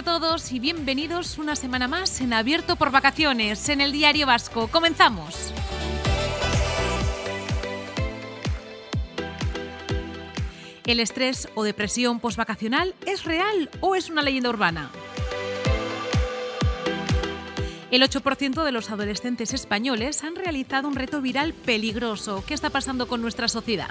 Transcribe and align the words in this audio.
a 0.00 0.02
todos 0.02 0.50
y 0.52 0.60
bienvenidos 0.60 1.36
una 1.36 1.54
semana 1.54 1.86
más 1.86 2.22
en 2.22 2.32
Abierto 2.32 2.76
por 2.76 2.90
Vacaciones, 2.90 3.68
en 3.68 3.82
el 3.82 3.92
Diario 3.92 4.26
Vasco. 4.26 4.68
Comenzamos. 4.68 5.52
¿El 10.86 11.00
estrés 11.00 11.50
o 11.54 11.64
depresión 11.64 12.18
postvacacional 12.18 12.94
es 13.04 13.24
real 13.24 13.68
o 13.80 13.94
es 13.94 14.08
una 14.08 14.22
leyenda 14.22 14.48
urbana? 14.48 14.90
El 17.90 18.02
8% 18.02 18.64
de 18.64 18.72
los 18.72 18.90
adolescentes 18.90 19.52
españoles 19.52 20.24
han 20.24 20.34
realizado 20.34 20.88
un 20.88 20.94
reto 20.94 21.20
viral 21.20 21.52
peligroso. 21.52 22.42
¿Qué 22.46 22.54
está 22.54 22.70
pasando 22.70 23.06
con 23.06 23.20
nuestra 23.20 23.48
sociedad? 23.48 23.90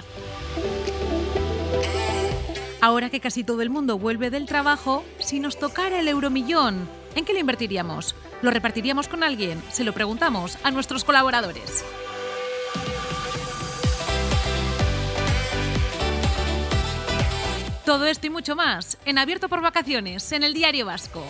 Ahora 2.80 3.10
que 3.10 3.20
casi 3.20 3.44
todo 3.44 3.60
el 3.60 3.68
mundo 3.68 3.98
vuelve 3.98 4.30
del 4.30 4.46
trabajo, 4.46 5.04
si 5.18 5.38
nos 5.38 5.58
tocara 5.58 6.00
el 6.00 6.08
euromillón, 6.08 6.88
¿en 7.14 7.26
qué 7.26 7.34
lo 7.34 7.38
invertiríamos? 7.38 8.14
¿Lo 8.40 8.50
repartiríamos 8.50 9.06
con 9.06 9.22
alguien? 9.22 9.62
Se 9.70 9.84
lo 9.84 9.92
preguntamos 9.92 10.56
a 10.62 10.70
nuestros 10.70 11.04
colaboradores. 11.04 11.84
Todo 17.84 18.06
esto 18.06 18.28
y 18.28 18.30
mucho 18.30 18.56
más 18.56 18.96
en 19.04 19.18
Abierto 19.18 19.50
por 19.50 19.60
Vacaciones, 19.60 20.32
en 20.32 20.42
el 20.42 20.54
Diario 20.54 20.86
Vasco. 20.86 21.22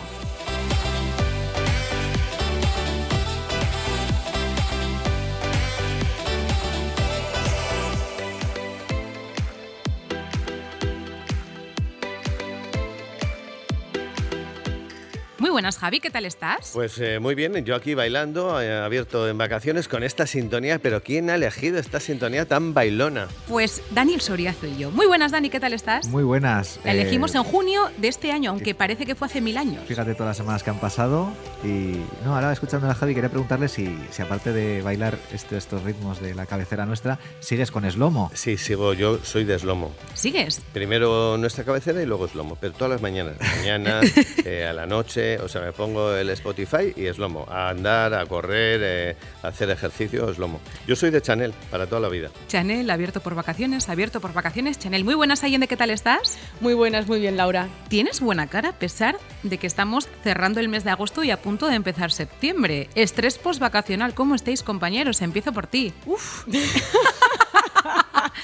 Buenas, 15.51 15.77
Javi, 15.77 15.99
¿qué 15.99 16.09
tal 16.09 16.25
estás? 16.25 16.71
Pues 16.73 16.97
eh, 16.99 17.19
muy 17.19 17.35
bien, 17.35 17.53
yo 17.65 17.75
aquí 17.75 17.93
bailando, 17.93 18.61
eh, 18.61 18.73
abierto 18.73 19.27
en 19.27 19.37
vacaciones 19.37 19.87
con 19.87 20.03
esta 20.03 20.25
sintonía, 20.25 20.79
pero 20.79 21.01
¿quién 21.03 21.29
ha 21.29 21.35
elegido 21.35 21.77
esta 21.79 21.99
sintonía 21.99 22.45
tan 22.45 22.73
bailona? 22.73 23.27
Pues 23.47 23.81
Daniel 23.91 24.21
Soriazo 24.21 24.67
y 24.67 24.77
yo. 24.77 24.91
Muy 24.91 25.07
buenas, 25.07 25.31
Dani, 25.31 25.49
¿qué 25.49 25.59
tal 25.59 25.73
estás? 25.73 26.07
Muy 26.07 26.23
buenas. 26.23 26.79
La 26.83 26.91
elegimos 26.93 27.35
en 27.35 27.43
junio 27.43 27.89
de 27.97 28.07
este 28.07 28.31
año, 28.31 28.51
aunque 28.51 28.73
parece 28.73 29.05
que 29.05 29.15
fue 29.15 29.27
hace 29.27 29.41
mil 29.41 29.57
años. 29.57 29.83
Fíjate 29.87 30.13
todas 30.13 30.29
las 30.31 30.37
semanas 30.37 30.63
que 30.63 30.69
han 30.69 30.79
pasado 30.79 31.31
y 31.63 31.97
no, 32.23 32.33
ahora 32.35 32.51
escuchando 32.53 32.89
a 32.89 32.93
Javi 32.95 33.13
quería 33.13 33.29
preguntarle 33.29 33.67
si, 33.67 33.97
si 34.11 34.21
aparte 34.21 34.53
de 34.53 34.81
bailar 34.81 35.17
este- 35.33 35.57
estos 35.57 35.83
ritmos 35.83 36.21
de 36.21 36.33
la 36.33 36.45
cabecera 36.45 36.85
nuestra, 36.85 37.19
sigues 37.39 37.71
con 37.71 37.85
eslomo. 37.85 38.31
Sí, 38.33 38.57
sigo, 38.57 38.93
yo 38.93 39.19
soy 39.23 39.43
de 39.43 39.55
eslomo. 39.55 39.91
¿Sigues? 40.13 40.61
Primero 40.73 41.37
nuestra 41.37 41.63
cabecera 41.63 42.01
y 42.01 42.05
luego 42.05 42.25
eslomo, 42.25 42.57
pero 42.59 42.73
todas 42.73 42.91
las 42.91 43.01
mañanas, 43.01 43.35
mañana, 43.57 43.99
eh, 44.45 44.65
a 44.65 44.73
la 44.73 44.85
noche, 44.85 45.40
o 45.41 45.47
sea, 45.47 45.61
me 45.61 45.71
pongo 45.73 46.15
el 46.15 46.29
Spotify 46.31 46.93
y 46.95 47.05
eslomo, 47.05 47.45
a 47.49 47.69
andar, 47.69 48.13
a 48.13 48.25
correr, 48.25 48.81
eh, 48.83 49.15
a 49.43 49.47
hacer 49.49 49.69
ejercicio, 49.69 50.29
eslomo. 50.29 50.59
Yo 50.87 50.95
soy 50.95 51.09
de 51.11 51.21
Chanel 51.21 51.53
para 51.69 51.87
toda 51.87 52.01
la 52.01 52.09
vida. 52.09 52.29
Chanel, 52.47 52.89
abierto 52.89 53.21
por 53.21 53.35
vacaciones, 53.35 53.89
abierto 53.89 54.21
por 54.21 54.33
vacaciones. 54.33 54.79
Chanel, 54.79 55.03
muy 55.03 55.15
buenas, 55.15 55.43
Allende, 55.43 55.67
¿qué 55.67 55.77
tal 55.77 55.89
estás? 55.89 56.37
Muy 56.59 56.73
buenas, 56.73 57.07
muy 57.07 57.19
bien, 57.19 57.37
Laura. 57.37 57.67
Tienes 57.89 58.19
buena 58.21 58.47
cara 58.47 58.69
a 58.69 58.73
pesar 58.73 59.17
de 59.43 59.57
que 59.57 59.67
estamos 59.67 60.07
cerrando 60.23 60.59
el 60.59 60.69
mes 60.69 60.83
de 60.83 60.91
agosto 60.91 61.23
y 61.23 61.31
a 61.31 61.41
punto 61.41 61.67
de 61.67 61.75
empezar 61.75 62.11
septiembre. 62.11 62.89
Estrés 62.95 63.37
postvacacional, 63.37 64.13
¿cómo 64.13 64.35
estáis, 64.35 64.63
compañeros? 64.63 65.21
Empiezo 65.21 65.53
por 65.53 65.67
ti. 65.67 65.93
Uf, 66.05 66.45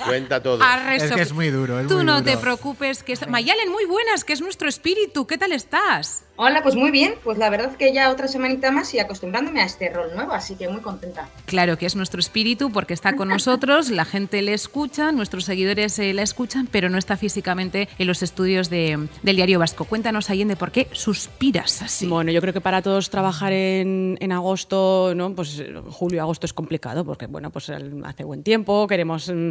Cuenta 0.06 0.42
todo. 0.42 0.64
Es 0.92 1.12
que 1.12 1.22
es 1.22 1.34
muy 1.34 1.50
duro, 1.50 1.80
es 1.80 1.88
Tú 1.88 1.96
muy 1.98 2.06
no 2.06 2.22
duro. 2.22 2.26
te 2.26 2.38
preocupes. 2.38 3.04
Que 3.04 3.14
es... 3.14 3.28
Mayalen, 3.28 3.72
muy 3.72 3.86
buenas, 3.86 4.24
que 4.24 4.34
es 4.34 4.42
nuestro 4.42 4.70
espíritu. 4.70 5.26
¿Qué 5.28 5.38
tal 5.38 5.52
estás? 5.52 6.24
Hola, 6.40 6.62
pues 6.62 6.76
muy 6.76 6.92
bien. 6.92 7.16
Pues 7.24 7.40
la 7.40 7.50
verdad 7.50 7.76
que 7.78 7.92
ya 7.94 8.12
otra 8.12 8.28
semanita 8.28 8.70
más 8.72 8.94
y 8.94 9.00
acostumbrándome 9.00 9.60
a 9.62 9.66
este 9.66 9.90
rol 9.90 10.14
nuevo, 10.16 10.34
así 10.34 10.56
que 10.56 10.68
muy 10.70 10.82
contenta. 10.82 11.28
Claro 11.48 11.80
que 11.80 11.88
es 11.88 11.96
nuestro 11.96 12.20
espíritu 12.20 12.72
porque 12.72 12.94
está 12.94 13.16
con 13.16 13.30
nosotros, 13.30 13.90
la 13.90 14.06
gente 14.06 14.44
le 14.44 14.54
escucha, 14.54 15.12
nuestros 15.12 15.46
seguidores 15.46 15.98
eh, 15.98 16.14
la 16.14 16.22
escuchan, 16.22 16.68
pero 16.72 16.90
no 16.90 17.00
está 17.00 17.18
físicamente 17.18 17.90
en 17.98 18.06
los 18.06 18.22
estudios 18.22 18.70
de- 18.70 19.08
del 19.24 19.36
Diario 19.36 19.58
Vasco. 19.58 19.86
Cuéntanos, 19.86 20.30
Allende, 20.30 20.56
¿por 20.56 20.72
qué 20.72 20.88
suspiras 20.92 21.82
así? 21.82 22.06
Bueno, 22.08 22.32
yo 22.32 22.40
creo 22.40 22.54
que 22.54 22.62
para 22.62 22.84
todos 22.84 23.10
trabajar 23.10 23.52
en, 23.52 24.18
en 24.22 24.32
agosto, 24.32 25.14
¿no? 25.16 25.34
Pues 25.34 25.60
eh, 25.60 25.74
julio 25.90 26.18
y 26.18 26.20
agosto 26.20 26.46
es 26.46 26.54
complicado 26.54 27.04
porque, 27.04 27.26
bueno, 27.26 27.50
pues 27.50 27.72
hace 27.72 28.24
buen 28.24 28.44
tiempo, 28.44 28.86
queremos, 28.86 29.28
mm, 29.34 29.50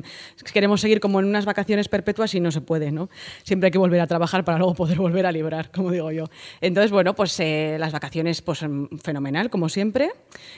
queremos 0.52 0.80
seguir 0.80 1.00
como 1.00 1.18
en 1.18 1.26
unas 1.26 1.46
vacaciones 1.46 1.88
perpetuas 1.88 2.32
y 2.36 2.40
no 2.40 2.52
se 2.52 2.60
puede, 2.60 2.92
¿no? 2.92 3.08
Siempre 3.42 3.66
hay 3.66 3.70
que 3.72 3.78
volver 3.78 4.00
a 4.00 4.06
trabajar 4.06 4.44
para 4.44 4.58
luego 4.58 4.74
poder 4.74 4.98
volver 4.98 5.26
a 5.26 5.32
librar, 5.32 5.72
como 5.72 5.90
digo 5.90 6.12
yo. 6.12 6.26
Entonces, 6.60 6.75
bueno, 6.90 7.14
pues 7.14 7.38
eh, 7.40 7.76
las 7.78 7.92
vacaciones, 7.92 8.42
pues 8.42 8.62
mm, 8.62 8.98
fenomenal, 9.02 9.50
como 9.50 9.68
siempre, 9.68 10.10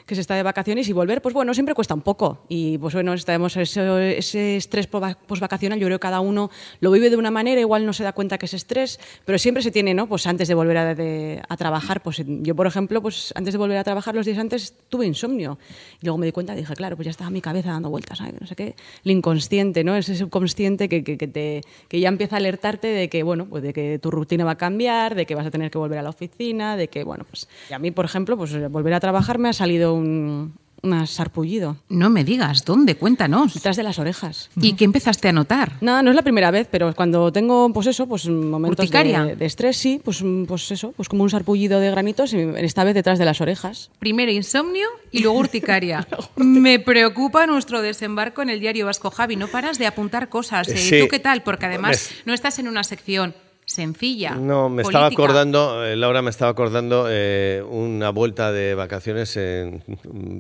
que 0.06 0.14
se 0.14 0.20
está 0.20 0.34
de 0.34 0.42
vacaciones 0.42 0.88
y 0.88 0.92
volver, 0.92 1.22
pues 1.22 1.34
bueno, 1.34 1.54
siempre 1.54 1.74
cuesta 1.74 1.94
un 1.94 2.02
poco. 2.02 2.44
Y 2.48 2.78
pues 2.78 2.94
bueno, 2.94 3.12
estamos 3.14 3.56
ese, 3.56 4.18
ese 4.18 4.56
estrés 4.56 4.86
postvacacional, 4.88 5.78
yo 5.78 5.86
creo 5.86 5.98
que 5.98 6.02
cada 6.02 6.20
uno 6.20 6.50
lo 6.80 6.90
vive 6.90 7.10
de 7.10 7.16
una 7.16 7.30
manera, 7.30 7.60
igual 7.60 7.86
no 7.86 7.92
se 7.92 8.04
da 8.04 8.12
cuenta 8.12 8.38
que 8.38 8.46
es 8.46 8.54
estrés, 8.54 8.98
pero 9.24 9.38
siempre 9.38 9.62
se 9.62 9.70
tiene, 9.70 9.94
¿no? 9.94 10.08
Pues 10.08 10.26
antes 10.26 10.48
de 10.48 10.54
volver 10.54 10.76
a, 10.78 10.94
de- 10.94 11.42
a 11.48 11.56
trabajar, 11.56 12.02
pues 12.02 12.22
yo, 12.26 12.54
por 12.54 12.66
ejemplo, 12.66 13.00
pues 13.02 13.32
antes 13.36 13.54
de 13.54 13.58
volver 13.58 13.78
a 13.78 13.84
trabajar, 13.84 14.14
los 14.14 14.26
días 14.26 14.38
antes 14.38 14.74
tuve 14.88 15.06
insomnio. 15.06 15.58
Y 16.02 16.06
luego 16.06 16.18
me 16.18 16.26
di 16.26 16.32
cuenta 16.32 16.54
y 16.54 16.56
dije, 16.56 16.74
claro, 16.74 16.96
pues 16.96 17.04
ya 17.06 17.10
estaba 17.10 17.30
mi 17.30 17.40
cabeza 17.40 17.70
dando 17.70 17.90
vueltas, 17.90 18.18
¿sabes? 18.18 18.34
No 18.40 18.46
sé 18.46 18.56
qué. 18.56 18.74
El 19.04 19.12
inconsciente, 19.12 19.84
¿no? 19.84 19.96
Ese 19.96 20.14
subconsciente 20.16 20.88
que, 20.88 21.04
que, 21.04 21.16
que 21.18 21.28
te, 21.28 21.60
que 21.88 22.00
ya 22.00 22.08
empieza 22.08 22.36
a 22.36 22.38
alertarte 22.38 22.88
de 22.88 23.08
que, 23.08 23.22
bueno, 23.22 23.46
pues 23.48 23.62
de 23.62 23.72
que 23.72 23.98
tu 23.98 24.10
rutina 24.10 24.44
va 24.44 24.52
a 24.52 24.56
cambiar, 24.58 25.14
de 25.14 25.26
que 25.26 25.34
vas 25.34 25.46
a 25.46 25.50
tener 25.50 25.70
que 25.70 25.78
volver 25.78 25.98
a 25.98 26.02
la 26.02 26.07
oficina, 26.10 26.76
de 26.76 26.88
que, 26.88 27.04
bueno, 27.04 27.24
pues... 27.28 27.48
Y 27.70 27.74
a 27.74 27.78
mí, 27.78 27.90
por 27.90 28.04
ejemplo, 28.04 28.36
pues 28.36 28.52
volver 28.70 28.94
a 28.94 29.00
trabajar 29.00 29.38
me 29.38 29.48
ha 29.48 29.52
salido 29.52 29.94
un, 29.94 30.54
un 30.82 31.06
sarpullido 31.08 31.76
No 31.88 32.08
me 32.08 32.22
digas, 32.24 32.64
¿dónde? 32.64 32.94
Cuéntanos. 32.96 33.54
detrás 33.54 33.76
de 33.76 33.82
las 33.82 33.98
orejas. 33.98 34.48
¿Y 34.60 34.74
qué 34.74 34.84
empezaste 34.84 35.28
a 35.28 35.32
notar? 35.32 35.72
Nada, 35.80 36.02
no 36.02 36.10
es 36.10 36.16
la 36.16 36.22
primera 36.22 36.50
vez, 36.52 36.68
pero 36.70 36.94
cuando 36.94 37.32
tengo, 37.32 37.72
pues 37.72 37.88
eso, 37.88 38.06
pues 38.06 38.28
momentos 38.28 38.84
¿Urticaria? 38.84 39.24
de, 39.24 39.36
de 39.36 39.44
estrés, 39.46 39.76
sí, 39.76 40.00
pues, 40.04 40.22
pues 40.46 40.70
eso, 40.70 40.92
pues 40.96 41.08
como 41.08 41.24
un 41.24 41.30
sarpullido 41.30 41.80
de 41.80 41.90
granitos, 41.90 42.32
y 42.32 42.38
esta 42.58 42.84
vez 42.84 42.94
detrás 42.94 43.18
de 43.18 43.24
las 43.24 43.40
orejas. 43.40 43.90
Primero 43.98 44.30
insomnio 44.30 44.86
y 45.10 45.18
luego 45.22 45.38
urticaria. 45.38 46.06
Me 46.36 46.78
preocupa 46.78 47.46
nuestro 47.46 47.82
desembarco 47.82 48.42
en 48.42 48.50
el 48.50 48.60
diario 48.60 48.86
Vasco 48.86 49.10
Javi. 49.10 49.34
No 49.36 49.48
paras 49.48 49.78
de 49.78 49.86
apuntar 49.86 50.28
cosas. 50.28 50.68
¿eh? 50.68 50.76
Sí. 50.76 51.00
¿Tú 51.00 51.08
qué 51.08 51.18
tal? 51.18 51.42
Porque 51.42 51.66
además 51.66 52.10
Me- 52.10 52.22
no 52.26 52.34
estás 52.34 52.58
en 52.60 52.68
una 52.68 52.84
sección 52.84 53.34
sencilla. 53.68 54.34
No, 54.34 54.68
me 54.68 54.82
estaba 54.82 55.06
acordando, 55.22 55.84
eh, 55.84 55.94
Laura, 55.94 56.22
me 56.22 56.30
estaba 56.30 56.50
acordando 56.50 57.06
eh, 57.08 57.62
una 57.68 58.10
vuelta 58.10 58.50
de 58.50 58.74
vacaciones 58.74 59.38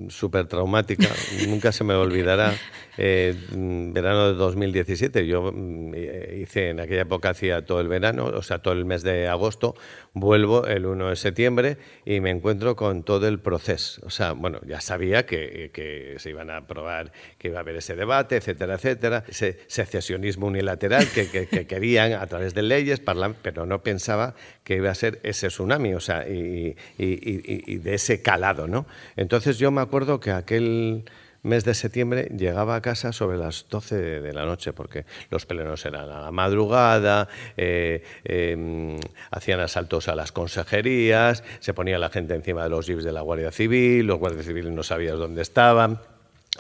súper 0.08 0.46
traumática, 0.46 1.08
nunca 1.46 1.72
se 1.72 1.84
me 1.84 1.94
olvidará, 1.94 2.54
eh, 2.96 3.34
mm, 3.54 3.92
verano 3.92 4.28
de 4.28 4.34
2017. 4.34 5.26
Yo 5.26 5.52
mm, 5.52 5.94
hice, 6.42 6.70
en 6.70 6.80
aquella 6.80 7.02
época 7.02 7.30
hacía 7.30 7.64
todo 7.64 7.80
el 7.80 7.88
verano, 7.88 8.26
o 8.26 8.42
sea, 8.42 8.58
todo 8.58 8.74
el 8.74 8.84
mes 8.84 9.02
de 9.02 9.28
agosto, 9.28 9.74
vuelvo 10.14 10.66
el 10.66 10.86
1 10.86 11.10
de 11.10 11.16
septiembre 11.16 11.76
y 12.04 12.20
me 12.20 12.30
encuentro 12.30 12.74
con 12.76 13.02
todo 13.04 13.28
el 13.28 13.38
proceso. 13.40 14.00
O 14.04 14.10
sea, 14.10 14.32
bueno, 14.32 14.60
ya 14.66 14.80
sabía 14.80 15.26
que, 15.26 15.70
que 15.72 16.14
se 16.18 16.30
iban 16.30 16.50
a 16.50 16.58
aprobar, 16.58 17.12
que 17.38 17.48
iba 17.48 17.58
a 17.58 17.60
haber 17.60 17.76
ese 17.76 17.94
debate, 17.94 18.36
etcétera, 18.36 18.74
etcétera, 18.74 19.24
ese 19.28 19.58
secesionismo 19.68 20.46
unilateral 20.46 21.06
que, 21.14 21.28
que- 21.30 21.46
que 21.46 21.66
querían 21.66 22.12
a 22.14 22.26
través 22.26 22.54
de 22.54 22.62
leyes, 22.62 23.00
pero 23.42 23.66
no 23.66 23.82
pensaba 23.82 24.34
que 24.64 24.76
iba 24.76 24.90
a 24.90 24.94
ser 24.94 25.20
ese 25.22 25.48
tsunami, 25.48 25.94
o 25.94 26.00
sea, 26.00 26.26
y, 26.28 26.74
de 26.98 27.94
ese 27.94 28.22
calado, 28.22 28.66
¿no? 28.66 28.86
Entonces 29.16 29.58
yo 29.58 29.70
me 29.70 29.80
acuerdo 29.80 30.20
que 30.20 30.30
aquel 30.30 31.04
mes 31.42 31.64
de 31.64 31.74
septiembre 31.74 32.30
llegaba 32.36 32.76
a 32.76 32.82
casa 32.82 33.12
sobre 33.12 33.38
las 33.38 33.66
12 33.68 34.20
de, 34.20 34.32
la 34.32 34.44
noche, 34.44 34.72
porque 34.72 35.04
los 35.30 35.46
plenos 35.46 35.84
eran 35.86 36.10
a 36.10 36.20
la 36.20 36.30
madrugada, 36.30 37.28
eh, 37.56 38.02
eh, 38.24 38.98
hacían 39.30 39.60
asaltos 39.60 40.08
a 40.08 40.14
las 40.14 40.32
consejerías, 40.32 41.44
se 41.60 41.74
ponía 41.74 41.98
la 41.98 42.10
gente 42.10 42.34
encima 42.34 42.64
de 42.64 42.70
los 42.70 42.86
jeeps 42.86 43.04
de 43.04 43.12
la 43.12 43.22
Guardia 43.22 43.52
Civil, 43.52 44.06
los 44.06 44.18
guardias 44.18 44.46
civiles 44.46 44.72
no 44.72 44.82
sabías 44.82 45.18
dónde 45.18 45.42
estaban. 45.42 46.00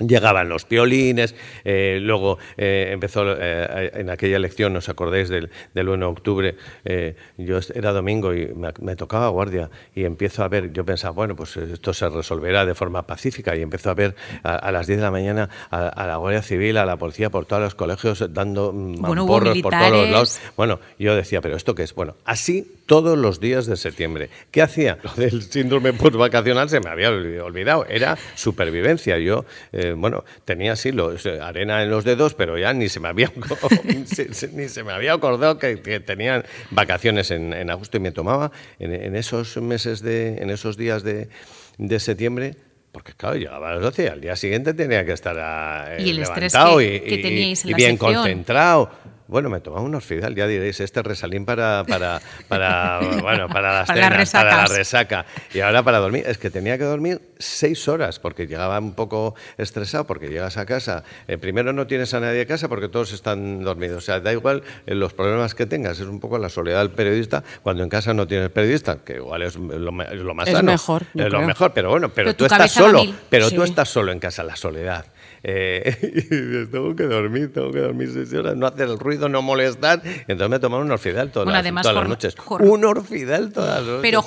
Llegaban 0.00 0.48
los 0.48 0.64
piolines, 0.64 1.34
eh, 1.64 1.98
luego 2.00 2.38
eh, 2.56 2.90
empezó 2.92 3.24
eh, 3.38 3.90
en 3.94 4.10
aquella 4.10 4.36
elección, 4.36 4.76
¿os 4.76 4.88
acordáis 4.88 5.28
del, 5.28 5.50
del 5.74 5.88
1 5.88 6.06
de 6.06 6.12
octubre? 6.12 6.56
Eh, 6.84 7.16
yo 7.36 7.58
era 7.74 7.92
domingo 7.92 8.34
y 8.34 8.46
me, 8.46 8.68
me 8.80 8.96
tocaba 8.96 9.28
guardia 9.28 9.70
y 9.94 10.04
empiezo 10.04 10.44
a 10.44 10.48
ver, 10.48 10.72
yo 10.72 10.84
pensaba, 10.84 11.12
bueno, 11.12 11.34
pues 11.36 11.56
esto 11.56 11.92
se 11.92 12.08
resolverá 12.08 12.64
de 12.64 12.74
forma 12.74 13.06
pacífica 13.06 13.56
y 13.56 13.62
empezó 13.62 13.90
a 13.90 13.94
ver 13.94 14.14
a, 14.42 14.54
a 14.56 14.72
las 14.72 14.86
10 14.86 14.98
de 14.98 15.04
la 15.04 15.10
mañana 15.10 15.48
a, 15.70 15.88
a 15.88 16.06
la 16.06 16.16
Guardia 16.16 16.42
Civil, 16.42 16.76
a 16.76 16.86
la 16.86 16.96
policía 16.96 17.30
por 17.30 17.46
todos 17.46 17.62
los 17.62 17.74
colegios 17.74 18.24
dando 18.32 18.72
mm, 18.72 19.00
Bueno, 19.00 19.26
por 19.26 19.44
todos 19.44 19.90
los 19.90 20.10
lados. 20.10 20.40
Bueno, 20.56 20.80
yo 20.98 21.14
decía, 21.16 21.40
pero 21.40 21.56
¿esto 21.56 21.74
qué 21.74 21.82
es? 21.82 21.94
Bueno, 21.94 22.14
así 22.24 22.77
todos 22.88 23.18
los 23.18 23.38
días 23.38 23.66
de 23.66 23.76
septiembre. 23.76 24.30
¿Qué 24.50 24.62
hacía? 24.62 24.98
Lo 25.02 25.12
del 25.12 25.42
síndrome 25.42 25.92
postvacacional 25.92 26.70
se 26.70 26.80
me 26.80 26.88
había 26.88 27.10
olvidado. 27.10 27.84
Era 27.86 28.16
supervivencia. 28.34 29.18
Yo, 29.18 29.44
eh, 29.72 29.94
bueno, 29.94 30.24
tenía 30.46 30.72
así 30.72 30.90
los, 30.90 31.24
eh, 31.26 31.38
arena 31.38 31.82
en 31.82 31.90
los 31.90 32.04
dedos, 32.04 32.32
pero 32.32 32.56
ya 32.56 32.72
ni 32.72 32.88
se 32.88 32.98
me 32.98 33.08
había, 33.08 33.30
ni 34.54 34.68
se 34.68 34.84
me 34.84 34.92
había 34.92 35.12
acordado 35.12 35.58
que, 35.58 35.76
tenían 36.00 36.44
vacaciones 36.70 37.30
en, 37.30 37.70
agosto 37.70 37.98
y 37.98 38.00
me 38.00 38.10
tomaba 38.10 38.52
en, 38.78 39.14
esos 39.14 39.58
meses 39.58 40.00
de, 40.00 40.38
en 40.38 40.48
esos 40.48 40.78
días 40.78 41.02
de, 41.02 41.28
de 41.76 42.00
septiembre 42.00 42.56
porque 42.90 43.12
claro, 43.12 43.36
llegaba 43.36 43.70
a 43.70 43.74
las 43.74 43.82
12 43.82 44.04
y 44.04 44.06
al 44.06 44.20
día 44.20 44.34
siguiente 44.34 44.72
tenía 44.72 45.04
que 45.04 45.12
estar 45.12 45.36
eh, 45.90 46.02
¿Y 46.02 46.10
el 46.10 46.16
levantado 46.16 46.80
estrés 46.80 47.02
que, 47.02 47.64
y, 47.64 47.74
bien 47.74 47.96
concentrado. 47.96 48.90
Bueno, 49.28 49.50
me 49.50 49.60
tomaba 49.60 49.82
un 49.82 49.94
orfidal, 49.94 50.34
ya 50.34 50.46
diréis, 50.46 50.80
este 50.80 51.02
resalín 51.02 51.44
para, 51.44 51.84
para, 51.86 52.18
para, 52.48 52.98
bueno, 53.22 53.46
para 53.46 53.80
las 53.80 53.86
para, 53.86 54.24
para 54.24 54.56
la 54.56 54.66
resaca. 54.66 55.26
Y 55.52 55.60
ahora 55.60 55.82
para 55.82 55.98
dormir, 55.98 56.24
es 56.26 56.38
que 56.38 56.48
tenía 56.48 56.78
que 56.78 56.84
dormir 56.84 57.20
seis 57.38 57.86
horas 57.88 58.18
porque 58.18 58.46
llegaba 58.46 58.78
un 58.78 58.94
poco 58.94 59.34
estresado 59.58 60.06
porque 60.06 60.28
llegas 60.28 60.56
a 60.56 60.64
casa. 60.64 61.04
Eh, 61.26 61.36
primero 61.36 61.74
no 61.74 61.86
tienes 61.86 62.14
a 62.14 62.20
nadie 62.20 62.40
a 62.40 62.46
casa 62.46 62.68
porque 62.68 62.88
todos 62.88 63.12
están 63.12 63.62
dormidos. 63.62 63.98
O 63.98 64.00
sea, 64.06 64.20
da 64.20 64.32
igual 64.32 64.62
eh, 64.86 64.94
los 64.94 65.12
problemas 65.12 65.54
que 65.54 65.66
tengas, 65.66 66.00
es 66.00 66.06
un 66.06 66.20
poco 66.20 66.38
la 66.38 66.48
soledad 66.48 66.78
del 66.78 66.92
periodista 66.92 67.44
cuando 67.62 67.82
en 67.82 67.90
casa 67.90 68.14
no 68.14 68.26
tienes 68.26 68.48
periodista, 68.48 69.04
que 69.04 69.16
igual 69.16 69.42
es 69.42 69.56
lo, 69.56 69.92
más 69.92 70.48
es 70.48 70.62
Mejor, 70.62 71.02
es 71.14 71.30
lo 71.30 71.42
mejor, 71.42 71.72
pero 71.74 71.90
bueno, 71.90 72.08
pero, 72.08 72.34
tú 72.34 72.46
estás 72.46 72.72
solo, 72.72 73.02
pero 73.28 73.50
tú 73.50 73.62
estás 73.62 73.90
solo 73.90 74.10
en 74.10 74.20
casa, 74.20 74.42
la 74.42 74.56
soledad. 74.56 75.04
Eh, 75.42 75.96
y 76.30 76.66
tengo 76.66 76.94
que 76.94 77.04
dormir, 77.04 77.52
tengo 77.52 77.70
que 77.70 77.80
dormir 77.80 78.10
seis 78.12 78.32
horas, 78.34 78.56
no 78.56 78.66
hacer 78.66 78.88
el 78.88 78.98
ruido, 78.98 79.28
no 79.28 79.42
molestar. 79.42 80.02
Entonces 80.04 80.48
me 80.48 80.58
tomaron 80.58 80.86
un 80.86 80.92
orfidal 80.92 81.30
todas, 81.30 81.48
las, 81.48 81.82
todas 81.82 81.94
las 81.94 82.08
noches. 82.08 82.34
Un 82.60 82.84
orfidal 82.84 83.52
todas 83.52 83.80
las 83.80 83.86
noches. 83.86 84.02
Pero 84.02 84.24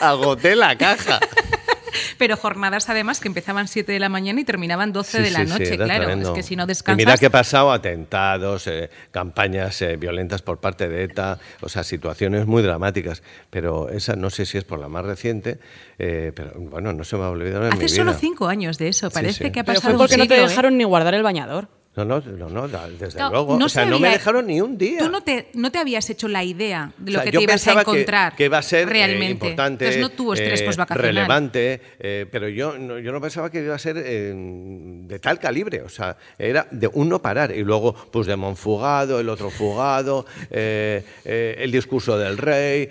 agoté 0.00 0.56
la 0.56 0.76
caja. 0.76 1.20
Pero 2.18 2.36
jornadas 2.36 2.88
además 2.88 3.20
que 3.20 3.28
empezaban 3.28 3.68
7 3.68 3.90
de 3.92 3.98
la 3.98 4.08
mañana 4.08 4.40
y 4.40 4.44
terminaban 4.44 4.92
12 4.92 5.22
de 5.22 5.30
la 5.30 5.44
noche, 5.44 5.76
claro. 5.76 6.10
Es 6.10 6.28
que 6.30 6.42
si 6.42 6.56
no 6.56 6.66
descansas... 6.66 7.00
Y 7.00 7.04
mira 7.04 7.16
que 7.18 7.26
he 7.26 7.30
pasado 7.30 7.72
atentados, 7.72 8.66
eh, 8.66 8.90
campañas 9.10 9.80
eh, 9.82 9.96
violentas 9.96 10.42
por 10.42 10.58
parte 10.58 10.88
de 10.88 11.04
ETA, 11.04 11.38
o 11.60 11.68
sea, 11.68 11.84
situaciones 11.84 12.46
muy 12.46 12.62
dramáticas. 12.62 13.22
Pero 13.50 13.88
esa 13.90 14.16
no 14.16 14.30
sé 14.30 14.46
si 14.46 14.58
es 14.58 14.64
por 14.64 14.78
la 14.78 14.88
más 14.88 15.04
reciente, 15.04 15.58
eh, 15.98 16.32
pero 16.34 16.52
bueno, 16.56 16.92
no 16.92 17.04
se 17.04 17.16
me 17.16 17.24
ha 17.24 17.30
olvidado 17.30 17.66
en 17.66 17.72
Hace 17.72 17.76
mi 17.76 17.84
vida. 17.84 17.96
solo 17.96 18.14
cinco 18.14 18.46
años 18.46 18.78
de 18.78 18.88
eso, 18.88 19.10
parece 19.10 19.52
que 19.52 19.60
ha 19.60 19.64
pasado 19.64 19.82
pero 19.82 19.98
fue 19.98 20.06
porque 20.06 20.16
no 20.16 20.26
te 20.26 20.40
dejaron 20.40 20.76
ni 20.76 20.84
guardar 20.84 21.14
el 21.14 21.22
bañador. 21.22 21.68
No, 21.96 22.04
no, 22.04 22.20
no, 22.20 22.68
desde 22.98 23.20
luego. 23.30 23.56
No 23.56 23.66
o 23.66 23.68
sea, 23.68 23.84
no 23.84 24.00
me 24.00 24.08
dejaron 24.08 24.48
ni 24.48 24.60
un 24.60 24.76
día. 24.76 24.98
Tú 24.98 25.08
no 25.08 25.22
te, 25.22 25.50
no 25.54 25.70
te 25.70 25.78
habías 25.78 26.10
hecho 26.10 26.26
la 26.26 26.42
idea 26.42 26.92
de 26.98 27.12
lo 27.12 27.22
que 27.22 27.30
te 27.30 27.42
ibas 27.42 27.68
a 27.68 27.80
encontrar. 27.80 28.32
Que, 28.32 28.38
que 28.38 28.44
iba 28.46 28.58
a 28.58 28.62
ser 28.62 28.88
eh, 28.88 28.92
realmente. 28.92 29.46
importante. 29.46 29.84
Entonces 29.84 30.02
no 30.02 30.10
tuvo 30.10 30.34
estrés 30.34 30.60
eh, 30.60 30.64
postvacacional. 30.64 31.14
Relevante, 31.14 31.80
eh, 32.00 32.26
pero 32.30 32.48
yo 32.48 32.76
no, 32.78 32.98
yo 32.98 33.12
no 33.12 33.20
pensaba 33.20 33.48
que 33.48 33.62
iba 33.62 33.76
a 33.76 33.78
ser 33.78 33.94
de 33.94 35.18
tal 35.20 35.38
calibre. 35.38 35.82
O 35.82 35.88
sea, 35.88 36.16
era 36.36 36.66
de 36.72 36.90
uno 36.92 37.22
parar. 37.22 37.52
Y 37.52 37.62
luego, 37.62 37.94
pues 37.94 38.26
de 38.26 38.34
Monfugado, 38.34 39.20
el 39.20 39.28
otro 39.28 39.50
fugado, 39.50 40.26
el 40.50 41.70
discurso 41.70 42.18
del 42.18 42.38
rey, 42.38 42.88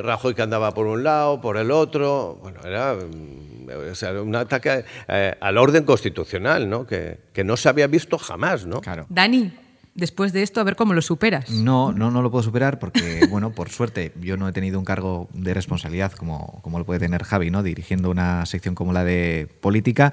Rajoy 0.00 0.34
que 0.34 0.42
andaba 0.42 0.72
por 0.72 0.86
un 0.86 1.02
lado, 1.02 1.40
por 1.40 1.56
el 1.56 1.72
otro. 1.72 2.38
Bueno, 2.40 2.60
era 2.64 2.96
o 3.68 3.94
sea, 3.94 4.12
un 4.20 4.34
ataque 4.34 4.84
eh, 5.08 5.34
al 5.40 5.58
orden 5.58 5.84
constitucional, 5.84 6.68
¿no? 6.68 6.86
Que, 6.86 7.18
que, 7.32 7.44
no 7.44 7.56
se 7.56 7.68
había 7.68 7.86
visto 7.86 8.18
jamás, 8.18 8.43
¿no? 8.66 8.80
Claro. 8.80 9.06
Dani, 9.08 9.52
después 9.94 10.32
de 10.32 10.42
esto, 10.42 10.60
a 10.60 10.64
ver 10.64 10.76
cómo 10.76 10.92
lo 10.92 11.02
superas. 11.02 11.50
No, 11.50 11.92
no, 11.92 12.10
no 12.10 12.22
lo 12.22 12.30
puedo 12.30 12.42
superar 12.42 12.78
porque, 12.78 13.26
bueno, 13.30 13.52
por 13.52 13.70
suerte, 13.70 14.12
yo 14.20 14.36
no 14.36 14.48
he 14.48 14.52
tenido 14.52 14.78
un 14.78 14.84
cargo 14.84 15.28
de 15.32 15.54
responsabilidad 15.54 16.12
como, 16.12 16.60
como 16.62 16.78
lo 16.78 16.84
puede 16.84 17.00
tener 17.00 17.24
Javi, 17.24 17.50
¿no? 17.50 17.62
Dirigiendo 17.62 18.10
una 18.10 18.44
sección 18.46 18.74
como 18.74 18.92
la 18.92 19.04
de 19.04 19.48
política. 19.60 20.12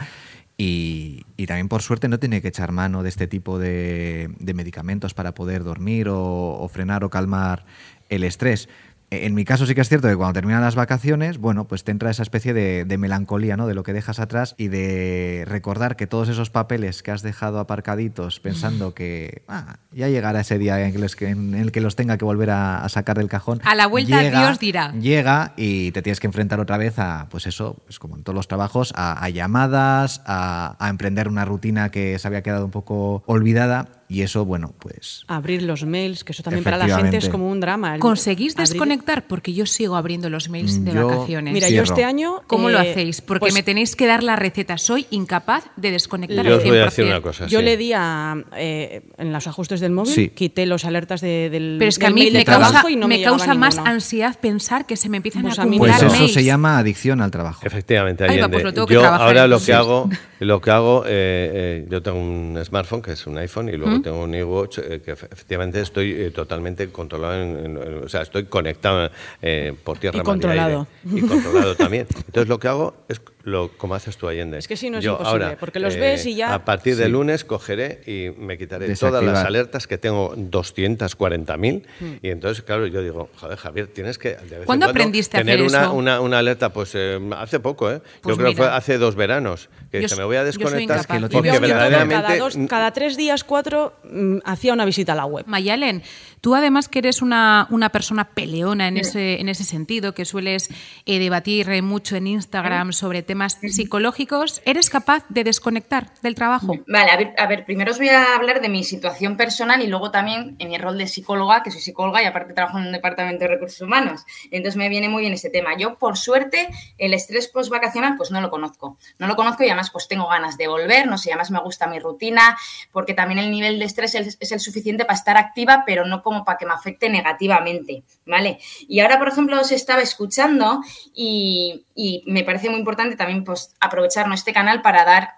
Y, 0.58 1.26
y, 1.38 1.48
también 1.48 1.68
por 1.70 1.82
suerte 1.82 2.08
no 2.08 2.20
tiene 2.20 2.40
que 2.40 2.50
echar 2.50 2.72
mano 2.72 3.02
de 3.02 3.10
este 3.10 3.26
tipo 3.26 3.58
de, 3.58 4.30
de 4.38 4.54
medicamentos 4.54 5.16
para 5.16 5.34
poder 5.34 5.64
dormir 5.64 6.08
o, 6.08 6.20
o, 6.20 6.68
frenar 6.68 7.04
o 7.04 7.10
calmar 7.10 7.66
el 8.10 8.24
estrés. 8.24 8.70
En 9.14 9.36
mi 9.36 9.44
caso 9.44 9.66
sí 9.66 9.76
que 9.76 9.82
es 9.82 9.90
cierto 9.90 10.08
que 10.08 10.16
cuando 10.16 10.32
terminan 10.32 10.62
las 10.62 10.76
vacaciones, 10.76 11.38
bueno, 11.38 11.68
pues 11.68 11.84
te 11.84 11.92
entra 11.92 12.10
esa 12.10 12.24
especie 12.24 12.54
de, 12.54 12.98
melancolía, 12.98 13.58
¿no? 13.58 13.68
De 13.68 13.74
lo 13.74 13.84
que 13.84 13.92
dejas 13.92 14.20
atrás 14.20 14.56
y 14.58 14.70
de 14.70 15.44
recordar 15.46 15.98
que 15.98 16.08
todos 16.08 16.30
esos 16.30 16.50
papeles 16.50 17.04
que 17.04 17.12
has 17.12 17.22
dejado 17.22 17.60
aparcaditos 17.60 18.40
pensando 18.40 18.94
que 18.94 19.44
ah, 19.50 19.80
ya 19.92 20.08
llegará 20.08 20.40
ese 20.40 20.58
día 20.58 20.80
en, 20.80 21.54
el 21.56 21.72
que 21.74 21.82
los 21.82 21.98
tenga 21.98 22.18
que 22.18 22.24
volver 22.24 22.52
a, 22.52 22.88
sacar 22.88 23.18
del 23.18 23.28
cajón. 23.28 23.60
A 23.66 23.76
la 23.76 23.88
vuelta 23.88 24.22
Dios 24.22 24.60
dirá. 24.60 24.94
Llega 24.94 25.56
y 25.58 25.92
te 25.92 26.02
tienes 26.02 26.22
que 26.22 26.28
enfrentar 26.28 26.62
otra 26.62 26.78
vez 26.78 26.98
a, 26.98 27.28
pues 27.30 27.48
eso, 27.48 27.82
pues 27.86 28.00
como 28.00 28.16
en 28.16 28.24
todos 28.24 28.36
los 28.36 28.48
trabajos, 28.48 28.94
a, 28.96 29.28
llamadas, 29.28 30.22
a, 30.26 30.78
a 30.80 30.90
emprender 30.90 31.28
una 31.28 31.44
rutina 31.44 31.92
que 31.92 32.18
se 32.18 32.28
había 32.30 32.44
quedado 32.44 32.64
un 32.64 32.72
poco 32.72 33.24
olvidada 33.26 34.01
y 34.12 34.24
eso, 34.24 34.44
bueno, 34.44 34.76
pues... 34.78 35.24
Abrir 35.28 35.62
los 35.64 35.86
mails, 35.86 36.26
que 36.26 36.34
eso 36.34 36.44
también 36.44 36.66
para 36.66 36.78
la 36.78 36.98
gente 36.98 37.16
es 37.16 37.30
como 37.30 37.50
un 37.50 37.62
drama. 37.62 37.98
¿Conseguís 37.98 38.58
desconectar? 38.58 39.26
Porque 39.26 39.54
yo 39.54 39.66
sigo 39.66 39.96
abriendo 39.96 40.30
los 40.30 40.50
mails 40.50 40.84
de 40.84 40.92
vacaciones. 40.92 41.54
Mira, 41.54 41.70
yo 41.70 41.84
este 41.84 42.04
año... 42.04 42.42
¿Cómo 42.48 42.68
lo 42.68 42.78
eh, 42.82 42.92
hacéis? 42.92 43.22
Porque 43.22 43.40
pues 43.40 43.54
me 43.54 43.64
tenéis 43.64 43.96
que 43.96 44.08
dar 44.08 44.22
la 44.22 44.36
receta. 44.36 44.78
Soy 44.78 45.08
incapaz 45.12 45.64
de 45.78 45.92
desconectar 45.92 46.46
yo 46.46 46.56
al 46.56 46.62
100%. 46.62 46.68
voy 46.68 46.78
a 46.80 46.84
decir 46.84 47.06
una 47.06 47.22
cosa, 47.22 47.48
Yo 47.48 47.62
le 47.62 47.78
di 47.78 47.94
a... 47.94 48.36
Eh, 48.58 49.02
en 49.18 49.32
los 49.32 49.48
ajustes 49.48 49.80
del 49.80 49.94
móvil, 49.94 50.32
quité 50.32 50.66
los 50.66 50.84
alertas 50.84 51.22
de, 51.22 51.50
del 51.50 51.78
Pero 51.80 51.88
es 51.88 51.98
que 51.98 52.08
a 52.08 52.10
mí 52.10 52.30
me 52.32 52.44
causa, 52.44 52.84
no 52.98 53.08
me, 53.08 53.24
causa 53.24 53.54
más 53.54 53.78
ansiedad 53.78 54.38
pensar 54.42 54.86
que 54.86 54.98
se 54.98 55.08
me 55.08 55.18
empiezan 55.18 55.44
pues 55.44 55.58
a 55.58 55.62
acumular 55.62 55.98
Pues 56.02 56.14
eso 56.16 56.28
se 56.28 56.44
llama 56.44 56.80
adicción 56.80 57.22
al 57.22 57.32
trabajo. 57.32 57.66
Efectivamente, 57.66 58.26
Ahí 58.26 58.42
pues 58.50 58.74
yo 58.90 59.06
ahora 59.06 59.48
lo 59.48 59.62
que 59.62 59.74
hago, 59.74 60.10
lo 60.40 60.60
que 60.60 60.72
hago 60.72 61.06
eh, 61.08 61.88
yo 61.90 62.02
tengo 62.02 62.20
un 62.20 62.60
smartphone 62.62 63.02
que 63.02 63.14
es 63.14 63.26
un 63.26 63.38
iPhone 63.38 63.70
y 63.70 63.78
luego 63.78 64.01
tengo 64.02 64.24
un 64.24 64.34
iWatch 64.34 64.80
eh, 64.80 65.02
que 65.04 65.12
efectivamente 65.12 65.82
estoy 65.82 66.12
eh, 66.12 66.32
totalmente 66.32 66.90
controlado, 66.90 67.42
en, 67.42 67.78
o 67.78 68.10
sea, 68.10 68.22
estoy 68.22 68.46
conectado 68.46 69.10
eh, 69.42 69.74
por 69.84 69.98
tierra, 69.98 70.20
y 70.20 70.22
controlado. 70.22 70.88
y 71.06 71.22
controlado 71.22 71.76
también. 71.76 72.08
Entonces 72.16 72.48
lo 72.48 72.60
que 72.60 72.68
hago 72.68 72.94
es 73.08 73.22
lo, 73.44 73.70
como 73.78 73.96
haces 73.96 74.18
tú, 74.18 74.28
Allende. 74.28 74.58
Es 74.58 74.68
que 74.68 74.78
sí, 74.78 74.90
no 74.90 75.00
es 75.00 75.06
imposible, 75.06 75.58
porque 75.60 75.80
los 75.80 75.96
ves 75.96 76.26
y 76.26 76.36
ya... 76.36 76.54
A 76.54 76.66
partir 76.66 76.96
de 76.96 77.10
lunes 77.10 77.44
cogeré 77.44 78.02
y 78.06 78.30
me 78.40 78.58
quitaré 78.58 78.94
todas 78.96 79.24
las 79.24 79.46
alertas, 79.46 79.88
que 79.88 79.98
tengo 79.98 80.36
240.000, 80.36 81.84
mm. 82.00 82.06
y 82.22 82.30
entonces, 82.30 82.64
claro, 82.64 82.88
yo 82.88 83.02
digo, 83.02 83.30
joder, 83.36 83.58
Javier, 83.58 83.88
tienes 83.88 84.18
que... 84.18 84.38
¿Cuándo 84.66 84.88
aprendiste 84.88 85.38
a 85.38 85.42
hacer 85.42 85.62
una, 85.62 85.82
eso? 85.82 85.94
Una, 85.94 86.22
una 86.22 86.40
alerta, 86.40 86.72
pues 86.72 86.96
hace 87.38 87.60
poco, 87.60 87.92
¿eh? 87.92 88.02
Pues 88.22 88.36
yo 88.36 88.38
creo 88.38 88.52
que 88.52 88.58
fue 88.58 88.68
hace 88.68 88.98
dos 88.98 89.16
veranos, 89.16 89.70
que 89.92 90.08
se 90.08 90.16
me 90.16 90.24
voy 90.24 90.38
a 90.38 90.44
desconectar, 90.44 91.06
porque 91.30 91.60
verdaderamente... 91.60 92.24
Cada, 92.24 92.38
dos, 92.38 92.58
cada 92.68 92.92
tres 92.92 93.18
días, 93.18 93.44
cuatro, 93.44 93.94
mm, 94.04 94.40
hacía 94.46 94.74
una 94.74 94.86
visita 94.86 95.14
a 95.14 95.16
la 95.16 95.26
web. 95.26 95.46
Mayalen, 95.48 96.04
tú 96.42 96.56
además 96.56 96.88
que 96.88 97.00
eres 97.00 97.22
una, 97.22 97.68
una 97.70 97.90
persona 97.90 98.30
peleona 98.30 98.88
en 98.88 98.98
ese, 98.98 99.40
en 99.40 99.50
ese 99.50 99.64
sentido, 99.64 100.14
que 100.14 100.26
sueles 100.26 100.70
eh, 101.06 101.20
debatir 101.20 101.82
mucho 101.82 102.16
en 102.16 102.28
Instagram 102.28 102.94
sobre 102.94 103.24
temas 103.32 103.58
psicológicos, 103.62 104.62
¿eres 104.66 104.90
capaz 104.90 105.24
de 105.30 105.46
desconectar 105.46 106.12
del 106.22 106.36
trabajo? 106.36 106.74
Vale, 106.86 107.12
a 107.12 107.16
ver, 107.16 107.34
a 107.38 107.48
ver, 107.48 107.64
primero 107.64 107.92
os 107.92 107.98
voy 107.98 108.10
a 108.10 108.36
hablar 108.36 108.60
de 108.60 108.68
mi 108.68 108.84
situación 108.84 109.38
personal 109.38 109.82
y 109.82 109.88
luego 109.88 110.12
también 110.12 110.58
en 110.60 110.68
mi 110.68 110.78
rol 110.78 110.98
de 110.98 111.08
psicóloga, 111.08 111.64
que 111.64 111.72
soy 111.72 111.80
psicóloga 111.80 112.22
y 112.22 112.26
aparte 112.26 112.54
trabajo 112.54 112.78
en 112.78 112.88
un 112.88 112.92
departamento 112.92 113.46
de 113.46 113.48
recursos 113.48 113.80
humanos. 113.80 114.26
Entonces 114.52 114.76
me 114.76 114.90
viene 114.90 115.08
muy 115.08 115.22
bien 115.22 115.32
ese 115.32 115.50
tema. 115.50 115.78
Yo, 115.78 115.98
por 115.98 116.18
suerte, 116.18 116.68
el 116.98 117.14
estrés 117.14 117.48
post-vacacional, 117.48 118.18
pues 118.18 118.32
no 118.32 118.42
lo 118.42 118.50
conozco. 118.50 118.98
No 119.18 119.28
lo 119.28 119.38
conozco 119.38 119.64
y 119.64 119.68
además 119.68 119.92
pues 119.92 120.10
tengo 120.10 120.28
ganas 120.28 120.58
de 120.58 120.68
volver, 120.68 121.08
no 121.08 121.18
sé, 121.18 121.30
además 121.30 121.52
me 121.52 121.60
gusta 121.60 121.88
mi 121.88 122.00
rutina, 122.00 122.58
porque 122.92 123.14
también 123.14 123.40
el 123.40 123.50
nivel 123.50 123.80
de 123.80 123.86
estrés 123.86 124.14
es, 124.16 124.38
es 124.42 124.52
el 124.52 124.60
suficiente 124.60 125.06
para 125.06 125.16
estar 125.16 125.38
activa, 125.38 125.84
pero 125.86 126.06
no 126.06 126.22
como 126.22 126.44
para 126.44 126.58
que 126.58 126.66
me 126.66 126.74
afecte 126.74 127.10
negativamente, 127.10 128.04
¿vale? 128.26 128.60
Y 128.90 129.00
ahora, 129.00 129.20
por 129.20 129.30
ejemplo, 129.30 129.58
os 129.58 129.72
estaba 129.72 130.02
escuchando 130.02 130.82
y, 131.16 131.86
y 132.02 132.24
me 132.26 132.44
parece 132.44 132.68
muy 132.68 132.80
importante 132.80 133.16
también 133.16 133.44
pues, 133.44 133.76
aprovechar 133.80 134.26
este 134.34 134.54
canal 134.54 134.82
para 134.82 135.06
dar 135.06 135.36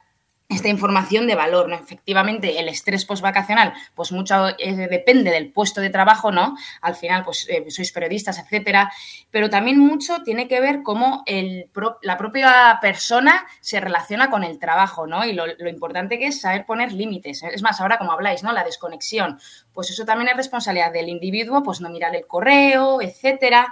esta 0.47 0.69
información 0.69 1.27
de 1.27 1.35
valor, 1.35 1.67
¿no? 1.67 1.75
Efectivamente, 1.75 2.59
el 2.59 2.69
estrés 2.69 3.05
postvacacional, 3.05 3.73
pues 3.95 4.11
mucho 4.11 4.49
eh, 4.59 4.87
depende 4.89 5.31
del 5.31 5.51
puesto 5.51 5.81
de 5.81 5.89
trabajo, 5.89 6.31
¿no? 6.31 6.55
Al 6.81 6.95
final, 6.95 7.23
pues 7.25 7.47
eh, 7.49 7.65
sois 7.69 7.91
periodistas, 7.91 8.39
etcétera, 8.39 8.91
pero 9.31 9.49
también 9.49 9.79
mucho 9.79 10.21
tiene 10.23 10.47
que 10.47 10.61
ver 10.61 10.83
cómo 10.83 11.23
el 11.25 11.69
la 12.01 12.17
propia 12.17 12.77
persona 12.81 13.45
se 13.61 13.79
relaciona 13.79 14.29
con 14.29 14.43
el 14.43 14.59
trabajo, 14.59 15.07
¿no? 15.07 15.25
Y 15.25 15.33
lo, 15.33 15.47
lo, 15.47 15.69
importante 15.69 16.19
que 16.19 16.27
es 16.27 16.41
saber 16.41 16.65
poner 16.65 16.93
límites. 16.93 17.43
Es 17.43 17.61
más, 17.61 17.81
ahora 17.81 17.97
como 17.97 18.11
habláis, 18.11 18.43
¿no? 18.43 18.53
La 18.53 18.63
desconexión, 18.63 19.39
pues 19.73 19.89
eso 19.89 20.05
también 20.05 20.29
es 20.29 20.37
responsabilidad 20.37 20.93
del 20.93 21.09
individuo, 21.09 21.63
pues 21.63 21.81
no 21.81 21.89
mirar 21.89 22.15
el 22.15 22.27
correo, 22.27 23.01
etcétera. 23.01 23.67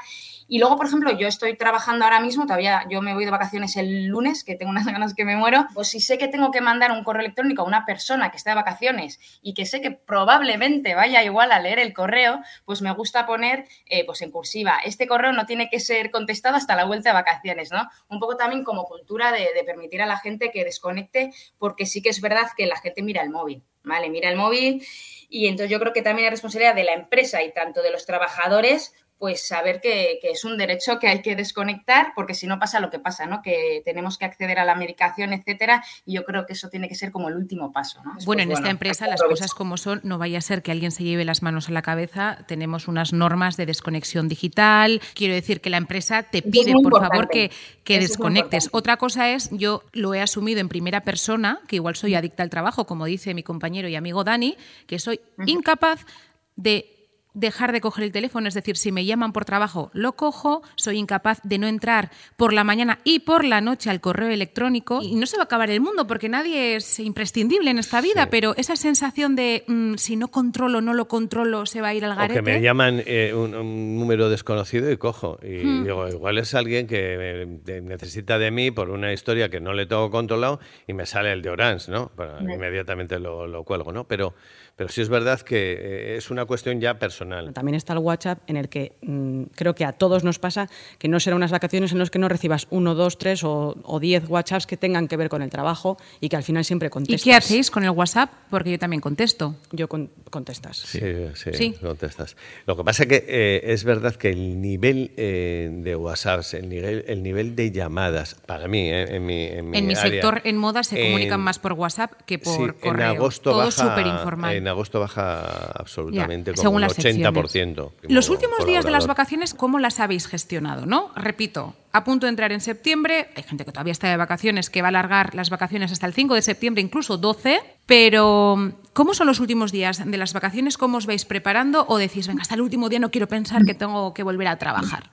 Y 0.54 0.60
luego, 0.60 0.76
por 0.76 0.86
ejemplo, 0.86 1.18
yo 1.18 1.30
estoy 1.30 1.56
trabajando 1.56 2.04
ahora 2.04 2.20
mismo, 2.20 2.44
todavía 2.44 2.86
yo 2.90 3.02
me 3.02 3.14
voy 3.14 3.24
de 3.24 3.32
vacaciones 3.32 3.78
el 3.78 4.08
lunes, 4.08 4.44
que 4.44 4.58
tengo 4.58 4.70
unas 4.72 4.86
ganas 4.86 5.14
que 5.14 5.24
me 5.24 5.38
muero, 5.38 5.66
pues 5.74 5.88
si 5.88 6.02
sé 6.02 6.18
que 6.18 6.28
tengo 6.28 6.52
que 6.52 6.60
mandar 6.60 6.92
un 6.92 7.06
correo 7.06 7.22
electrónico 7.22 7.62
a 7.62 7.66
una 7.66 7.86
persona 7.86 8.32
que 8.32 8.36
está 8.36 8.50
de 8.50 8.58
vacaciones 8.58 9.18
y 9.42 9.54
que 9.54 9.66
sé 9.66 9.80
que 9.80 9.92
probablemente 9.92 10.94
vaya 10.94 11.24
igual 11.24 11.54
a 11.54 11.60
leer 11.62 11.80
el 11.80 11.94
correo, 11.94 12.42
pues 12.66 12.82
me 12.82 12.92
gusta 12.92 13.26
poner 13.26 13.64
eh, 13.86 14.06
pues 14.06 14.22
en 14.24 14.32
cursiva, 14.32 14.80
este 14.84 15.08
correo 15.08 15.32
no 15.32 15.46
tiene 15.46 15.70
que 15.70 15.80
ser 15.80 16.12
contestado 16.12 16.58
hasta 16.58 16.76
la 16.76 16.84
vuelta 16.84 17.12
de 17.12 17.14
vacaciones, 17.14 17.72
¿no? 17.72 17.88
Un 18.10 18.20
poco 18.20 18.36
también 18.36 18.66
como 18.66 18.84
cultura 18.84 19.32
de, 19.32 19.48
permitir 19.66 20.02
a 20.02 20.06
la 20.06 20.18
gente 20.18 20.52
que 20.52 20.66
desconecte, 20.66 21.32
porque 21.60 21.86
sí 21.86 22.02
que 22.02 22.10
es 22.10 22.20
verdad 22.20 22.48
que 22.58 22.66
la 22.66 22.76
gente 22.76 23.04
mira 23.04 23.24
el 23.24 23.30
móvil, 23.30 23.64
¿vale? 23.84 24.10
Mira 24.10 24.30
el 24.30 24.36
móvil 24.36 24.86
y 25.30 25.48
entonces 25.48 25.72
yo 25.72 25.80
creo 25.80 25.94
que 25.94 26.02
también 26.02 26.26
hay 26.26 26.32
responsabilidad 26.32 26.76
de 26.76 26.84
la 26.84 26.92
empresa 26.92 27.42
y 27.42 27.54
tanto 27.54 27.82
de 27.82 27.90
los 27.90 28.06
trabajadores 28.06 28.94
pues 29.22 29.46
saber 29.46 29.82
que, 29.82 30.18
es 30.24 30.44
un 30.46 30.58
derecho 30.58 30.98
que 30.98 31.08
hay 31.08 31.22
que 31.22 31.36
desconectar, 31.36 32.14
porque 32.16 32.34
si 32.34 32.48
no 32.48 32.58
pasa 32.58 32.80
lo 32.80 32.90
que 32.90 32.98
pasa, 32.98 33.28
¿no? 33.28 33.44
Que 33.44 33.84
tenemos 33.86 34.18
que 34.18 34.26
acceder 34.26 34.58
a 34.58 34.66
la 34.66 34.74
medicación, 34.74 35.32
etcétera, 35.32 35.84
y 36.08 36.14
yo 36.14 36.26
creo 36.26 36.48
que 36.48 36.54
eso 36.54 36.70
tiene 36.70 36.90
que 36.90 36.96
ser 36.96 37.12
como 37.12 37.30
el 37.30 37.36
último 37.36 37.72
paso, 37.72 38.02
¿no? 38.04 38.16
bueno, 38.26 38.42
en 38.42 38.52
esta 38.52 38.72
empresa 38.72 39.06
las 39.06 39.22
cosas 39.22 39.54
como 39.54 39.78
son, 39.78 40.02
no 40.04 40.18
vaya 40.18 40.40
a 40.40 40.42
ser 40.42 40.64
que 40.64 40.72
alguien 40.72 40.90
se 40.90 41.04
lleve 41.04 41.24
las 41.24 41.44
manos 41.44 41.70
a 41.70 41.72
la 41.72 41.84
cabeza, 41.84 42.40
tenemos 42.48 42.88
unas 42.88 43.14
normas 43.14 43.58
de 43.58 43.68
desconexión 43.68 44.28
digital, 44.28 45.00
quiero 45.14 45.36
decir 45.36 45.62
que 45.62 45.70
la 45.70 45.78
empresa 45.78 46.24
te 46.24 46.42
pide, 46.42 46.74
por 46.82 47.00
favor, 47.00 47.30
que, 47.30 47.52
que 47.84 48.00
desconectes. 48.00 48.70
Otra 48.72 48.98
cosa 48.98 49.30
es, 49.30 49.52
yo 49.52 49.84
lo 49.94 50.16
he 50.16 50.22
asumido 50.22 50.62
en 50.62 50.68
primera 50.68 51.02
persona, 51.02 51.60
que 51.68 51.76
igual 51.76 51.96
soy 51.96 52.16
adicta 52.16 52.42
al 52.42 52.50
trabajo, 52.50 52.88
como 52.88 53.06
dice 53.06 53.36
mi 53.36 53.44
compañero 53.44 53.88
y 53.88 53.96
amigo 53.96 54.24
Dani, 54.24 54.58
que 54.88 54.98
soy 54.98 55.22
incapaz 55.46 56.08
de 56.56 56.91
dejar 57.34 57.72
de 57.72 57.82
coger 57.82 58.04
el 58.04 58.12
teléfono, 58.12 58.48
es 58.48 58.54
decir, 58.54 58.78
si 58.78 58.92
me 58.92 59.06
llaman 59.06 59.34
por 59.34 59.46
trabajo, 59.46 59.90
lo 59.94 60.14
cojo, 60.14 60.62
soy 60.76 60.98
incapaz 60.98 61.40
de 61.44 61.58
no 61.58 61.68
entrar 61.68 62.12
por 62.36 62.54
la 62.54 62.64
mañana 62.64 63.00
y 63.04 63.20
por 63.20 63.46
la 63.46 63.62
noche 63.62 63.90
al 63.90 64.02
correo 64.02 64.30
electrónico 64.30 65.02
y 65.02 65.16
no 65.16 65.26
se 65.26 65.38
va 65.38 65.44
a 65.44 65.46
acabar 65.46 65.70
el 65.70 65.82
mundo 65.82 66.08
porque 66.08 66.30
nadie 66.30 66.76
es 66.76 67.00
imprescindible 67.00 67.72
en 67.72 67.80
esta 67.80 68.02
vida, 68.02 68.30
pero 68.30 68.56
esa 68.58 68.76
sensación 68.76 69.36
de 69.36 69.64
mm, 69.68 69.96
si 69.96 70.16
no 70.16 70.30
controlo, 70.30 70.82
no 70.82 70.94
lo 70.94 71.08
controlo, 71.08 71.66
se 71.66 71.82
va 71.82 71.90
a 71.90 71.94
ir 71.94 72.06
al 72.06 72.16
garete. 72.16 72.40
O 72.40 72.44
que 72.44 72.52
me 72.52 72.62
llaman 72.62 73.02
eh, 73.06 73.34
un, 73.34 73.52
número 73.98 74.30
desconocido 74.30 74.92
y 74.92 74.98
cojo. 74.98 75.40
Y 75.42 75.64
hmm. 75.64 75.84
digo, 75.84 76.08
igual 76.08 76.38
es 76.38 76.54
alguien 76.54 76.88
que 76.88 77.48
necesita 77.84 78.38
de 78.38 78.52
mí 78.52 78.72
por 78.72 78.90
una 78.90 79.14
historia 79.14 79.50
que 79.50 79.60
no 79.60 79.74
le 79.74 79.86
tengo 79.86 80.10
controlado 80.12 80.60
y 80.88 80.94
me 80.94 81.06
sale 81.06 81.32
el 81.32 81.42
de 81.42 81.50
Orange, 81.50 81.92
¿no? 81.92 82.12
inmediatamente 82.42 83.20
lo, 83.20 83.48
lo 83.48 83.64
cuelgo, 83.64 83.92
¿no? 83.92 84.08
Pero 84.08 84.34
pero 84.82 84.92
sí 84.92 85.02
es 85.02 85.10
verdad 85.10 85.40
que 85.42 85.74
eh, 85.74 86.18
es 86.18 86.32
una 86.32 86.46
cuestión 86.46 86.82
ya 86.82 86.98
personal. 86.98 87.54
También 87.54 87.76
está 87.76 87.94
el 87.94 88.00
WhatsApp 88.00 88.40
en 88.48 88.58
el 88.58 88.68
que 88.68 88.94
mm, 89.04 89.44
creo 89.54 89.76
que 89.76 89.86
a 89.86 89.92
todos 89.92 90.24
nos 90.24 90.40
pasa 90.40 90.72
que 90.98 91.08
no 91.08 91.20
serán 91.20 91.38
unas 91.38 91.52
vacaciones 91.52 91.92
en 91.92 92.00
las 92.00 92.10
que 92.10 92.18
no 92.18 92.28
recibas 92.28 92.66
uno, 92.72 92.96
dos, 92.96 93.20
tres 93.20 93.44
o, 93.44 93.76
diez 94.02 94.28
WhatsApps 94.28 94.66
que 94.66 94.78
tengan 94.78 95.08
que 95.08 95.18
ver 95.18 95.30
con 95.30 95.44
el 95.44 95.52
trabajo 95.52 95.98
y 96.20 96.30
que 96.30 96.36
al 96.36 96.42
final 96.42 96.66
siempre 96.66 96.90
contestas. 96.90 97.22
¿Y 97.22 97.30
qué 97.30 97.36
hacéis 97.36 97.70
con 97.70 97.84
el 97.84 97.92
WhatsApp? 97.92 98.32
Porque 98.50 98.72
yo 98.72 98.80
también 98.80 99.02
contesto. 99.02 99.56
Yo 99.72 99.88
contestas. 99.88 100.78
Sí, 100.78 101.00
sí, 101.36 101.74
contestas. 101.74 102.36
Lo 102.66 102.76
que 102.76 102.84
pasa 102.84 103.04
es 103.04 103.10
que 103.10 103.26
eh, 103.28 103.62
es 103.74 103.84
verdad 103.84 104.16
que 104.16 104.32
el 104.32 104.62
nivel 104.62 105.12
eh, 105.16 105.70
de 105.72 105.96
WhatsApps, 105.96 106.56
el 106.56 106.70
nivel, 106.70 107.06
el 107.08 107.22
nivel 107.22 107.56
de 107.56 107.72
llamadas, 107.72 108.34
para 108.48 108.68
mí, 108.68 108.90
en 108.90 109.24
mi, 109.28 109.44
en 109.46 109.70
mi, 109.70 109.96
sector 109.96 110.42
en 110.44 110.58
moda 110.58 110.82
se 110.82 111.00
comunican 111.00 111.40
más 111.40 111.60
por 111.60 111.74
WhatsApp 111.74 112.14
que 112.26 112.40
por 112.40 112.78
correo. 112.78 113.12
En 113.12 113.18
agosto 113.18 113.52
Todo 113.52 113.70
súper 113.70 114.08
informal 114.08 114.56
en 114.56 114.71
agosto 114.72 115.00
baja 115.00 115.72
absolutamente 115.76 116.54
como 116.54 116.72
un 116.72 116.84
80%. 116.84 117.92
Los 118.04 118.30
últimos 118.30 118.66
días 118.66 118.84
de 118.86 118.92
las 118.92 119.08
vacaciones, 119.08 119.54
¿cómo 119.54 119.80
las 119.80 120.00
habéis 120.00 120.28
gestionado? 120.28 120.86
¿no? 120.86 121.12
Repito, 121.16 121.76
a 121.94 122.04
punto 122.04 122.26
de 122.26 122.30
entrar 122.30 122.52
en 122.52 122.62
septiembre, 122.62 123.30
hay 123.36 123.44
gente 123.44 123.66
que 123.66 123.72
todavía 123.72 123.92
está 123.92 124.10
de 124.10 124.18
vacaciones, 124.18 124.70
que 124.70 124.82
va 124.82 124.88
a 124.88 124.90
alargar 124.90 125.36
las 125.36 125.50
vacaciones 125.50 125.92
hasta 125.92 126.08
el 126.08 126.14
5 126.14 126.36
de 126.36 126.42
septiembre, 126.42 126.82
incluso 126.82 127.18
12, 127.18 127.60
pero 127.86 128.74
¿cómo 128.94 129.14
son 129.14 129.28
los 129.28 129.40
últimos 129.40 129.72
días 129.72 130.04
de 130.06 130.18
las 130.18 130.34
vacaciones? 130.34 130.78
¿Cómo 130.78 130.98
os 130.98 131.06
vais 131.06 131.26
preparando? 131.26 131.86
¿O 131.88 131.98
decís, 131.98 132.28
venga, 132.28 132.42
hasta 132.42 132.56
el 132.56 132.62
último 132.62 132.90
día 132.90 133.00
no 133.00 133.12
quiero 133.12 133.28
pensar 133.28 133.66
que 133.66 133.74
tengo 133.74 134.14
que 134.14 134.24
volver 134.24 134.48
a 134.48 134.58
trabajar? 134.58 135.10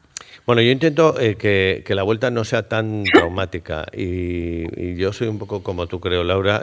Bueno, 0.48 0.62
yo 0.62 0.70
intento 0.70 1.20
eh, 1.20 1.36
que, 1.36 1.94
la 1.94 2.02
vuelta 2.02 2.30
no 2.30 2.42
sea 2.42 2.70
tan 2.70 3.04
traumática 3.04 3.84
y, 3.92 4.94
yo 4.96 5.12
soy 5.12 5.28
un 5.28 5.38
poco 5.38 5.62
como 5.62 5.86
tú 5.86 6.00
creo, 6.00 6.24
Laura, 6.24 6.62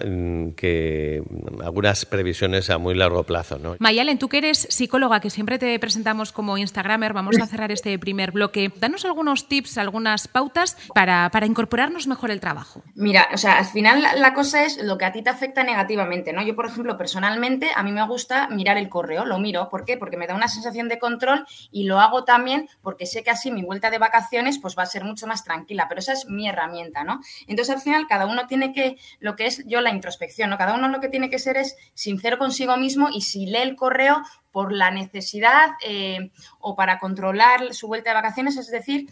que 0.55 1.21
algunas 1.63 2.03
previsiones 2.05 2.71
a 2.71 2.79
muy 2.79 2.95
largo 2.95 3.23
plazo. 3.25 3.59
¿no? 3.59 3.75
Mayalen, 3.77 4.17
tú 4.17 4.27
que 4.27 4.39
eres 4.39 4.67
psicóloga, 4.71 5.19
que 5.19 5.29
siempre 5.29 5.59
te 5.59 5.77
presentamos 5.77 6.31
como 6.31 6.57
Instagramer, 6.57 7.13
vamos 7.13 7.39
a 7.39 7.45
cerrar 7.45 7.71
este 7.71 7.99
primer 7.99 8.31
bloque. 8.31 8.71
Danos 8.79 9.05
algunos 9.05 9.47
tips, 9.47 9.77
algunas 10.05 10.27
pautas 10.27 10.77
para, 10.93 11.29
para 11.31 11.45
incorporarnos 11.45 12.07
mejor 12.07 12.29
el 12.31 12.39
trabajo. 12.39 12.83
Mira, 12.93 13.27
o 13.33 13.37
sea, 13.37 13.57
al 13.57 13.65
final 13.65 14.03
la 14.17 14.33
cosa 14.33 14.63
es 14.63 14.77
lo 14.77 14.97
que 14.97 15.05
a 15.05 15.11
ti 15.11 15.23
te 15.23 15.29
afecta 15.29 15.63
negativamente, 15.63 16.31
¿no? 16.31 16.43
Yo, 16.43 16.55
por 16.55 16.67
ejemplo, 16.67 16.97
personalmente, 16.97 17.71
a 17.75 17.81
mí 17.81 17.91
me 17.91 18.05
gusta 18.05 18.47
mirar 18.49 18.77
el 18.77 18.89
correo, 18.89 19.25
lo 19.25 19.39
miro. 19.39 19.69
¿Por 19.69 19.83
qué? 19.83 19.97
Porque 19.97 20.17
me 20.17 20.27
da 20.27 20.35
una 20.35 20.47
sensación 20.47 20.89
de 20.89 20.99
control 20.99 21.45
y 21.71 21.85
lo 21.85 21.99
hago 21.99 22.23
también 22.23 22.69
porque 22.81 23.05
sé 23.05 23.23
que 23.23 23.31
así 23.31 23.51
mi 23.51 23.63
vuelta 23.63 23.89
de 23.89 23.97
vacaciones 23.97 24.59
pues 24.59 24.75
va 24.77 24.83
a 24.83 24.85
ser 24.85 25.03
mucho 25.03 25.27
más 25.27 25.43
tranquila, 25.43 25.87
pero 25.89 25.99
esa 25.99 26.13
es 26.13 26.27
mi 26.27 26.47
herramienta, 26.47 27.03
¿no? 27.03 27.21
Entonces 27.47 27.75
al 27.75 27.81
final 27.81 28.05
cada 28.07 28.27
uno 28.27 28.47
tiene 28.47 28.71
que, 28.73 28.97
lo 29.19 29.35
que 29.35 29.47
es 29.47 29.63
yo 29.65 29.81
la 29.81 29.91
introspección, 29.91 30.49
¿no? 30.49 30.57
Cada 30.57 30.75
uno 30.75 30.87
lo 30.87 30.99
que 30.99 31.09
tiene 31.09 31.29
que 31.29 31.39
ser 31.39 31.57
es 31.57 31.75
sincero 31.93 32.37
consigo 32.37 32.77
mismo 32.77 33.09
y 33.11 33.21
si 33.21 33.47
lee 33.47 33.61
el 33.61 33.75
correo 33.75 34.21
por 34.51 34.71
la 34.71 34.89
necesidad 34.89 35.71
eh, 35.85 36.31
o 36.59 36.75
para 36.75 36.97
controlar 36.99 37.73
su 37.73 37.87
vuelta 37.87 38.11
de 38.11 38.13
vacaciones, 38.13 38.55
es 38.55 38.71
decir, 38.71 39.09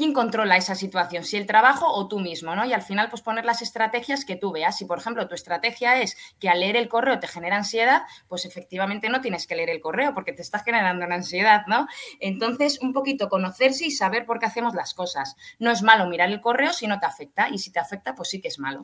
¿quién 0.00 0.14
controla 0.14 0.56
esa 0.56 0.74
situación? 0.74 1.24
Si 1.24 1.36
el 1.36 1.44
trabajo 1.44 1.86
o 1.92 2.08
tú 2.08 2.20
mismo, 2.20 2.56
¿no? 2.56 2.64
Y 2.64 2.72
al 2.72 2.80
final, 2.80 3.10
pues 3.10 3.20
poner 3.20 3.44
las 3.44 3.60
estrategias 3.60 4.24
que 4.24 4.34
tú 4.34 4.50
veas. 4.50 4.78
Si, 4.78 4.86
por 4.86 4.96
ejemplo, 4.96 5.28
tu 5.28 5.34
estrategia 5.34 6.00
es 6.00 6.16
que 6.38 6.48
al 6.48 6.60
leer 6.60 6.76
el 6.76 6.88
correo 6.88 7.20
te 7.20 7.28
genera 7.28 7.58
ansiedad, 7.58 8.04
pues 8.26 8.46
efectivamente 8.46 9.10
no 9.10 9.20
tienes 9.20 9.46
que 9.46 9.56
leer 9.56 9.68
el 9.68 9.82
correo 9.82 10.14
porque 10.14 10.32
te 10.32 10.40
está 10.40 10.60
generando 10.60 11.04
una 11.04 11.16
ansiedad, 11.16 11.66
¿no? 11.66 11.86
Entonces, 12.18 12.80
un 12.80 12.94
poquito 12.94 13.28
conocerse 13.28 13.84
y 13.84 13.90
saber 13.90 14.24
por 14.24 14.38
qué 14.38 14.46
hacemos 14.46 14.74
las 14.74 14.94
cosas. 14.94 15.36
No 15.58 15.70
es 15.70 15.82
malo 15.82 16.06
mirar 16.06 16.30
el 16.30 16.40
correo 16.40 16.72
si 16.72 16.86
no 16.86 16.98
te 16.98 17.04
afecta 17.04 17.50
y 17.50 17.58
si 17.58 17.70
te 17.70 17.78
afecta, 17.78 18.14
pues 18.14 18.30
sí 18.30 18.40
que 18.40 18.48
es 18.48 18.58
malo. 18.58 18.80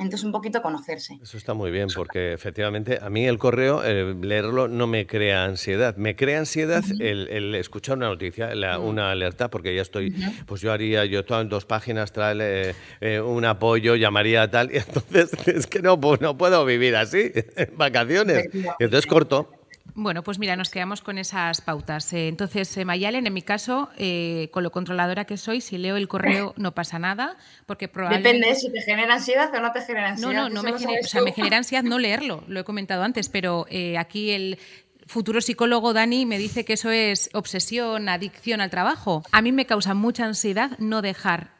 Entonces, 0.00 0.24
un 0.24 0.32
poquito 0.32 0.62
conocerse. 0.62 1.18
Eso 1.22 1.36
está 1.36 1.54
muy 1.54 1.70
bien, 1.70 1.88
porque 1.94 2.32
efectivamente 2.32 2.98
a 3.00 3.08
mí 3.10 3.26
el 3.26 3.38
correo, 3.38 3.82
leerlo, 3.82 4.66
no 4.66 4.86
me 4.86 5.06
crea 5.06 5.44
ansiedad. 5.44 5.96
Me 5.96 6.16
crea 6.16 6.40
ansiedad 6.40 6.82
el, 6.98 7.54
escuchar 7.54 7.96
una 7.96 8.08
noticia, 8.08 8.50
una 8.80 9.10
alerta, 9.10 9.50
porque 9.50 9.74
ya 9.74 9.82
estoy, 9.82 10.14
pues 10.46 10.60
yo 10.60 10.72
haría, 10.72 11.04
yo 11.04 11.22
en 11.38 11.48
dos 11.48 11.64
páginas 11.64 12.12
trae 12.12 12.74
eh, 13.00 13.20
un 13.20 13.44
apoyo, 13.44 13.94
llamaría 13.94 14.42
a 14.42 14.50
tal, 14.50 14.70
y 14.74 14.78
entonces 14.78 15.30
es 15.46 15.66
que 15.66 15.80
no, 15.80 16.00
pues 16.00 16.20
no 16.20 16.36
puedo 16.36 16.64
vivir 16.64 16.96
así, 16.96 17.30
en 17.56 17.76
vacaciones. 17.76 18.48
entonces 18.78 19.06
corto. 19.06 19.59
Bueno, 19.94 20.22
pues 20.22 20.38
mira, 20.38 20.56
nos 20.56 20.70
quedamos 20.70 21.00
con 21.00 21.18
esas 21.18 21.60
pautas. 21.60 22.12
Eh, 22.12 22.28
entonces, 22.28 22.76
eh, 22.76 22.84
Mayalen, 22.84 23.26
en 23.26 23.32
mi 23.32 23.42
caso, 23.42 23.90
eh, 23.96 24.48
con 24.52 24.62
lo 24.62 24.70
controladora 24.70 25.24
que 25.24 25.36
soy, 25.36 25.60
si 25.60 25.78
leo 25.78 25.96
el 25.96 26.08
correo 26.08 26.54
no 26.56 26.72
pasa 26.72 26.98
nada, 26.98 27.36
porque 27.66 27.88
probablemente... 27.88 28.32
Depende 28.32 28.54
si 28.54 28.70
te 28.70 28.82
genera 28.82 29.14
ansiedad 29.14 29.54
o 29.54 29.60
no 29.60 29.72
te 29.72 29.82
genera 29.82 30.10
ansiedad. 30.10 30.32
No, 30.32 30.48
no, 30.48 30.62
no 30.62 30.62
me 30.62 30.78
genera, 30.78 31.00
o 31.02 31.06
sea, 31.06 31.22
me 31.22 31.32
genera 31.32 31.56
ansiedad 31.58 31.82
no 31.82 31.98
leerlo, 31.98 32.44
lo 32.46 32.60
he 32.60 32.64
comentado 32.64 33.02
antes, 33.02 33.28
pero 33.28 33.66
aquí 33.98 34.30
el 34.30 34.58
futuro 35.06 35.40
psicólogo 35.40 35.92
Dani 35.92 36.26
me 36.26 36.38
dice 36.38 36.64
que 36.64 36.74
eso 36.74 36.90
es 36.90 37.30
obsesión, 37.32 38.08
adicción 38.08 38.60
al 38.60 38.70
trabajo. 38.70 39.24
A 39.32 39.42
mí 39.42 39.52
me 39.52 39.66
causa 39.66 39.94
mucha 39.94 40.24
ansiedad 40.24 40.78
no 40.78 41.02
dejar 41.02 41.50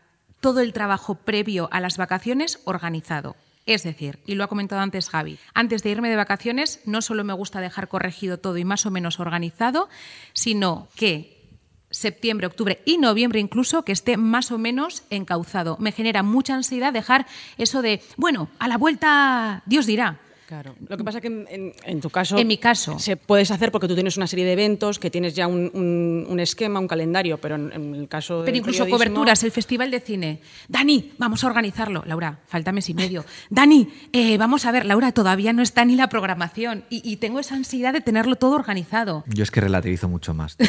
todo 0.41 0.61
el 0.61 0.73
trabajo 0.73 1.17
previo 1.17 1.69
a 1.73 1.81
las 1.81 1.97
vacaciones 1.97 2.61
organizado. 2.65 3.37
Es 3.71 3.85
decir, 3.85 4.19
y 4.27 4.35
lo 4.35 4.43
ha 4.43 4.49
comentado 4.49 4.81
antes 4.81 5.09
Javi, 5.09 5.39
antes 5.55 5.85
de 5.85 5.91
irme 5.91 6.11
de 6.11 6.17
vacaciones 6.17 6.81
no 6.87 7.01
solo 7.03 7.23
me 7.23 7.33
gusta 7.33 7.61
dejar 7.61 7.87
corregido 7.87 8.41
todo 8.41 8.59
y 8.59 8.65
más 8.65 8.85
o 8.85 8.91
menos 8.91 9.21
organizado, 9.21 9.89
sino 10.33 10.89
que 10.97 11.41
septiembre, 11.89 12.49
octubre 12.49 12.83
y 12.85 12.99
noviembre 12.99 13.39
incluso, 13.39 13.85
que 13.85 13.93
esté 13.93 14.17
más 14.17 14.51
o 14.51 14.59
menos 14.59 15.05
encauzado. 15.09 15.77
Me 15.79 15.93
genera 15.93 16.25
mucha 16.25 16.57
ansiedad 16.57 16.93
dejar 16.93 17.29
eso 17.59 17.81
de, 17.81 18.03
bueno, 18.17 18.49
a 18.59 18.67
la 18.67 18.77
vuelta 18.77 19.63
Dios 19.67 19.87
dirá. 19.87 20.19
Claro. 20.51 20.75
Lo 20.89 20.97
que 20.97 21.05
pasa 21.05 21.19
es 21.19 21.23
que 21.23 21.73
en, 21.85 22.01
tu 22.01 22.11
caso. 22.11 22.37
En 22.37 22.49
mi 22.49 22.59
caso. 22.59 22.99
Se 22.99 23.17
puedes 23.17 23.53
hacer 23.53 23.71
porque 23.71 23.87
tú 23.87 23.95
tienes 23.95 24.17
una 24.17 24.27
serie 24.27 24.45
de 24.45 24.55
eventos, 24.55 24.99
que 24.99 25.09
tienes 25.09 25.33
ya 25.33 25.47
un, 25.47 26.37
esquema, 26.41 26.81
un 26.81 26.89
calendario, 26.89 27.39
pero 27.39 27.55
en, 27.55 27.95
el 27.95 28.09
caso. 28.09 28.43
Pero 28.45 28.57
incluso 28.57 28.89
coberturas, 28.89 29.45
el 29.45 29.53
Festival 29.53 29.93
de 29.93 30.01
Cine. 30.01 30.41
Dani, 30.67 31.13
vamos 31.19 31.45
a 31.45 31.47
organizarlo. 31.47 32.03
Laura, 32.05 32.41
falta 32.49 32.73
mes 32.73 32.89
y 32.89 32.95
medio. 32.95 33.25
Dani, 33.49 33.91
eh, 34.13 34.39
vamos 34.39 34.67
a 34.67 34.73
ver, 34.73 34.87
Laura, 34.87 35.13
todavía 35.13 35.53
no 35.53 35.63
está 35.63 35.85
ni 35.85 35.95
la 35.95 36.09
programación 36.09 36.83
y, 36.91 37.19
tengo 37.19 37.39
esa 37.39 37.55
ansiedad 37.55 37.93
de 37.93 38.01
tenerlo 38.01 38.35
todo 38.35 38.57
organizado. 38.57 39.23
Yo 39.29 39.45
es 39.45 39.53
que 39.53 39.61
relativizo 39.61 40.09
mucho 40.09 40.35
más. 40.35 40.57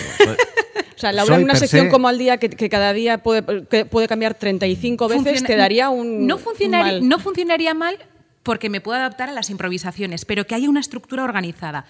O 0.93 1.01
sea, 1.01 1.13
Laura, 1.13 1.37
en 1.37 1.45
una 1.45 1.55
sección 1.55 1.89
como 1.89 2.09
al 2.09 2.19
día, 2.19 2.37
que, 2.37 2.69
cada 2.69 2.93
día 2.93 3.23
puede, 3.23 3.41
puede, 3.85 4.07
cambiar 4.07 4.35
35 4.35 5.07
veces, 5.07 5.43
te 5.43 5.55
daría 5.55 5.89
un. 5.89 6.27
No, 6.27 6.37
funcionaría, 6.37 6.99
no 7.01 7.17
funcionaría 7.17 7.73
mal 7.73 7.97
porque 8.43 8.69
me 8.69 8.81
puedo 8.81 8.97
adaptar 8.97 9.29
a 9.29 9.33
las 9.33 9.49
improvisaciones, 9.49 10.25
pero 10.25 10.45
que 10.45 10.55
haya 10.55 10.69
una 10.69 10.79
estructura 10.79 11.23
organizada. 11.23 11.85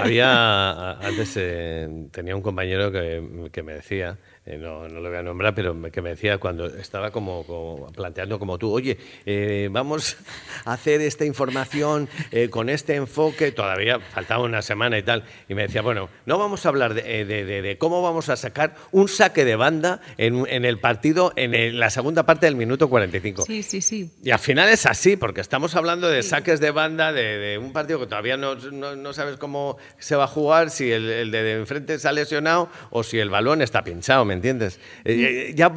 Había, 0.00 0.92
antes 0.92 1.34
eh, 1.36 1.88
tenía 2.10 2.34
un 2.36 2.42
compañero 2.42 2.90
que, 2.90 3.62
me 3.62 3.74
decía, 3.74 4.18
eh, 4.44 4.58
no, 4.58 4.88
no 4.88 4.98
lo 4.98 5.08
voy 5.08 5.18
a 5.18 5.22
nombrar, 5.22 5.54
pero 5.54 5.80
que 5.92 6.02
me 6.02 6.10
decía 6.10 6.38
cuando 6.38 6.66
estaba 6.66 7.12
como, 7.12 7.92
planteando 7.94 8.40
como 8.40 8.58
tú, 8.58 8.72
oye, 8.72 8.98
eh, 9.24 9.68
vamos 9.70 10.16
a 10.64 10.72
hacer 10.72 11.00
esta 11.00 11.24
información 11.24 12.08
eh, 12.32 12.48
con 12.48 12.68
este 12.68 12.96
enfoque, 12.96 13.52
todavía 13.52 14.00
faltaba 14.00 14.42
una 14.42 14.60
semana 14.60 14.98
y 14.98 15.04
tal, 15.04 15.22
y 15.48 15.54
me 15.54 15.62
decía, 15.62 15.80
bueno, 15.80 16.08
no 16.26 16.38
vamos 16.38 16.66
a 16.66 16.70
hablar 16.70 16.94
de, 16.94 17.76
cómo 17.78 18.02
vamos 18.02 18.30
a 18.30 18.36
sacar 18.36 18.74
un 18.90 19.06
saque 19.06 19.44
de 19.44 19.54
banda 19.54 20.00
en, 20.18 20.64
el 20.64 20.78
partido 20.80 21.32
en 21.36 21.78
la 21.78 21.90
segunda 21.90 22.26
parte 22.26 22.46
del 22.46 22.56
minuto 22.56 22.90
45. 22.90 23.44
Sí, 23.44 23.62
sí, 23.62 23.80
sí. 23.80 24.10
Y 24.24 24.32
al 24.32 24.40
final 24.40 24.68
es 24.70 24.86
así, 24.86 25.16
porque 25.16 25.40
estamos 25.40 25.76
hablando 25.76 26.08
de 26.08 26.24
saques 26.24 26.58
de 26.58 26.72
banda 26.72 27.12
de, 27.12 27.58
un 27.58 27.72
partido 27.72 28.00
que 28.00 28.06
todavía 28.06 28.36
no, 28.36 28.56
no, 28.56 29.12
sabes 29.12 29.36
cómo 29.36 29.76
se 29.98 30.16
va 30.16 30.24
a 30.24 30.28
jugar, 30.28 30.70
si 30.70 30.90
el, 30.90 31.08
el 31.08 31.30
de 31.30 31.52
enfrente 31.52 31.96
se 32.00 32.08
ha 32.08 32.12
lesionado 32.12 32.68
o 32.90 33.04
si 33.04 33.20
el 33.20 33.30
balón 33.30 33.62
está 33.62 33.84
pinchado, 33.84 34.31
¿me 34.32 34.36
entiendes? 34.36 34.80
Eh, 35.04 35.50
eh, 35.50 35.54
ya 35.54 35.70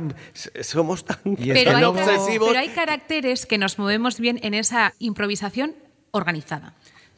somos 0.62 1.04
tan, 1.04 1.18
pero 1.36 1.90
obsesivos. 1.90 2.48
Pero 2.48 2.60
hay 2.60 2.70
caracteres 2.70 3.46
que 3.46 3.58
nos 3.58 3.78
movemos 3.78 4.20
bien 4.20 4.40
en 4.44 4.54
esa 4.54 4.94
improvisación 5.00 5.76
organizada. 6.12 6.74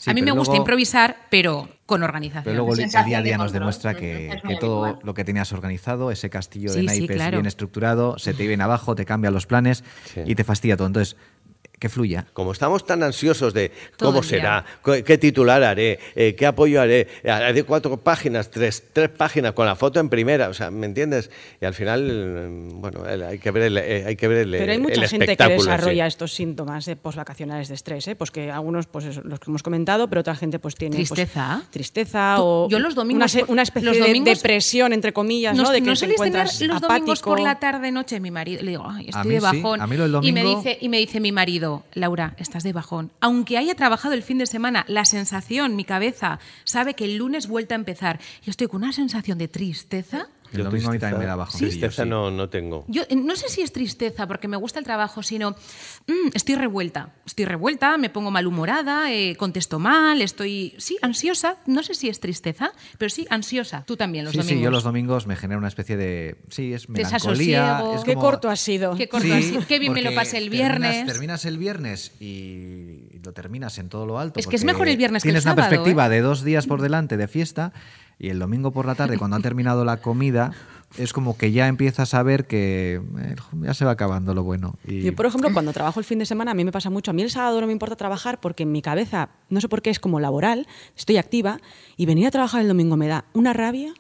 a 0.08 0.14
mí 0.14 0.24
me 0.24 0.32
gusta 0.32 0.56
improvisar, 0.56 1.16
pero 1.30 1.70
con 1.86 2.02
organización. 2.02 2.44
Pero 2.44 2.66
luego 2.66 2.74
el 2.74 2.90
día 2.90 3.20
a 3.20 3.22
día 3.22 3.38
nos 3.38 3.52
demuestra 3.52 3.94
que, 3.94 4.42
todo 4.60 5.00
lo 5.04 5.14
que 5.14 5.24
tenías 5.24 5.54
organizado, 5.54 6.10
ese 6.10 6.30
castillo 6.32 6.74
de 6.74 6.84
naipes 6.84 7.32
bien 7.32 7.46
estructurado, 7.46 8.18
se 8.18 8.34
te 8.34 8.48
viene 8.48 8.64
abajo, 8.64 8.96
te 8.96 9.06
cambia 9.06 9.30
los 9.30 9.46
planes 9.46 9.84
y 10.26 10.34
te 10.34 10.44
fastidia 10.44 10.76
todo. 10.76 10.88
Entonces, 10.88 11.18
que 11.80 11.90
fluya. 11.90 12.26
Como 12.34 12.52
estamos 12.52 12.86
tan 12.86 13.04
ansiosos 13.04 13.54
de 13.54 13.72
cómo 14.00 14.24
será, 14.24 14.66
qué 14.84 15.18
titular 15.18 15.64
haré, 15.64 16.00
eh, 16.16 16.36
qué 16.36 16.46
apoyo 16.48 16.82
haré, 16.82 17.08
haré 17.24 17.64
cuatro 17.64 17.98
páginas, 17.98 18.50
tres, 18.50 18.84
tres 18.94 19.10
páginas 19.10 19.54
con 19.54 19.68
la 19.68 19.76
foto 19.76 20.00
en 20.00 20.10
primera, 20.10 20.50
o 20.50 20.54
sea, 20.54 20.72
¿me 20.72 20.88
entiendes? 20.88 21.30
Y 21.62 21.66
al 21.66 21.76
final, 21.76 22.50
mm, 22.50 22.82
bueno, 22.82 23.04
hay 23.06 23.38
que 23.38 23.52
ver 23.52 23.64
el, 23.64 23.78
eh, 23.78 24.06
hay 24.08 24.16
que 24.16 24.28
ver 24.28 24.38
el 24.40 24.52
Pero 24.52 24.72
hay 24.72 24.80
mucha 24.80 25.08
gente 25.08 25.38
que 25.38 25.48
desarrolla 25.48 26.08
estos 26.08 26.34
síntomas 26.34 26.90
posvacacionales 27.02 27.68
de 27.68 27.76
estrés, 27.76 28.08
¿eh? 28.08 28.16
pues 28.16 28.32
que 28.32 28.50
algunos, 28.52 28.88
pues 28.88 29.24
los 29.24 29.40
que 29.40 29.52
hemos 29.52 29.62
comentado, 29.62 30.10
pero 30.10 30.22
otra 30.22 30.36
gente 30.36 30.58
pues 30.58 30.76
tiene... 30.76 30.96
Pues, 30.96 31.10
tristeza. 31.10 31.64
tristeza 31.70 32.42
o 32.42 32.68
yo 32.70 32.80
los 32.80 32.96
domingos, 32.96 33.36
una, 33.48 33.62
especie 33.62 33.92
de 33.92 34.20
depresión, 34.22 34.94
entre 34.94 35.14
comillas, 35.14 35.56
¿no? 35.56 35.70
De 35.70 35.82
que 35.82 35.86
no 35.86 35.94
encuentras 35.94 36.58
tener 36.58 36.74
los 36.74 36.82
domingos 36.82 37.22
por 37.22 37.40
la 37.40 37.60
tarde-noche 37.60 38.20
mi 38.20 38.32
marido, 38.32 38.64
le 38.64 38.72
digo, 38.72 38.86
Ay, 38.88 39.10
estoy 39.10 39.34
de 39.34 39.40
bajón. 39.40 39.80
y, 40.24 40.32
me 40.32 40.44
dice, 40.44 40.78
y 40.82 40.90
me 40.90 40.98
dice 40.98 41.20
mi 41.20 41.32
marido, 41.32 41.67
Laura, 41.94 42.36
estás 42.38 42.64
de 42.64 42.74
bajón. 42.74 43.12
Aunque 43.20 43.58
haya 43.58 43.76
trabajado 43.76 44.14
el 44.14 44.24
fin 44.24 44.38
de 44.38 44.46
semana, 44.46 44.86
la 44.88 45.06
sensación, 45.06 45.76
mi 45.76 45.84
cabeza, 45.84 46.40
sabe 46.64 46.94
que 46.94 47.06
el 47.06 47.18
lunes 47.18 47.48
vuelta 47.48 47.76
a 47.76 47.78
empezar. 47.78 48.20
Yo 48.44 48.52
estoy 48.52 48.68
con 48.68 48.84
una 48.84 48.94
sensación 48.94 49.38
de 49.38 49.48
tristeza 49.48 50.30
el 50.54 50.64
domingo 50.64 50.90
a 50.90 50.94
mí 50.94 51.00
también 51.00 51.20
me 51.20 51.26
da 51.26 51.36
bajo. 51.36 51.58
Tristeza 51.58 52.06
no, 52.06 52.32
no 52.32 52.50
tengo. 52.50 52.86
Yo 52.88 53.04
eh, 53.10 53.16
no 53.16 53.36
sé 53.36 53.50
si 53.50 53.62
es 53.62 53.72
tristeza 53.72 54.28
porque 54.28 54.48
me 54.48 54.58
gusta 54.58 54.80
el 54.80 54.86
trabajo, 54.86 55.24
sino 55.24 55.52
mm, 55.52 56.30
estoy 56.34 56.56
revuelta. 56.56 57.14
Estoy 57.26 57.46
revuelta, 57.46 57.98
me 57.98 58.10
pongo 58.10 58.32
malhumorada, 58.32 59.12
eh, 59.12 59.36
contesto 59.36 59.80
mal, 59.80 60.22
estoy, 60.22 60.76
sí, 60.78 60.98
ansiosa. 61.02 61.58
No 61.66 61.84
sé 61.84 61.94
si 61.94 62.10
es 62.10 62.20
tristeza, 62.20 62.72
pero 62.98 63.10
sí, 63.10 63.28
ansiosa. 63.30 63.84
Tú 63.86 63.98
también 63.98 64.26
los 64.26 64.34
domingos. 64.34 64.58
Sí, 64.58 64.62
yo 64.62 64.72
los 64.72 64.84
domingos 64.84 65.28
me 65.28 65.36
genera 65.36 65.58
una 65.58 65.68
especie 65.68 65.98
de, 65.98 66.38
sí, 66.50 66.74
es 66.74 66.90
melancolía. 66.90 67.84
Es 67.96 68.04
Qué 68.04 68.16
corto 68.16 68.50
ha 68.50 68.56
sido. 68.56 68.96
Qué 68.96 69.08
corto 69.10 69.34
ha 69.34 69.42
sido. 69.42 69.62
Qué 69.68 69.80
bien 69.80 69.94
me 69.94 70.02
lo 70.02 70.14
pasé 70.14 70.38
el 70.38 70.50
viernes. 70.50 71.06
Terminas, 71.06 71.46
el 71.46 71.58
viernes 71.58 72.14
y 72.20 73.20
lo 73.24 73.34
terminas 73.34 73.78
en 73.78 73.90
todo 73.90 74.06
lo 74.06 74.20
alto. 74.20 74.40
Es 74.40 74.48
que 74.48 74.56
es 74.56 74.64
mejor 74.64 74.88
el 74.88 74.98
viernes 74.98 75.24
que 75.24 75.30
el 75.30 75.42
sábado. 75.42 75.56
Tienes 75.56 75.68
una 75.68 75.70
perspectiva 75.70 76.10
de 76.10 76.22
dos 76.22 76.44
días 76.44 76.68
por 76.68 76.82
delante 76.82 77.18
de 77.18 77.28
fiesta 77.28 77.74
y 78.20 78.30
el 78.30 78.40
domingo 78.40 78.72
por 78.72 78.86
la 78.86 78.96
tarde, 78.96 79.18
cuando 79.18 79.36
han 79.36 79.42
terminado 79.42 79.86
la 79.86 79.98
comida, 79.98 80.52
es 80.98 81.14
como 81.14 81.38
que 81.38 81.52
ya 81.52 81.68
empiezas 81.68 82.14
a 82.14 82.24
ver 82.24 82.48
que 82.48 83.02
eh, 83.20 83.36
ya 83.62 83.74
se 83.74 83.86
va 83.86 83.92
acabando 83.92 84.34
lo 84.34 84.44
bueno. 84.44 84.76
Y... 84.88 85.02
Yo, 85.02 85.16
por 85.16 85.26
ejemplo, 85.26 85.52
cuando 85.54 85.74
trabajo 85.74 86.00
el 86.00 86.06
fin 86.06 86.18
de 86.20 86.26
semana, 86.26 86.52
a 86.52 86.54
mí 86.54 86.66
me 86.66 86.72
pasa 86.72 86.90
mucho. 86.90 87.12
A 87.12 87.14
mí 87.14 87.22
el 87.22 87.30
sábado 87.30 87.60
no 87.62 87.68
me 87.68 87.74
importa 87.74 87.96
trabajar 87.96 88.40
porque 88.40 88.64
en 88.64 88.72
mi 88.72 88.82
cabeza, 88.82 89.30
no 89.50 89.62
sé 89.62 89.70
por 89.70 89.82
qué, 89.82 89.90
es 89.90 90.00
como 90.00 90.20
laboral, 90.20 90.68
estoy 90.96 91.18
activa, 91.18 91.60
y 91.96 92.06
venir 92.06 92.28
a 92.28 92.32
trabajar 92.32 92.62
el 92.62 92.68
domingo 92.68 92.98
me 92.98 93.08
da 93.08 93.26
una 93.34 93.54
rabia. 93.54 93.94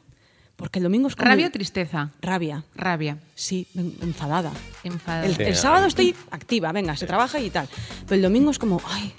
Porque 0.56 0.80
el 0.80 0.84
domingo 0.84 1.08
es 1.08 1.16
como... 1.16 1.30
¿Rabia 1.30 1.48
o 1.48 1.52
tristeza? 1.52 2.10
Rabia. 2.20 2.64
Rabia. 2.76 3.20
Sí, 3.36 3.68
enfadada. 3.76 4.52
Enfadada. 4.84 5.28
El, 5.28 5.40
el 5.40 5.56
sábado 5.56 5.86
estoy 5.86 6.16
activa, 6.32 6.72
venga, 6.72 6.98
se 6.98 7.06
trabaja 7.06 7.40
y 7.40 7.52
tal. 7.52 7.70
Pero 8.08 8.16
el 8.16 8.24
domingo 8.24 8.50
es 8.50 8.58
como, 8.58 8.82
ay, 8.88 9.14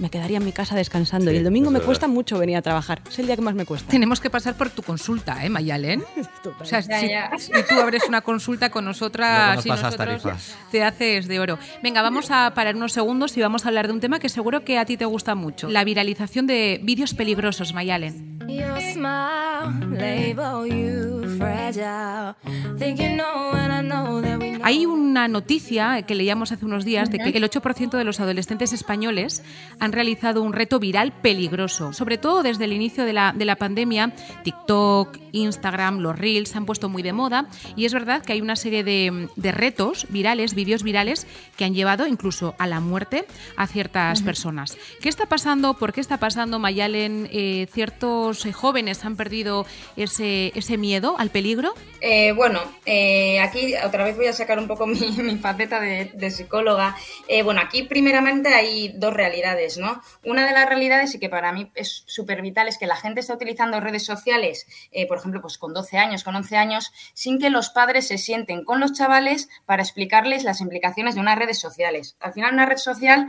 me 0.00 0.10
quedaría 0.10 0.36
en 0.36 0.44
mi 0.44 0.52
casa 0.52 0.76
descansando. 0.76 1.32
y 1.32 1.36
el 1.36 1.44
domingo 1.44 1.70
me 1.70 1.80
cuesta 1.80 2.06
mucho 2.06 2.38
venir 2.38 2.56
a 2.56 2.62
trabajar. 2.62 3.00
Es 3.08 3.18
el 3.18 3.26
día 3.26 3.36
que 3.36 3.42
más 3.42 3.54
me 3.54 3.64
cuesta. 3.64 3.90
Tenemos 3.90 4.20
que 4.20 4.30
pasar 4.30 4.54
por 4.54 4.70
tu 4.70 4.82
consulta, 4.82 5.44
¿eh, 5.44 5.48
Mayalen? 5.48 6.04
O 6.60 6.64
sea, 6.64 6.82
si, 6.82 6.90
tú 7.68 7.80
abres 7.80 8.04
una 8.08 8.22
consulta 8.22 8.70
con 8.70 8.84
nosotras 8.84 9.64
y 9.64 9.68
nosotros 9.68 10.22
te 10.70 10.82
haces 10.82 11.28
de 11.28 11.40
oro. 11.40 11.58
Venga, 11.82 12.02
vamos 12.02 12.30
a 12.30 12.52
parar 12.54 12.74
unos 12.76 12.92
segundos 12.92 13.36
y 13.36 13.40
vamos 13.40 13.64
a 13.64 13.68
hablar 13.68 13.86
de 13.86 13.92
un 13.92 14.00
tema 14.00 14.18
que 14.18 14.28
seguro 14.28 14.64
que 14.64 14.78
a 14.78 14.84
ti 14.84 14.96
te 14.96 15.04
gusta 15.04 15.34
mucho. 15.34 15.68
La 15.68 15.84
viralización 15.84 16.46
de 16.46 16.80
vídeos 16.82 17.14
peligrosos, 17.14 17.74
Mayalen. 17.74 18.38
Hay 24.62 24.86
una 24.86 25.28
noticia 25.28 26.02
que 26.02 26.14
leíamos 26.14 26.52
hace 26.52 26.64
unos 26.64 26.84
días 26.84 27.10
de 27.10 27.18
que 27.18 27.30
el 27.30 27.44
8% 27.44 27.96
de 27.96 28.04
los 28.04 28.20
adolescentes 28.20 28.72
españoles 28.72 29.42
han 29.78 29.92
realizado 29.92 30.42
un 30.42 30.52
reto 30.52 30.78
viral 30.78 31.12
peligroso. 31.12 31.92
Sobre 31.92 32.18
todo 32.18 32.42
desde 32.42 32.64
el 32.64 32.72
inicio 32.72 33.04
de 33.04 33.12
la, 33.12 33.32
de 33.32 33.44
la 33.44 33.56
pandemia, 33.56 34.12
TikTok, 34.44 35.16
Instagram, 35.32 35.98
los 35.98 36.18
Reels 36.18 36.50
se 36.50 36.58
han 36.58 36.66
puesto 36.66 36.88
muy 36.88 37.02
de 37.02 37.12
moda 37.12 37.46
y 37.76 37.84
es 37.84 37.92
verdad 37.92 38.22
que 38.22 38.32
hay 38.32 38.40
una 38.40 38.56
serie 38.56 38.84
de, 38.84 39.28
retos 39.52 40.06
virales, 40.10 40.54
vídeos 40.54 40.82
virales, 40.82 41.26
que 41.56 41.64
han 41.64 41.74
llevado 41.74 42.06
incluso 42.06 42.54
a 42.58 42.66
la 42.66 42.80
muerte 42.80 43.26
a 43.56 43.66
ciertas 43.66 44.22
personas. 44.22 44.76
¿Qué 45.00 45.08
está 45.08 45.26
pasando? 45.26 45.74
¿Por 45.74 45.92
qué 45.92 46.00
está 46.00 46.18
pasando, 46.18 46.58
Mayalen? 46.58 47.28
Eh, 47.32 47.68
¿Ciertos 47.72 48.44
eh, 48.44 48.52
jóvenes 48.52 49.04
han 49.04 49.16
perdido 49.16 49.66
ese, 49.96 50.52
ese 50.54 50.76
miedo 50.76 51.17
al 51.18 51.30
peligro? 51.30 51.74
Eh, 52.00 52.32
bueno, 52.32 52.60
aquí 53.42 53.74
otra 53.84 54.04
vez 54.04 54.16
voy 54.16 54.26
a 54.26 54.32
sacar 54.32 54.58
un 54.58 54.66
poco 54.66 54.86
mi, 54.86 55.36
faceta 55.36 55.80
de, 55.80 56.12
de 56.14 56.30
psicóloga. 56.30 56.96
bueno, 57.44 57.60
aquí 57.60 57.82
primeramente 57.82 58.48
hay 58.48 58.94
dos 58.96 59.12
realidades, 59.12 59.76
¿no? 59.76 60.00
Una 60.24 60.46
de 60.46 60.52
las 60.52 60.66
realidades 60.66 61.14
y 61.14 61.18
que 61.18 61.28
para 61.28 61.52
mí 61.52 61.70
es 61.74 62.04
súper 62.06 62.40
vital 62.40 62.68
es 62.68 62.78
que 62.78 62.86
la 62.86 62.96
gente 62.96 63.20
está 63.20 63.34
utilizando 63.34 63.80
redes 63.80 64.06
sociales, 64.06 64.66
por 65.08 65.18
ejemplo, 65.18 65.42
pues 65.42 65.58
con 65.58 65.74
12 65.74 65.98
años, 65.98 66.24
con 66.24 66.34
11 66.34 66.56
años, 66.56 66.92
sin 67.14 67.38
que 67.38 67.50
los 67.50 67.70
padres 67.70 68.08
se 68.08 68.16
sienten 68.16 68.64
con 68.64 68.80
los 68.80 68.92
chavales 68.92 69.48
para 69.66 69.82
explicarles 69.82 70.44
las 70.44 70.60
implicaciones 70.60 71.14
de 71.14 71.20
unas 71.20 71.38
redes 71.38 71.58
sociales. 71.58 72.16
Al 72.20 72.32
final, 72.32 72.54
una 72.54 72.66
red 72.66 72.76
social 72.76 73.28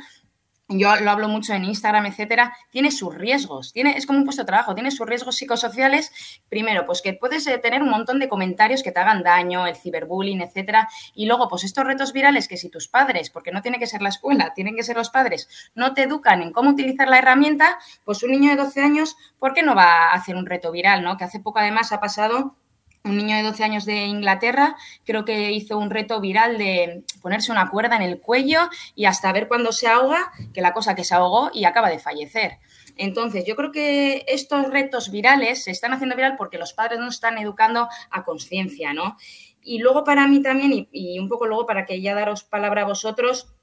yo 0.69 0.95
lo 0.97 1.09
hablo 1.09 1.27
mucho 1.27 1.53
en 1.53 1.65
Instagram, 1.65 2.05
etcétera, 2.05 2.53
tiene 2.69 2.91
sus 2.91 3.15
riesgos, 3.15 3.73
tiene, 3.73 3.97
es 3.97 4.05
como 4.05 4.19
un 4.19 4.25
puesto 4.25 4.43
de 4.43 4.47
trabajo, 4.47 4.75
tiene 4.75 4.91
sus 4.91 5.07
riesgos 5.07 5.35
psicosociales. 5.35 6.11
Primero, 6.47 6.85
pues 6.85 7.01
que 7.01 7.13
puedes 7.13 7.47
eh, 7.47 7.57
tener 7.57 7.81
un 7.81 7.89
montón 7.89 8.19
de 8.19 8.29
comentarios 8.29 8.83
que 8.83 8.91
te 8.91 8.99
hagan 8.99 9.23
daño, 9.23 9.65
el 9.65 9.75
ciberbullying, 9.75 10.41
etcétera. 10.41 10.87
Y 11.15 11.25
luego, 11.25 11.47
pues 11.49 11.63
estos 11.63 11.85
retos 11.85 12.13
virales 12.13 12.47
que 12.47 12.57
si 12.57 12.69
tus 12.69 12.87
padres, 12.87 13.31
porque 13.31 13.51
no 13.51 13.61
tiene 13.61 13.79
que 13.79 13.87
ser 13.87 14.01
la 14.01 14.09
escuela, 14.09 14.53
tienen 14.53 14.75
que 14.75 14.83
ser 14.83 14.95
los 14.95 15.09
padres, 15.09 15.49
no 15.73 15.93
te 15.93 16.03
educan 16.03 16.41
en 16.43 16.53
cómo 16.53 16.69
utilizar 16.69 17.07
la 17.07 17.17
herramienta, 17.17 17.79
pues 18.05 18.21
un 18.21 18.31
niño 18.31 18.51
de 18.51 18.57
12 18.57 18.81
años, 18.81 19.17
¿por 19.39 19.53
qué 19.53 19.63
no 19.63 19.73
va 19.73 20.11
a 20.11 20.13
hacer 20.13 20.35
un 20.35 20.45
reto 20.45 20.71
viral, 20.71 21.03
no? 21.03 21.17
Que 21.17 21.23
hace 21.23 21.39
poco 21.39 21.59
además 21.59 21.91
ha 21.91 21.99
pasado 21.99 22.55
un 23.03 23.17
niño 23.17 23.35
de 23.37 23.43
12 23.43 23.63
años 23.63 23.85
de 23.85 24.05
Inglaterra, 24.05 24.75
creo 25.05 25.25
que 25.25 25.51
hizo 25.51 25.77
un 25.77 25.89
reto 25.89 26.19
viral 26.19 26.57
de 26.57 27.03
ponerse 27.21 27.51
una 27.51 27.69
cuerda 27.69 27.95
en 27.95 28.01
el 28.01 28.19
cuello 28.19 28.69
y 28.95 29.05
hasta 29.05 29.31
ver 29.31 29.47
cuándo 29.47 29.71
se 29.71 29.87
ahoga, 29.87 30.31
que 30.53 30.61
la 30.61 30.73
cosa 30.73 30.95
que 30.95 31.03
se 31.03 31.15
ahogó 31.15 31.49
y 31.53 31.65
acaba 31.65 31.89
de 31.89 31.99
fallecer. 31.99 32.59
Entonces, 32.97 33.45
yo 33.45 33.55
creo 33.55 33.71
que 33.71 34.25
estos 34.27 34.69
retos 34.69 35.09
virales 35.09 35.63
se 35.63 35.71
están 35.71 35.93
haciendo 35.93 36.15
viral 36.15 36.35
porque 36.37 36.57
los 36.57 36.73
padres 36.73 36.99
no 36.99 37.07
están 37.07 37.37
educando 37.37 37.87
a 38.11 38.23
conciencia, 38.25 38.93
¿no? 38.93 39.15
Y 39.61 39.79
luego 39.79 40.03
para 40.03 40.27
mí 40.27 40.41
también, 40.41 40.89
y, 40.91 41.19
un 41.19 41.29
poco 41.29 41.47
luego 41.47 41.65
para 41.65 41.85
que 41.85 42.01
ya 42.01 42.13
daros 42.13 42.43
palabra 42.43 42.81
a 42.81 42.85
vosotros, 42.85 43.53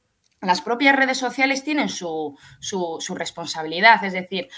las 0.40 0.62
propias 0.62 0.96
redes 0.96 1.18
sociales 1.18 1.64
tienen 1.64 1.88
su, 1.88 2.38
su, 2.61 2.96
su 3.01 3.14
responsabilidad. 3.14 4.03
Es 4.05 4.12
decir, 4.12 4.49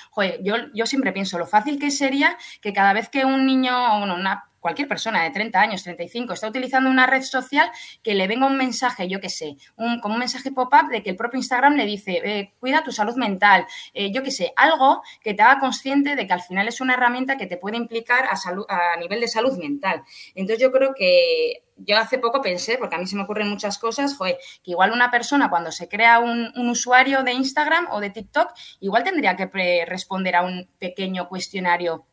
yo, 0.43 0.55
yo 0.75 0.87
siempre 0.87 1.13
pienso 1.13 1.39
lo 1.39 1.47
fácil 1.47 1.79
que 1.79 1.91
sería 1.91 2.37
que 2.61 2.73
cada 2.73 2.93
vez 2.93 3.09
que 3.09 3.25
un 3.25 3.47
niño, 3.47 3.99
bueno, 3.99 4.15
una 4.15 4.48
cualquier 4.61 4.89
persona 4.89 5.23
de 5.23 5.31
30 5.31 5.61
años, 5.61 5.83
35, 5.83 6.33
está 6.33 6.49
utilizando 6.49 6.91
una 6.91 7.07
red 7.07 7.23
social, 7.23 7.71
que 8.03 8.15
le 8.15 8.27
venga 8.27 8.47
un 8.47 8.57
mensaje, 8.57 9.09
yo 9.09 9.21
qué 9.21 9.29
sé, 9.29 9.57
un, 9.77 10.01
como 10.01 10.15
un 10.15 10.21
mensaje 10.21 10.53
pop-up 10.53 10.89
de 10.91 11.03
que 11.03 11.11
el 11.11 11.17
propio 11.17 11.39
Instagram 11.39 11.75
le 11.75 11.87
dice, 11.87 12.21
eh, 12.25 12.53
cuida 12.59 12.83
tu 12.83 12.93
salud 12.93 13.17
mental, 13.17 13.67
eh, 13.95 14.11
yo 14.13 14.23
qué 14.23 14.31
sé, 14.31 14.53
algo 14.57 15.03
que 15.23 15.35
te 15.35 15.43
haga 15.43 15.61
consciente 15.61 16.17
de 16.17 16.27
que 16.27 16.33
al 16.33 16.43
final 16.43 16.69
es 16.69 16.81
una 16.81 16.95
herramienta 16.95 17.37
que 17.37 17.47
te 17.47 17.57
puede 17.57 17.77
implicar 17.77 18.27
a, 18.27 18.35
a 18.69 18.97
nivel 18.97 19.21
de 19.21 19.29
salud 19.29 19.57
mental. 19.59 20.03
Entonces 20.35 20.63
yo 20.63 20.73
creo 20.73 20.95
que 20.95 21.63
yo 21.79 21.97
hace 21.97 22.19
poco 22.19 22.43
pensé, 22.43 22.77
porque 22.77 22.97
a 22.97 22.99
mí 22.99 23.07
se 23.07 23.17
me 23.17 23.23
ocurren 23.23 23.49
muchas 23.49 23.79
cosas, 23.79 24.17
joder, 24.17 24.39
que 24.63 24.73
igual 24.73 24.93
una 24.93 25.11
persona 25.11 25.49
cuando 25.49 25.73
se 25.73 25.89
crea 25.89 26.19
un, 26.19 26.53
un 26.57 26.69
usuario 26.69 27.23
de 27.23 27.33
Instagram 27.33 27.89
o 27.91 28.01
de 28.01 28.11
TikTok, 28.11 28.53
igual 28.81 29.05
tendría 29.05 29.37
que 29.37 29.85
responder 29.87 30.37
a 30.37 30.43
un 30.43 30.69
pequeño 30.79 31.29
cuestionario 31.29 32.07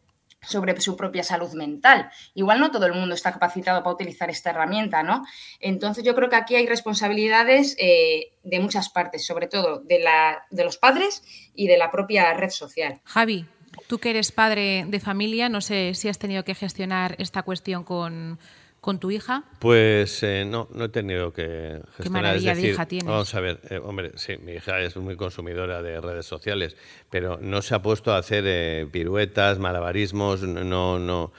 sobre 0.48 0.80
su 0.80 0.96
propia 0.96 1.24
salud 1.24 1.54
mental. 1.54 2.10
Igual 2.34 2.60
no 2.60 2.72
todo 2.72 2.86
el 2.86 2.94
mundo 2.94 3.16
está 3.16 3.32
capacitado 3.32 3.84
para 3.84 3.94
utilizar 3.94 4.30
esta 4.30 4.52
herramienta, 4.52 5.04
¿no? 5.04 5.26
Entonces 5.60 6.04
yo 6.04 6.16
creo 6.16 6.30
que 6.30 6.36
aquí 6.36 6.56
hay 6.56 6.68
responsabilidades 6.68 7.76
eh, 7.80 8.34
de 8.44 8.60
muchas 8.60 8.90
partes, 8.90 9.26
sobre 9.26 9.48
todo 9.48 9.80
de, 9.80 10.00
la, 10.00 10.46
de 10.50 10.64
los 10.64 10.78
padres 10.78 11.24
y 11.54 11.68
de 11.68 11.78
la 11.78 11.92
propia 11.92 12.34
red 12.34 12.50
social. 12.50 13.02
Javi, 13.04 13.46
tú 13.88 14.00
que 14.00 14.12
eres 14.12 14.32
padre 14.32 14.86
de 14.88 15.00
familia, 15.00 15.50
no 15.50 15.62
sé 15.62 15.94
si 15.94 16.10
has 16.10 16.20
tenido 16.20 16.44
que 16.44 16.56
gestionar 16.56 17.16
esta 17.20 17.44
cuestión 17.44 17.84
con 17.84 18.40
con 18.86 19.00
tu 19.00 19.10
hija? 19.10 19.44
Pues 19.58 20.22
eh, 20.22 20.46
no, 20.48 20.70
no 20.72 20.86
he 20.86 20.90
tenido 20.90 21.34
que 21.34 21.82
gestionar. 21.98 22.04
Qué 22.04 22.10
maravilla 22.12 22.54
de 22.54 22.68
hija 22.70 22.86
tienes. 22.86 23.08
Vamos 23.08 23.34
a 23.34 23.40
ver, 23.40 23.60
eh, 23.72 23.80
hombre, 23.84 24.12
sí, 24.14 24.38
mi 24.38 24.52
hija 24.52 24.80
es 24.80 24.96
muy 24.96 25.16
consumidora 25.16 25.82
de 25.82 26.00
redes 26.00 26.28
sociales, 26.28 26.78
pero 27.10 27.40
no 27.42 27.64
se 27.64 27.74
ha 27.74 27.82
puesto 27.82 28.14
a 28.14 28.20
hacer 28.20 28.44
eh, 28.46 28.88
piruetas, 28.92 29.58
malabarismos, 29.58 30.44
no, 30.44 31.00
no. 31.00 31.34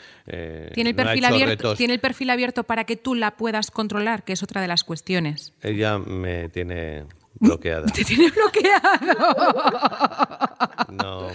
¿Tiene, 0.75 0.91
el 0.91 0.97
perfil 0.97 1.25
abierto, 1.25 1.77
¿Tiene 1.77 1.95
el 1.95 2.01
perfil 2.01 2.31
abierto 2.31 2.65
para 2.65 2.83
que 2.83 2.97
tú 2.97 3.15
la 3.15 3.37
puedas 3.37 3.71
controlar, 3.71 4.25
que 4.25 4.33
es 4.33 4.43
otra 4.43 4.61
de 4.61 4.67
las 4.67 4.83
cuestiones? 4.83 5.55
Ella 5.63 5.99
me 5.99 6.49
tiene 6.49 7.05
bloqueada. 7.41 7.87
Te 7.87 8.05
tiene 8.05 8.31
bloqueado. 8.31 9.55
No, 10.91 11.29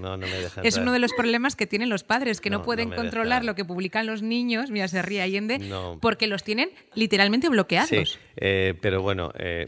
no, 0.00 0.16
me 0.18 0.28
dejan. 0.28 0.66
Es 0.66 0.76
uno 0.76 0.92
de 0.92 0.98
los 0.98 1.12
problemas 1.12 1.56
que 1.56 1.66
tienen 1.66 1.88
los 1.88 2.04
padres, 2.04 2.40
que 2.40 2.50
no, 2.50 2.62
pueden 2.62 2.90
controlar 2.90 3.44
lo 3.44 3.54
que 3.54 3.64
publican 3.64 4.06
los 4.06 4.22
niños, 4.22 4.70
mira, 4.70 4.88
se 4.88 5.02
ríe 5.02 5.22
Allende, 5.22 5.60
porque 6.00 6.26
los 6.26 6.42
tienen 6.44 6.70
literalmente 6.94 7.48
bloqueados. 7.48 7.88
Sí, 7.88 8.04
eh, 8.36 8.74
pero 8.80 9.02
bueno, 9.02 9.32
eh, 9.38 9.64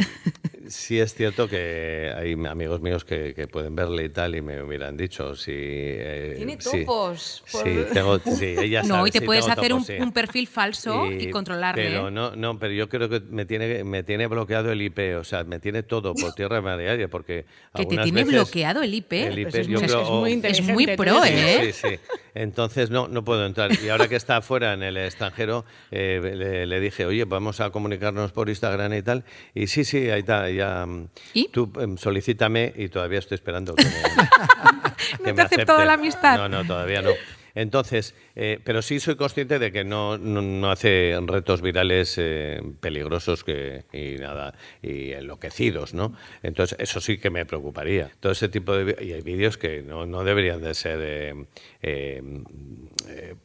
sí 0.68 1.00
es 1.00 1.14
cierto 1.14 1.48
que 1.48 2.12
hay 2.16 2.32
amigos 2.46 2.80
míos 2.80 3.04
que, 3.04 3.48
pueden 3.50 3.74
verle 3.74 4.04
y 4.04 4.08
tal 4.10 4.36
y 4.36 4.42
me 4.42 4.62
hubieran 4.62 4.96
dicho 4.96 5.34
si... 5.34 5.52
Eh, 5.54 6.34
Tiene 6.36 6.56
topos. 6.56 7.42
Sí, 7.46 7.84
tengo, 7.92 8.18
sí, 8.18 8.54
ella 8.58 8.82
No, 8.84 9.06
y 9.06 9.10
te 9.10 9.22
puedes 9.22 9.48
hacer 9.48 9.72
un, 9.72 10.12
perfil 10.12 10.46
falso 10.46 11.10
y, 11.10 11.30
controlarle. 11.30 11.82
Pero 11.82 12.10
no, 12.10 12.36
no, 12.36 12.58
pero 12.58 12.72
yo 12.72 12.88
creo 12.88 13.08
que 13.08 13.20
me 13.20 13.46
tiene, 13.46 13.84
me 13.84 14.02
tiene 14.02 14.26
bloqueado 14.26 14.70
el 14.70 14.82
IP, 14.82 15.16
o 15.18 15.24
sea, 15.24 15.44
me 15.44 15.58
tiene 15.58 15.82
todo 15.82 16.14
por 16.14 16.32
tierra 16.34 16.58
y 16.58 17.06
porque 17.06 17.44
Que 17.74 17.86
te 17.86 17.98
tiene 17.98 18.24
bloqueado 18.24 18.82
el 18.82 18.94
IP. 18.94 19.12
El 19.12 19.38
IP 19.38 19.54
es, 19.54 19.68
muy 19.68 20.40
es, 20.42 20.62
muy 20.62 20.86
pro, 20.96 21.24
¿eh? 21.24 21.72
Sí, 21.72 21.88
sí. 21.88 22.00
Entonces 22.34 22.90
no, 22.90 23.08
no 23.08 23.24
puedo 23.24 23.44
entrar. 23.44 23.70
Y 23.82 23.88
ahora 23.88 24.08
que 24.08 24.16
está 24.16 24.36
afuera 24.36 24.72
en 24.72 24.82
el 24.82 24.96
extranjero, 24.96 25.64
eh, 25.90 26.64
le, 26.66 26.80
dije, 26.80 27.04
oye, 27.04 27.24
vamos 27.24 27.60
a 27.60 27.70
comunicarnos 27.70 28.32
por 28.32 28.48
Instagram 28.48 28.92
y 28.94 29.02
tal. 29.02 29.24
Y 29.54 29.66
sí, 29.66 29.84
sí, 29.84 30.08
ahí 30.10 30.20
está, 30.20 30.48
ya. 30.58 30.84
Mm, 30.86 31.08
¿Y? 31.34 31.48
Tú 31.48 31.72
em, 31.80 31.96
solicítame 31.96 32.72
y 32.76 32.88
todavía 32.88 33.18
estoy 33.18 33.36
esperando 33.36 33.74
que 33.74 33.84
me, 33.84 35.32
¿No 35.32 35.48
te 35.48 35.84
la 35.84 35.94
amistad? 35.94 36.36
No, 36.36 36.48
no, 36.48 36.64
todavía 36.64 37.02
no. 37.02 37.10
Entonces, 37.54 38.14
eh, 38.40 38.60
pero 38.62 38.82
sí 38.82 39.00
soy 39.00 39.16
consciente 39.16 39.58
de 39.58 39.72
que 39.72 39.82
no, 39.82 40.16
no, 40.16 40.70
hace 40.70 41.18
retos 41.26 41.60
virales 41.60 42.14
eh, 42.18 42.62
peligrosos 42.80 43.42
que, 43.42 43.84
y 43.92 44.20
nada, 44.20 44.54
y 44.80 45.10
enloquecidos, 45.10 45.92
¿no? 45.92 46.14
Entonces, 46.44 46.78
eso 46.80 47.00
sí 47.00 47.18
que 47.18 47.30
me 47.30 47.44
preocuparía. 47.46 48.12
Todo 48.20 48.30
ese 48.30 48.48
tipo 48.48 48.76
de... 48.76 49.04
Y 49.04 49.12
hay 49.12 49.22
vídeos 49.22 49.58
que 49.58 49.82
no, 49.82 50.06
no 50.06 50.22
deberían 50.22 50.62
de 50.62 50.74
ser... 50.74 51.36
Eh, 51.82 52.22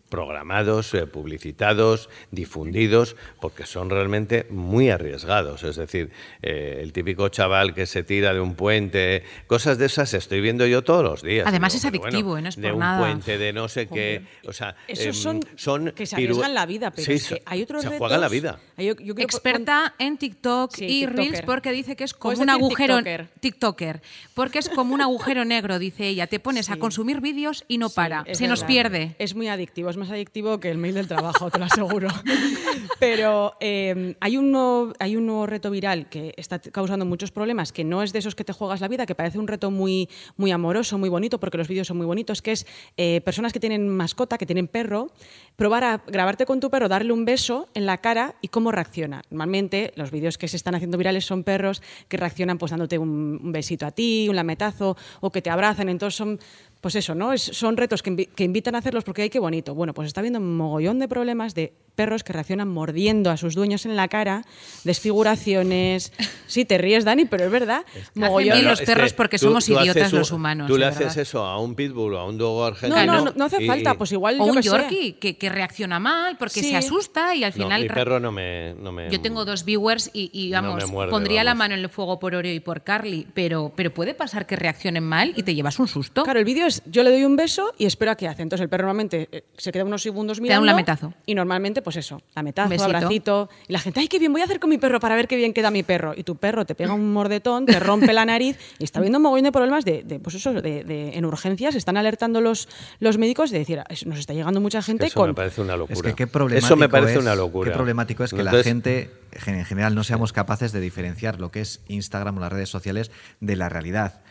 programados, 0.10 0.96
publicitados, 1.12 2.08
difundidos, 2.30 3.16
porque 3.42 3.66
son 3.66 3.90
realmente 3.90 4.46
muy 4.52 4.92
arriesgados. 4.92 5.64
Es 5.64 5.78
decir, 5.78 6.12
el 6.42 6.94
típico 6.94 7.30
chaval 7.30 7.74
que 7.74 7.88
se 7.88 8.04
tira 8.04 8.34
de 8.34 8.40
un 8.40 8.54
puente, 8.54 9.24
cosas 9.48 9.80
de 9.80 9.88
esas 9.88 10.14
estoy 10.14 10.42
viendo 10.42 10.68
yo 10.68 10.84
todos 10.84 11.04
los 11.04 11.24
días. 11.24 11.48
Además 11.48 11.74
es 11.74 11.86
adictivo, 11.86 12.38
¿eh? 12.38 12.42
no 12.44 12.50
es 12.50 12.58
De 12.58 12.72
un 12.72 12.98
puente, 13.00 13.40
de 13.40 13.54
no 13.54 13.68
sé 13.68 13.88
qué. 13.88 14.24
O 14.46 14.54
sea, 14.54 14.76
Esos 14.88 15.26
em, 15.26 15.42
son, 15.56 15.92
que 15.92 16.06
se 16.06 16.16
arriesgan 16.16 16.54
la 16.54 16.66
vida, 16.66 16.92
pero 16.92 17.12
es 17.12 17.28
que 17.28 17.42
hay 17.46 17.62
otros 17.62 17.82
se 17.82 17.90
retos, 17.90 18.00
juegan 18.00 18.22
la 18.22 18.30
vida. 18.30 18.60
Experta 18.78 19.96
en 20.00 20.18
TikTok 20.18 20.78
y 20.80 21.06
Reels 21.06 21.42
porque 21.42 21.72
dice 21.72 21.96
que 21.96 22.04
es 22.04 22.14
como 22.14 22.42
un 22.42 22.50
agujero 22.50 23.00
TikToker. 23.40 24.02
porque 24.34 24.60
es 24.60 24.70
como 24.70 24.94
un 24.94 25.02
agujero 25.02 25.46
negro, 25.46 25.80
dice 25.80 26.08
ella. 26.08 26.28
Te 26.28 26.40
pones 26.40 26.70
a 26.70 26.78
consumir 26.78 27.22
vídeos 27.22 27.64
y 27.68 27.78
no 27.78 27.90
para, 27.90 28.26
se 28.34 28.48
nos 28.48 28.64
pierde. 28.64 29.16
Es 29.20 29.36
muy 29.36 29.48
adictivo, 29.48 29.90
es 29.90 29.98
más 29.98 30.10
adictivo 30.10 30.60
que 30.60 30.72
el 30.72 30.78
mail 30.78 30.96
del 30.96 31.08
trabajo, 31.08 31.50
te 31.50 31.60
lo 31.60 31.66
aseguro. 31.66 32.10
Pero 33.00 33.56
eh, 33.60 34.16
hay, 34.20 34.38
un 34.38 34.52
nuevo, 34.52 34.94
hay 35.00 35.16
un 35.16 35.26
nuevo 35.26 35.46
reto 35.46 35.70
viral 35.70 36.10
que 36.10 36.34
está 36.38 36.60
causando 36.60 37.06
muchos 37.06 37.32
problemas, 37.32 37.72
que 37.72 37.84
no 37.84 38.04
es 38.04 38.14
de 38.14 38.20
esos 38.20 38.36
que 38.36 38.44
te 38.44 38.54
juegas 38.54 38.82
la 38.82 38.88
vida, 38.88 39.06
que 39.06 39.16
parece 39.16 39.40
un 39.40 39.48
reto 39.48 39.72
muy, 39.72 40.10
muy 40.38 40.52
amoroso, 40.52 40.98
muy 40.98 41.10
bonito, 41.10 41.40
porque 41.40 41.58
los 41.58 41.68
vídeos 41.68 41.88
son 41.88 41.98
muy 41.98 42.06
bonitos, 42.06 42.42
que 42.42 42.52
es 42.52 42.66
eh, 42.98 43.22
personas 43.22 43.54
que 43.54 43.60
tienen 43.60 43.90
mascota, 43.90 44.38
que 44.38 44.46
tienen 44.46 44.68
perro, 44.74 45.12
probar 45.56 45.84
a 45.86 46.04
grabarte 46.06 46.46
con 46.46 46.60
tu 46.60 46.70
perro, 46.70 46.90
darle 46.90 47.14
un 47.14 47.24
beso 47.24 47.70
en 47.74 47.86
la 47.86 48.00
cara 48.00 48.36
y 48.42 48.50
cómo 48.50 48.72
reacciona. 48.72 49.22
Normalmente 49.30 49.94
los 49.96 50.12
vídeos 50.12 50.38
que 50.38 50.50
se 50.50 50.58
están 50.58 50.76
haciendo 50.76 50.98
virales 50.98 51.26
son 51.26 51.44
perros 51.44 51.82
que 52.10 52.18
reaccionan 52.18 52.58
pues 52.58 52.72
dándote 52.72 52.98
un, 52.98 53.40
un 53.42 53.52
besito 53.52 53.86
a 53.86 53.92
ti, 53.92 54.28
un 54.30 54.36
lametazo 54.36 54.98
o 55.22 55.32
que 55.32 55.42
te 55.42 55.50
abrazan. 55.50 55.88
Entonces 55.88 56.18
son 56.18 56.40
pues 56.84 56.96
eso, 56.96 57.16
¿no? 57.16 57.38
son 57.38 57.78
retos 57.78 58.04
que, 58.04 58.28
invitan 58.40 58.76
a 58.76 58.80
hacerlos 58.80 59.06
porque 59.06 59.22
hay 59.22 59.30
que 59.30 59.40
bonito. 59.40 59.74
Bueno, 59.74 59.94
pues 59.94 60.08
está 60.08 60.20
habiendo 60.20 60.40
un 60.40 60.58
mogollón 60.58 61.00
de 61.00 61.08
problemas 61.08 61.56
de 61.56 61.72
perros 61.96 62.26
que 62.26 62.34
reaccionan 62.34 62.68
mordiendo 62.68 63.32
a 63.32 63.38
sus 63.38 63.56
dueños 63.56 63.86
en 63.86 63.96
la 63.96 64.10
cara, 64.10 64.44
desfiguraciones. 64.84 66.12
Sí, 66.46 66.66
te 66.66 66.78
ríes, 66.78 67.04
Dani, 67.04 67.26
pero 67.26 67.46
es 67.46 67.52
verdad. 67.52 67.84
mogollón. 68.14 68.64
los 68.64 68.82
perros 68.82 69.14
porque 69.14 69.40
somos 69.40 69.68
idiotas 69.70 70.14
los 70.14 70.32
humanos. 70.32 70.68
Tú 70.68 70.78
le 70.78 70.86
haces 70.86 71.18
eso 71.18 71.44
a 71.44 71.58
un 71.58 71.74
pitbull 71.74 72.14
o 72.14 72.20
a 72.20 72.28
un 72.28 72.38
dogo 72.38 72.64
argentino. 72.64 73.06
No, 73.06 73.26
no, 73.26 73.34
no, 73.36 73.46
hace 73.46 73.66
falta, 73.66 73.96
pues 73.96 74.12
igual. 74.12 74.40
O 74.40 74.46
un 74.46 74.62
yorkie 74.62 75.14
que, 75.14 75.50
reacciona 75.50 76.00
mal 76.00 76.38
porque 76.38 76.62
se 76.62 76.76
asusta 76.76 77.34
y 77.34 77.44
al 77.44 77.54
final. 77.54 77.82
mi 77.82 77.88
perro 77.88 78.20
no 78.20 78.32
me, 78.32 78.76
no 78.76 78.92
me, 78.92 79.10
Yo 79.10 79.20
tengo 79.20 79.46
dos 79.46 79.66
viewers 79.66 80.12
y, 80.14 80.52
vamos, 80.52 80.84
pondría 81.10 81.44
la 81.44 81.56
mano 81.56 81.74
en 81.74 81.80
el 81.80 81.90
fuego 81.90 82.20
por 82.20 82.36
Oreo 82.36 82.54
y 82.54 82.60
por 82.60 82.84
Carly, 82.84 83.26
pero, 83.34 83.72
pero 83.76 83.92
puede 83.92 84.14
pasar 84.14 84.46
que 84.46 84.56
reaccionen 84.56 85.04
mal 85.04 85.34
y 85.36 85.42
te 85.42 85.56
llevas 85.56 85.80
un 85.80 85.88
susto. 85.88 86.24
Claro, 86.24 86.40
el 86.40 86.46
vídeo 86.46 86.68
es 86.68 86.73
yo 86.86 87.04
le 87.04 87.12
doy 87.12 87.26
un 87.26 87.36
beso 87.36 87.74
y 87.78 87.86
espero 87.86 88.12
a 88.12 88.16
que 88.16 88.28
hace. 88.28 88.42
Entonces 88.42 88.64
el 88.64 88.70
perro 88.70 88.84
normalmente 88.84 89.30
eh, 89.32 89.44
se 89.58 89.72
queda 89.72 89.84
unos 89.84 90.02
segundos 90.02 90.40
mirando. 90.40 90.54
Te 90.54 90.56
da 90.56 90.60
un 90.62 90.66
lametazo. 90.66 91.14
Y 91.26 91.36
normalmente, 91.36 91.82
pues 91.82 91.98
eso, 91.98 92.22
lametazo, 92.36 92.70
Besito. 92.70 92.86
abracito. 92.86 93.50
Y 93.68 93.74
la 93.74 93.80
gente, 93.80 94.00
ay, 94.00 94.08
qué 94.08 94.20
bien, 94.20 94.32
voy 94.32 94.42
a 94.42 94.46
hacer 94.46 94.60
con 94.60 94.70
mi 94.70 94.78
perro 94.78 95.00
para 95.00 95.16
ver 95.16 95.28
qué 95.28 95.36
bien 95.36 95.54
queda 95.54 95.72
mi 95.72 95.84
perro. 95.84 96.14
Y 96.16 96.24
tu 96.24 96.36
perro 96.36 96.66
te 96.66 96.76
pega 96.76 96.94
un 96.94 97.14
mordetón, 97.14 97.66
te 97.66 97.80
rompe 97.80 98.14
la 98.14 98.26
nariz 98.26 98.58
y 98.80 98.84
está 98.84 99.00
viendo 99.00 99.20
un 99.20 99.24
mogollón 99.24 99.46
de 99.46 99.52
problemas 99.52 99.86
de, 99.86 100.20
pues 100.22 100.36
eso, 100.36 100.54
de, 100.54 101.12
en 101.14 101.26
urgencias. 101.26 101.76
Están 101.76 101.98
alertando 101.98 102.42
los, 102.42 102.68
los 103.00 103.18
médicos 103.18 103.52
de 103.52 103.60
decir, 103.60 103.82
nos 104.06 104.20
está 104.20 104.34
llegando 104.34 104.62
mucha 104.62 104.82
gente 104.82 105.08
eso 105.08 105.20
con... 105.20 105.30
me 105.30 105.34
parece 105.34 105.62
una 105.62 105.78
locura. 105.78 105.98
Es 105.98 106.02
que 106.04 106.14
qué 106.14 106.28
problemático 106.28 106.66
eso 106.66 106.76
me 106.76 106.90
parece 106.90 107.20
una 107.20 107.36
locura. 107.36 107.70
Qué 107.70 107.76
problemático 107.76 108.24
es 108.24 108.34
que 108.34 108.44
la 108.44 108.52
gente, 108.64 109.12
en 109.46 109.66
general, 109.66 109.96
no 109.96 110.04
seamos 110.04 110.34
capaces 110.34 110.72
de 110.72 110.80
diferenciar 110.80 111.40
lo 111.40 111.52
que 111.52 111.62
es 111.62 111.82
Instagram 111.88 112.38
o 112.38 112.40
las 112.42 112.52
redes 112.52 112.70
sociales 112.70 113.12
de 113.40 113.56
la 113.56 113.70
realidad. 113.70 114.22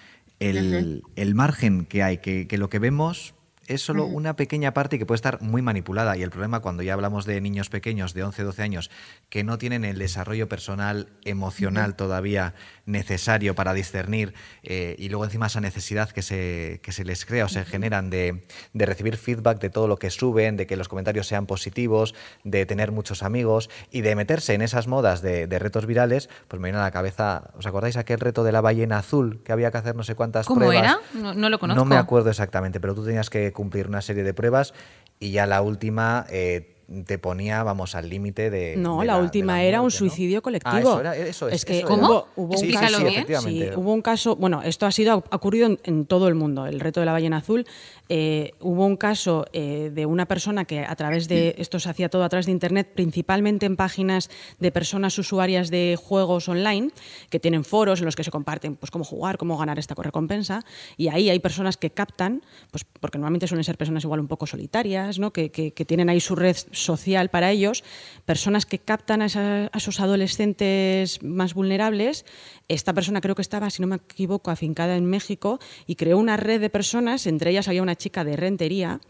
El, 0.49 1.03
el 1.17 1.35
margen 1.35 1.85
que 1.85 2.03
hay, 2.03 2.19
que, 2.19 2.47
que 2.49 2.59
lo 2.59 2.69
que 2.69 2.79
vemos 2.79 3.35
es 3.67 3.83
solo 3.83 4.05
una 4.05 4.37
pequeña 4.37 4.75
parte 4.75 4.99
que 4.99 5.07
puede 5.07 5.17
estar 5.17 5.41
muy 5.41 5.63
manipulada. 5.63 6.17
Y 6.17 6.23
el 6.23 6.31
problema 6.31 6.61
cuando 6.61 6.83
ya 6.83 6.95
hablamos 6.95 7.25
de 7.27 7.41
niños 7.41 7.69
pequeños 7.69 8.15
de 8.15 8.25
11, 8.25 8.43
12 8.43 8.63
años 8.63 8.91
que 9.29 9.45
no 9.45 9.59
tienen 9.59 9.85
el 9.85 9.99
desarrollo 9.99 10.49
personal, 10.49 11.09
emocional 11.25 11.97
todavía 11.97 12.55
necesario 12.87 13.55
para 13.55 13.75
discernir 13.75 14.35
eh, 14.63 14.97
y 14.99 15.09
luego 15.09 15.25
encima 15.25 15.47
esa 15.47 15.61
necesidad 15.61 16.11
que 16.11 16.23
se, 16.23 16.81
que 16.83 16.93
se 16.93 17.05
les 17.05 17.25
crea 17.25 17.45
o 17.45 17.49
se 17.49 17.65
generan 17.65 18.11
de, 18.11 18.45
de, 18.73 18.87
recibir 18.87 19.17
feedback 19.17 19.61
de 19.61 19.71
todo 19.71 19.87
lo 19.87 19.97
que 19.99 20.11
suben, 20.11 20.57
de 20.57 20.67
que 20.67 20.77
los 20.77 20.89
comentarios 20.89 21.27
sean 21.27 21.47
positivos, 21.47 22.15
de 22.45 22.67
tener 22.67 22.91
muchos 22.91 23.23
amigos 23.23 23.71
y 23.91 24.01
de 24.01 24.17
meterse 24.17 24.55
en 24.55 24.63
esas 24.63 24.89
modas 24.89 25.23
de, 25.23 25.47
de 25.47 25.59
retos 25.59 25.87
virales, 25.87 26.29
pues 26.49 26.61
me 26.61 26.69
viene 26.69 26.79
a 26.79 26.83
la 26.83 26.91
cabeza, 26.91 27.51
¿os 27.57 27.67
acordáis 27.67 27.97
aquel 27.97 28.19
reto 28.19 28.43
de 28.43 28.53
la 28.53 28.61
ballena 28.61 28.99
azul 28.99 29.43
que 29.45 29.53
había 29.53 29.71
que 29.71 29.79
hacer 29.79 29.95
no 29.95 30.03
sé 30.03 30.15
cuántas 30.15 30.47
¿Cómo 30.47 30.61
pruebas? 30.61 30.99
era? 31.15 31.35
No, 31.35 31.49
lo 31.49 31.59
conozco. 31.59 31.79
No 31.79 31.85
me 31.85 31.97
acuerdo 31.97 32.31
exactamente, 32.31 32.81
pero 32.81 32.95
tú 32.95 33.05
tenías 33.05 33.31
que 33.31 33.52
cumplir 33.53 33.89
una 33.89 34.03
serie 34.03 34.23
de 34.23 34.35
pruebas 34.35 34.75
y 35.19 35.33
ya 35.33 35.47
la 35.47 35.63
última 35.63 36.27
eh, 36.31 36.82
te 37.07 37.19
ponía, 37.19 37.63
vamos, 37.63 37.95
al 37.95 38.09
límite 38.09 38.51
de. 38.51 38.77
No, 38.77 39.03
la, 39.05 39.19
última 39.19 39.63
era 39.63 39.81
un 39.81 39.91
suicidio 39.91 40.43
colectivo. 40.43 41.01
Ah, 41.05 41.17
eso, 41.17 41.49
es, 41.49 41.65
que 41.65 41.83
¿Cómo? 41.83 42.27
Hubo, 42.37 42.59
un 42.59 42.73
caso, 42.73 42.99
sí, 43.41 43.65
hubo 43.77 43.93
un 43.93 44.03
caso, 44.03 44.37
bueno, 44.37 44.63
esto 44.63 44.87
ha 44.87 44.93
sido 44.93 45.25
ha 45.31 45.37
ocurrido 45.37 45.77
en, 45.83 46.07
todo 46.07 46.29
el 46.29 46.35
mundo, 46.35 46.67
el 46.67 46.81
reto 46.81 47.01
de 47.01 47.07
la 47.07 47.13
ballena 47.13 47.39
azul. 47.39 47.67
Eh, 48.09 48.53
hubo 48.61 48.85
un 48.85 48.97
caso 48.97 49.47
eh, 49.53 49.91
de 49.93 50.05
una 50.05 50.27
persona 50.27 50.65
que 50.65 50.81
a 50.81 50.95
través 50.97 51.29
de 51.29 51.55
esto 51.59 51.81
se 51.81 51.89
hacía 51.89 52.09
todo 52.09 52.25
a 52.25 52.29
través 52.29 52.47
de 52.47 52.53
internet, 52.53 52.91
principalmente 52.95 53.65
en 53.65 53.77
páginas 53.77 54.29
de 54.59 54.71
personas 54.71 55.19
usuarias 55.19 55.71
de 55.71 55.97
juegos 56.01 56.49
online 56.49 56.91
que 57.31 57.41
tienen 57.41 57.65
foros 57.65 58.01
en 58.01 58.07
los 58.07 58.17
que 58.17 58.25
se 58.25 58.31
comparten, 58.31 58.77
pues 58.77 58.91
cómo 58.91 59.05
jugar, 59.05 59.39
cómo 59.39 59.57
ganar 59.57 59.79
esta 59.79 59.95
recompensa, 59.95 60.65
y 60.97 61.09
ahí 61.09 61.31
hay 61.31 61.39
personas 61.39 61.77
que 61.77 61.91
captan, 61.91 62.43
pues 62.71 62.85
porque 62.85 63.19
normalmente 63.19 63.47
suelen 63.47 63.65
ser 63.65 63.79
personas 63.79 64.05
igual 64.05 64.21
un 64.21 64.29
poco 64.29 64.47
solitarias, 64.47 65.19
¿no? 65.19 65.33
que, 65.33 65.51
que, 65.51 65.73
que 65.73 65.85
tienen 65.85 66.09
ahí 66.11 66.21
su 66.21 66.35
red 66.35 66.57
social 66.85 67.31
para 67.31 67.51
ellos, 67.51 67.85
personas 68.25 68.67
que 68.67 68.79
captan 68.79 69.23
a, 69.23 69.71
esos 69.75 70.01
adolescentes 70.01 71.23
más 71.23 71.55
vulnerables. 71.55 72.25
Esta 72.69 72.93
persona 72.93 73.21
creo 73.21 73.35
que 73.35 73.43
estaba, 73.43 73.71
si 73.71 73.83
no 73.83 73.89
me 73.89 73.97
equivoco, 73.97 74.51
afincada 74.51 74.97
en 74.97 75.07
México 75.07 75.59
y 75.87 75.97
creó 75.97 76.19
una 76.19 76.37
red 76.37 76.61
de 76.61 76.71
personas, 76.71 77.27
entre 77.27 77.51
ellas 77.51 77.69
había 77.69 77.83
una 77.83 77.97
chica 77.97 78.25
de 78.25 78.37
rentería, 78.37 79.01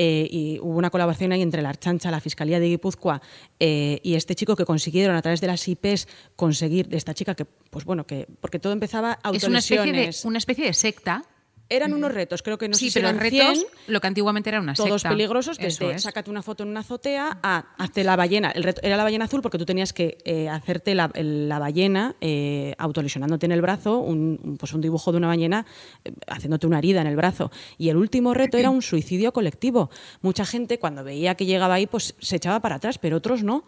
eh, 0.00 0.28
y 0.30 0.60
hubo 0.60 0.78
una 0.78 0.90
colaboración 0.90 1.32
ahí 1.32 1.42
entre 1.42 1.60
la 1.60 1.70
Archancha, 1.70 2.12
la 2.12 2.20
Fiscalía 2.20 2.60
de 2.60 2.68
Guipúzcoa 2.68 3.20
eh, 3.58 3.98
y 4.04 4.14
este 4.14 4.36
chico 4.36 4.54
que 4.54 4.64
consiguieron 4.64 5.16
a 5.16 5.22
través 5.22 5.40
de 5.40 5.48
las 5.48 5.66
IPs 5.66 6.06
conseguir, 6.36 6.86
de 6.86 6.96
esta 6.96 7.14
chica 7.14 7.34
que, 7.34 7.44
pues 7.44 7.84
bueno, 7.84 8.06
que 8.06 8.28
porque 8.40 8.60
todo 8.60 8.72
empezaba 8.72 9.18
Es 9.32 9.42
una 9.42 9.58
especie, 9.58 9.92
de, 9.92 10.14
una 10.22 10.38
especie 10.38 10.66
de 10.66 10.72
secta 10.72 11.24
eran 11.70 11.92
unos 11.92 12.12
retos, 12.12 12.42
creo 12.42 12.56
que 12.56 12.68
no 12.68 12.74
sí, 12.76 12.86
sé 12.86 12.90
si 12.92 12.98
pero 13.00 13.08
eran 13.10 13.20
retos, 13.20 13.58
100, 13.58 13.66
lo 13.88 14.00
que 14.00 14.06
antiguamente 14.06 14.48
era 14.48 14.60
una 14.60 14.72
todos 14.74 15.02
secta. 15.02 15.10
peligrosos, 15.10 15.58
Eso 15.60 15.84
desde 15.84 15.96
es. 15.96 16.02
sácate 16.02 16.30
una 16.30 16.42
foto 16.42 16.62
en 16.62 16.70
una 16.70 16.80
azotea 16.80 17.38
a 17.42 17.66
hazte 17.76 18.04
la 18.04 18.16
ballena. 18.16 18.50
El 18.50 18.62
reto 18.62 18.80
era 18.82 18.96
la 18.96 19.02
ballena 19.04 19.26
azul 19.26 19.42
porque 19.42 19.58
tú 19.58 19.66
tenías 19.66 19.92
que 19.92 20.18
eh, 20.24 20.48
hacerte 20.48 20.94
la, 20.94 21.10
la 21.14 21.58
ballena 21.58 22.16
eh, 22.20 22.74
autolesionándote 22.78 23.46
en 23.46 23.52
el 23.52 23.60
brazo, 23.60 23.98
un, 23.98 24.56
pues 24.58 24.72
un 24.72 24.80
dibujo 24.80 25.12
de 25.12 25.18
una 25.18 25.26
ballena 25.28 25.66
eh, 26.04 26.12
haciéndote 26.28 26.66
una 26.66 26.78
herida 26.78 27.00
en 27.02 27.06
el 27.06 27.16
brazo. 27.16 27.50
Y 27.76 27.90
el 27.90 27.96
último 27.96 28.32
reto 28.34 28.56
era 28.56 28.70
un 28.70 28.80
suicidio 28.82 29.32
colectivo. 29.32 29.90
Mucha 30.22 30.44
gente 30.46 30.78
cuando 30.78 31.04
veía 31.04 31.34
que 31.34 31.44
llegaba 31.46 31.74
ahí 31.74 31.86
pues 31.86 32.14
se 32.18 32.36
echaba 32.36 32.60
para 32.60 32.76
atrás, 32.76 32.98
pero 32.98 33.18
otros 33.18 33.42
no. 33.42 33.64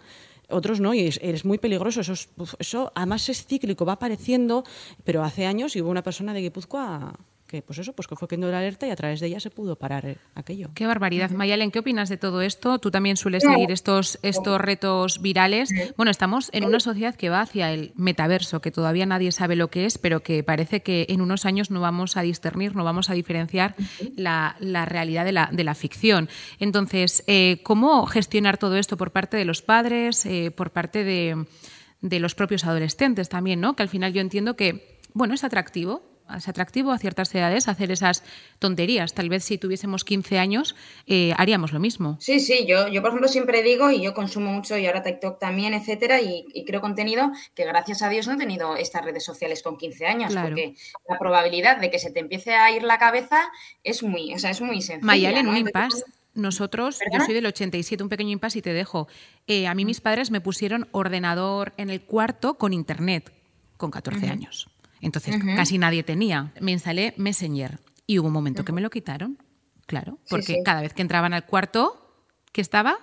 Otros 0.52 0.80
no, 0.80 0.94
y 0.94 1.00
es, 1.06 1.20
es 1.22 1.44
muy 1.44 1.58
peligroso. 1.58 2.00
Eso, 2.00 2.14
es- 2.14 2.28
eso 2.58 2.90
además 2.96 3.28
es 3.28 3.46
cíclico, 3.46 3.84
va 3.84 3.92
apareciendo, 3.92 4.64
pero 5.04 5.22
hace 5.22 5.46
años 5.46 5.76
y 5.76 5.80
hubo 5.82 5.90
una 5.90 6.02
persona 6.02 6.34
de 6.34 6.40
Guipúzcoa 6.40 7.14
que, 7.50 7.62
pues 7.62 7.80
eso, 7.80 7.92
pues 7.94 8.06
que 8.06 8.14
fue 8.14 8.28
la 8.30 8.58
alerta 8.58 8.86
y 8.86 8.90
a 8.90 8.96
través 8.96 9.18
de 9.18 9.26
ella 9.26 9.40
se 9.40 9.50
pudo 9.50 9.74
parar 9.74 10.06
eh, 10.06 10.16
aquello. 10.36 10.70
Qué 10.72 10.86
barbaridad. 10.86 11.30
Mayalen, 11.30 11.72
¿qué 11.72 11.80
opinas 11.80 12.08
de 12.08 12.16
todo 12.16 12.42
esto? 12.42 12.78
Tú 12.78 12.92
también 12.92 13.16
sueles 13.16 13.42
seguir 13.42 13.72
estos, 13.72 14.20
estos 14.22 14.60
retos 14.60 15.20
virales. 15.20 15.70
Bueno, 15.96 16.12
estamos 16.12 16.48
en 16.52 16.64
una 16.64 16.78
sociedad 16.78 17.16
que 17.16 17.28
va 17.28 17.40
hacia 17.40 17.72
el 17.72 17.92
metaverso, 17.96 18.60
que 18.60 18.70
todavía 18.70 19.04
nadie 19.04 19.32
sabe 19.32 19.56
lo 19.56 19.68
que 19.68 19.84
es, 19.84 19.98
pero 19.98 20.22
que 20.22 20.44
parece 20.44 20.82
que 20.82 21.06
en 21.08 21.20
unos 21.20 21.44
años 21.44 21.72
no 21.72 21.80
vamos 21.80 22.16
a 22.16 22.22
discernir, 22.22 22.76
no 22.76 22.84
vamos 22.84 23.10
a 23.10 23.14
diferenciar 23.14 23.74
la, 24.14 24.54
la 24.60 24.84
realidad 24.84 25.24
de 25.24 25.32
la, 25.32 25.50
de 25.52 25.64
la 25.64 25.74
ficción. 25.74 26.28
Entonces, 26.60 27.24
eh, 27.26 27.60
¿cómo 27.64 28.06
gestionar 28.06 28.58
todo 28.58 28.76
esto 28.76 28.96
por 28.96 29.10
parte 29.10 29.36
de 29.36 29.44
los 29.44 29.60
padres, 29.60 30.24
eh, 30.24 30.52
por 30.52 30.70
parte 30.70 31.02
de, 31.02 31.46
de 32.00 32.20
los 32.20 32.36
propios 32.36 32.64
adolescentes 32.64 33.28
también, 33.28 33.60
¿no? 33.60 33.74
Que 33.74 33.82
al 33.82 33.88
final 33.88 34.12
yo 34.12 34.20
entiendo 34.20 34.54
que, 34.54 35.00
bueno, 35.14 35.34
es 35.34 35.42
atractivo, 35.42 36.09
es 36.36 36.48
atractivo 36.48 36.92
a 36.92 36.98
ciertas 36.98 37.34
edades 37.34 37.68
hacer 37.68 37.90
esas 37.90 38.22
tonterías. 38.58 39.14
Tal 39.14 39.28
vez 39.28 39.44
si 39.44 39.58
tuviésemos 39.58 40.04
15 40.04 40.38
años 40.38 40.74
eh, 41.06 41.32
haríamos 41.36 41.72
lo 41.72 41.80
mismo. 41.80 42.16
Sí, 42.20 42.40
sí, 42.40 42.66
yo, 42.66 42.88
yo 42.88 43.00
por 43.02 43.10
ejemplo 43.10 43.28
siempre 43.28 43.62
digo, 43.62 43.90
y 43.90 44.02
yo 44.02 44.14
consumo 44.14 44.50
mucho 44.52 44.76
y 44.76 44.86
ahora 44.86 45.02
TikTok 45.02 45.38
también, 45.38 45.74
etcétera, 45.74 46.20
y, 46.20 46.44
y 46.52 46.64
creo 46.64 46.80
contenido 46.80 47.30
que 47.54 47.64
gracias 47.64 48.02
a 48.02 48.08
Dios 48.08 48.26
no 48.26 48.34
he 48.34 48.38
tenido 48.38 48.76
estas 48.76 49.04
redes 49.04 49.24
sociales 49.24 49.62
con 49.62 49.76
15 49.76 50.06
años, 50.06 50.32
Claro. 50.32 50.48
porque 50.48 50.74
la 51.08 51.18
probabilidad 51.18 51.78
de 51.80 51.90
que 51.90 51.98
se 51.98 52.10
te 52.10 52.20
empiece 52.20 52.54
a 52.54 52.70
ir 52.70 52.82
la 52.82 52.98
cabeza 52.98 53.50
es 53.84 54.02
muy, 54.02 54.34
o 54.34 54.38
sea, 54.38 54.50
es 54.50 54.60
muy 54.60 54.82
sencilla. 54.82 55.06
Mayalen, 55.06 55.44
¿no? 55.46 55.52
un 55.52 55.56
impasse. 55.58 56.04
Nosotros, 56.32 57.00
yo 57.12 57.24
soy 57.24 57.34
del 57.34 57.46
87, 57.46 58.02
un 58.04 58.08
pequeño 58.08 58.30
impasse 58.30 58.60
y 58.60 58.62
te 58.62 58.72
dejo. 58.72 59.08
Eh, 59.48 59.66
a 59.66 59.74
mí 59.74 59.84
mis 59.84 60.00
padres 60.00 60.30
me 60.30 60.40
pusieron 60.40 60.88
ordenador 60.92 61.72
en 61.76 61.90
el 61.90 62.02
cuarto 62.02 62.54
con 62.54 62.72
internet 62.72 63.32
con 63.76 63.90
14 63.90 64.28
años. 64.28 64.68
Entonces 65.00 65.36
casi 65.56 65.78
nadie 65.78 66.02
tenía. 66.02 66.52
Me 66.60 66.72
instalé 66.72 67.14
Messenger 67.16 67.78
y 68.06 68.18
hubo 68.18 68.26
un 68.28 68.32
momento 68.32 68.64
que 68.64 68.72
me 68.72 68.80
lo 68.80 68.90
quitaron. 68.90 69.38
Claro, 69.86 70.18
Sí, 70.22 70.26
porque 70.30 70.46
sí. 70.54 70.62
cada 70.64 70.82
vez 70.82 70.92
que 70.94 71.02
entraban 71.02 71.32
al 71.32 71.46
cuarto, 71.46 72.14
que 72.52 72.60
estaba 72.60 72.96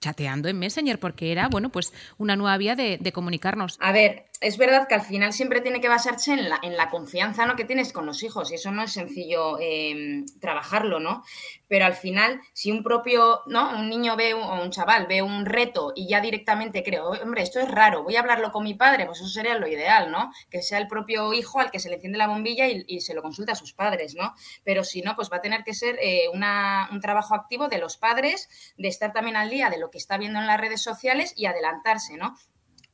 chateando 0.00 0.48
en 0.48 0.58
Messenger, 0.58 1.00
porque 1.00 1.32
era, 1.32 1.48
bueno, 1.48 1.70
pues 1.70 1.92
una 2.18 2.36
nueva 2.36 2.56
vía 2.58 2.76
de, 2.76 2.98
de 3.00 3.12
comunicarnos. 3.12 3.76
A 3.80 3.90
ver, 3.90 4.26
es 4.40 4.56
verdad 4.56 4.86
que 4.88 4.94
al 4.94 5.02
final 5.02 5.32
siempre 5.32 5.60
tiene 5.60 5.80
que 5.80 5.88
basarse 5.88 6.32
en 6.32 6.48
la, 6.48 6.58
en 6.62 6.76
la 6.76 6.90
confianza 6.90 7.44
¿no? 7.46 7.56
que 7.56 7.64
tienes 7.64 7.92
con 7.92 8.06
los 8.06 8.22
hijos 8.22 8.50
y 8.50 8.54
eso 8.54 8.70
no 8.70 8.82
es 8.82 8.92
sencillo 8.92 9.58
eh, 9.60 10.24
trabajarlo, 10.40 11.00
¿no? 11.00 11.24
Pero 11.66 11.84
al 11.86 11.94
final, 11.94 12.40
si 12.52 12.70
un 12.70 12.82
propio, 12.82 13.40
¿no? 13.46 13.70
Un 13.78 13.88
niño 13.88 14.16
ve, 14.16 14.34
o 14.34 14.62
un 14.62 14.70
chaval 14.70 15.06
ve 15.06 15.22
un 15.22 15.44
reto 15.44 15.92
y 15.94 16.08
ya 16.08 16.20
directamente 16.20 16.82
creo, 16.82 17.10
hombre, 17.10 17.42
esto 17.42 17.60
es 17.60 17.68
raro, 17.70 18.04
voy 18.04 18.16
a 18.16 18.20
hablarlo 18.20 18.52
con 18.52 18.64
mi 18.64 18.74
padre, 18.74 19.06
pues 19.06 19.18
eso 19.20 19.28
sería 19.28 19.54
lo 19.58 19.66
ideal, 19.66 20.10
¿no? 20.10 20.30
Que 20.50 20.62
sea 20.62 20.78
el 20.78 20.88
propio 20.88 21.32
hijo 21.32 21.60
al 21.60 21.70
que 21.70 21.80
se 21.80 21.88
le 21.88 21.96
enciende 21.96 22.18
la 22.18 22.28
bombilla 22.28 22.66
y, 22.68 22.84
y 22.86 23.00
se 23.00 23.14
lo 23.14 23.22
consulta 23.22 23.52
a 23.52 23.56
sus 23.56 23.72
padres, 23.72 24.14
¿no? 24.14 24.34
Pero 24.64 24.84
si 24.84 25.02
no, 25.02 25.16
pues 25.16 25.30
va 25.32 25.38
a 25.38 25.42
tener 25.42 25.64
que 25.64 25.74
ser 25.74 25.98
eh, 26.00 26.28
una- 26.32 26.88
un 26.92 27.00
trabajo 27.00 27.34
activo 27.34 27.68
de 27.68 27.78
los 27.78 27.96
padres, 27.96 28.48
de 28.78 28.88
estar 28.88 29.12
también 29.12 29.36
al 29.36 29.50
día 29.50 29.68
de 29.70 29.78
lo 29.78 29.90
que 29.90 29.98
está 29.98 30.16
viendo 30.16 30.38
en 30.38 30.46
las 30.46 30.60
redes 30.60 30.80
sociales 30.82 31.32
y 31.36 31.46
adelantarse, 31.46 32.16
¿no? 32.16 32.36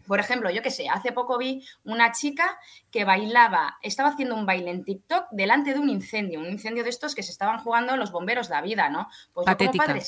Por 0.06 0.20
ejemplo, 0.20 0.50
yo 0.50 0.62
qué 0.62 0.70
sé, 0.70 0.88
hace 0.88 1.12
poco 1.12 1.38
vi 1.38 1.66
una 1.84 2.12
chica 2.12 2.58
que 2.90 3.04
bailaba, 3.04 3.78
estaba 3.82 4.10
haciendo 4.10 4.34
un 4.34 4.46
baile 4.46 4.70
en 4.70 4.84
TikTok 4.84 5.26
delante 5.30 5.72
de 5.72 5.80
un 5.80 5.88
incendio, 5.88 6.40
un 6.40 6.46
incendio 6.46 6.84
de 6.84 6.90
estos 6.90 7.14
que 7.14 7.22
se 7.22 7.30
estaban 7.32 7.58
jugando 7.58 7.96
los 7.96 8.12
bomberos 8.12 8.50
la 8.50 8.60
vida, 8.60 8.88
¿no? 8.88 9.08
Pues 9.32 9.46
yo 9.46 9.56
como 9.66 9.72
padre, 9.86 10.00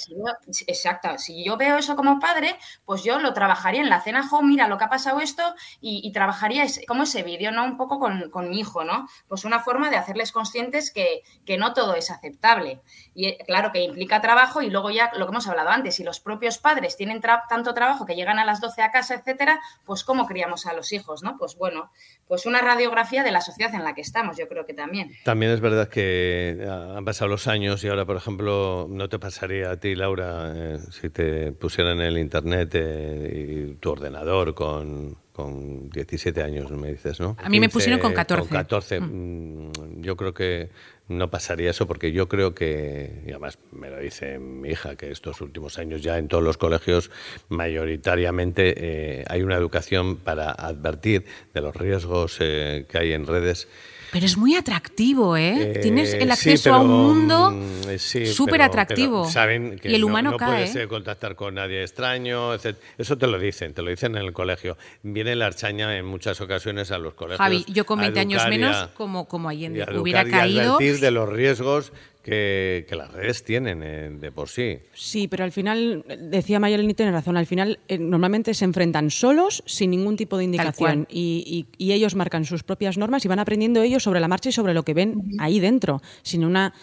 si 0.52 0.64
exacto, 0.66 1.18
si 1.18 1.44
yo 1.44 1.56
veo 1.56 1.76
eso 1.78 1.96
como 1.96 2.18
padre, 2.20 2.56
pues 2.84 3.02
yo 3.02 3.18
lo 3.20 3.32
trabajaría 3.32 3.80
en 3.80 3.88
la 3.90 4.00
cena, 4.00 4.26
jo, 4.26 4.42
mira 4.42 4.68
lo 4.68 4.78
que 4.78 4.84
ha 4.84 4.88
pasado 4.88 5.20
esto, 5.20 5.42
y, 5.80 6.00
y 6.06 6.12
trabajaría 6.12 6.64
ese- 6.64 6.84
como 6.86 7.02
ese 7.04 7.22
vídeo, 7.22 7.50
¿no? 7.52 7.64
Un 7.64 7.76
poco 7.76 7.98
con, 7.98 8.30
con 8.30 8.50
mi 8.50 8.60
hijo, 8.60 8.84
¿no? 8.84 9.08
Pues 9.28 9.44
una 9.44 9.60
forma 9.60 9.90
de 9.90 9.96
hacerles 9.96 10.32
conscientes 10.32 10.92
que, 10.92 11.22
que 11.44 11.56
no 11.58 11.72
todo 11.72 11.94
es 11.94 12.10
aceptable. 12.10 12.80
Y 13.14 13.28
eh, 13.28 13.38
claro 13.46 13.72
que 13.72 13.82
implica 13.82 14.20
trabajo 14.20 14.62
y 14.62 14.70
luego 14.70 14.90
ya 14.90 15.10
lo 15.16 15.26
que 15.26 15.30
hemos 15.32 15.48
hablado 15.48 15.70
antes, 15.70 15.96
si 15.96 16.04
los 16.04 16.20
propios 16.20 16.58
padres 16.58 16.96
tienen 16.96 17.20
tra- 17.22 17.44
tanto 17.48 17.74
trabajo 17.74 18.06
que 18.06 18.14
llegan 18.14 18.38
a 18.38 18.44
las 18.44 18.60
12 18.60 18.82
a 18.82 18.90
casa, 18.90 19.14
etcétera, 19.14 19.60
pues 19.86 20.04
cómo 20.04 20.26
criamos 20.26 20.66
a 20.66 20.74
los 20.74 20.92
hijos, 20.92 21.22
¿no? 21.22 21.36
Pues 21.38 21.56
bueno, 21.56 21.90
pues 22.26 22.44
una 22.44 22.60
radiografía 22.60 23.22
de 23.22 23.30
la 23.30 23.40
sociedad 23.40 23.74
en 23.74 23.84
la 23.84 23.94
que 23.94 24.00
estamos, 24.00 24.36
yo 24.36 24.48
creo 24.48 24.66
que 24.66 24.74
también. 24.74 25.12
También 25.24 25.52
es 25.52 25.60
verdad 25.60 25.88
que 25.88 26.66
han 26.68 27.04
pasado 27.04 27.28
los 27.28 27.46
años 27.46 27.82
y 27.84 27.88
ahora, 27.88 28.04
por 28.04 28.16
ejemplo, 28.16 28.86
no 28.90 29.08
te 29.08 29.18
pasaría 29.18 29.70
a 29.70 29.76
ti, 29.78 29.94
Laura, 29.94 30.52
eh, 30.54 30.78
si 30.90 31.08
te 31.10 31.52
pusieran 31.52 32.00
el 32.00 32.18
internet 32.18 32.70
eh, 32.74 33.68
y 33.70 33.74
tu 33.76 33.90
ordenador 33.92 34.54
con, 34.54 35.16
con 35.32 35.90
17 35.90 36.42
años, 36.42 36.70
me 36.70 36.92
dices, 36.92 37.20
¿no? 37.20 37.36
A 37.42 37.48
mí 37.48 37.60
me 37.60 37.68
pusieron 37.68 38.00
con 38.00 38.12
14. 38.12 38.48
Con 38.48 38.56
14. 38.56 39.00
Mm, 39.00 40.02
Yo 40.02 40.16
creo 40.16 40.34
que 40.34 40.70
no 41.08 41.30
pasaría 41.30 41.70
eso 41.70 41.86
porque 41.86 42.12
yo 42.12 42.28
creo 42.28 42.54
que, 42.54 43.22
y 43.26 43.30
además 43.30 43.58
me 43.72 43.90
lo 43.90 43.98
dice 43.98 44.38
mi 44.38 44.70
hija, 44.70 44.96
que 44.96 45.10
estos 45.10 45.40
últimos 45.40 45.78
años 45.78 46.02
ya 46.02 46.18
en 46.18 46.28
todos 46.28 46.42
los 46.42 46.56
colegios 46.56 47.10
mayoritariamente 47.48 48.74
eh, 49.20 49.24
hay 49.28 49.42
una 49.42 49.56
educación 49.56 50.16
para 50.16 50.50
advertir 50.50 51.24
de 51.54 51.60
los 51.60 51.76
riesgos 51.76 52.38
eh, 52.40 52.86
que 52.88 52.98
hay 52.98 53.12
en 53.12 53.26
redes. 53.26 53.68
Pero 54.16 54.24
es 54.24 54.38
muy 54.38 54.54
atractivo, 54.54 55.36
¿eh? 55.36 55.72
Eh, 55.76 55.78
Tienes 55.82 56.14
el 56.14 56.22
sí, 56.22 56.30
acceso 56.30 56.74
a 56.74 56.78
pero, 56.80 56.90
un 56.90 57.02
mundo 57.06 57.50
mm, 57.50 57.98
sí, 57.98 58.24
súper 58.24 58.62
atractivo. 58.62 59.24
pero 59.24 59.30
saben 59.30 59.78
que 59.78 59.90
y 59.90 59.94
el 59.94 60.00
no- 60.00 60.06
humano 60.06 60.30
no, 60.30 60.36
cae. 60.38 60.48
puedes 60.48 60.74
¿eh? 60.76 60.82
eh, 60.84 60.88
contactar 60.88 61.36
con 61.36 61.54
nadie 61.56 61.82
extraño, 61.82 62.54
etc. 62.54 62.78
Eso 62.96 63.18
te 63.18 63.26
lo 63.26 63.38
dicen, 63.38 63.74
te 63.74 63.82
lo 63.82 63.90
dicen 63.90 64.16
en 64.16 64.22
el 64.24 64.32
colegio. 64.32 64.78
Viene 65.02 65.36
la 65.36 65.44
archaña 65.44 65.98
en 65.98 66.06
muchas 66.06 66.40
ocasiones 66.40 66.90
a 66.92 66.96
los 66.98 67.12
colegios. 67.12 67.36
Javi, 67.40 67.66
yo 67.68 67.84
con 67.84 67.98
a 67.98 68.02
20 68.04 68.20
años 68.20 68.48
menos, 68.48 68.74
a- 68.74 68.90
como, 68.94 69.28
como 69.28 69.48
a 69.48 69.52
Allende, 69.52 69.84
hubiera 69.98 70.22
y 70.22 70.28
a 70.28 70.30
caído. 70.30 70.78
de 70.78 71.10
los 71.10 71.28
riesgos 71.28 71.92
que, 72.26 72.84
que 72.88 72.96
las 72.96 73.12
redes 73.12 73.44
tienen 73.44 73.82
eh, 73.84 74.10
de 74.10 74.32
por 74.32 74.48
sí. 74.48 74.78
Sí, 74.92 75.28
pero 75.28 75.44
al 75.44 75.52
final, 75.52 76.04
decía 76.28 76.58
Mayelen 76.58 76.90
y 76.90 76.94
tiene 76.94 77.12
razón, 77.12 77.36
al 77.36 77.46
final 77.46 77.78
eh, 77.86 77.98
normalmente 77.98 78.52
se 78.52 78.64
enfrentan 78.64 79.10
solos, 79.10 79.62
sin 79.64 79.92
ningún 79.92 80.16
tipo 80.16 80.36
de 80.36 80.42
indicación, 80.42 81.06
y, 81.08 81.66
y- 81.78 81.84
y 81.86 81.92
ellos 81.92 82.16
marcan 82.16 82.44
sus 82.44 82.64
propias 82.64 82.98
normas 82.98 83.24
y 83.24 83.28
van 83.28 83.38
aprendiendo 83.38 83.80
ellos 83.80 84.02
sobre 84.02 84.18
la 84.18 84.26
marcha 84.26 84.48
y 84.48 84.52
sobre 84.52 84.74
lo 84.74 84.82
que 84.82 84.92
ven 84.94 85.22
ahí 85.38 85.60
dentro, 85.60 86.02
sin 86.22 86.44
una, 86.44 86.74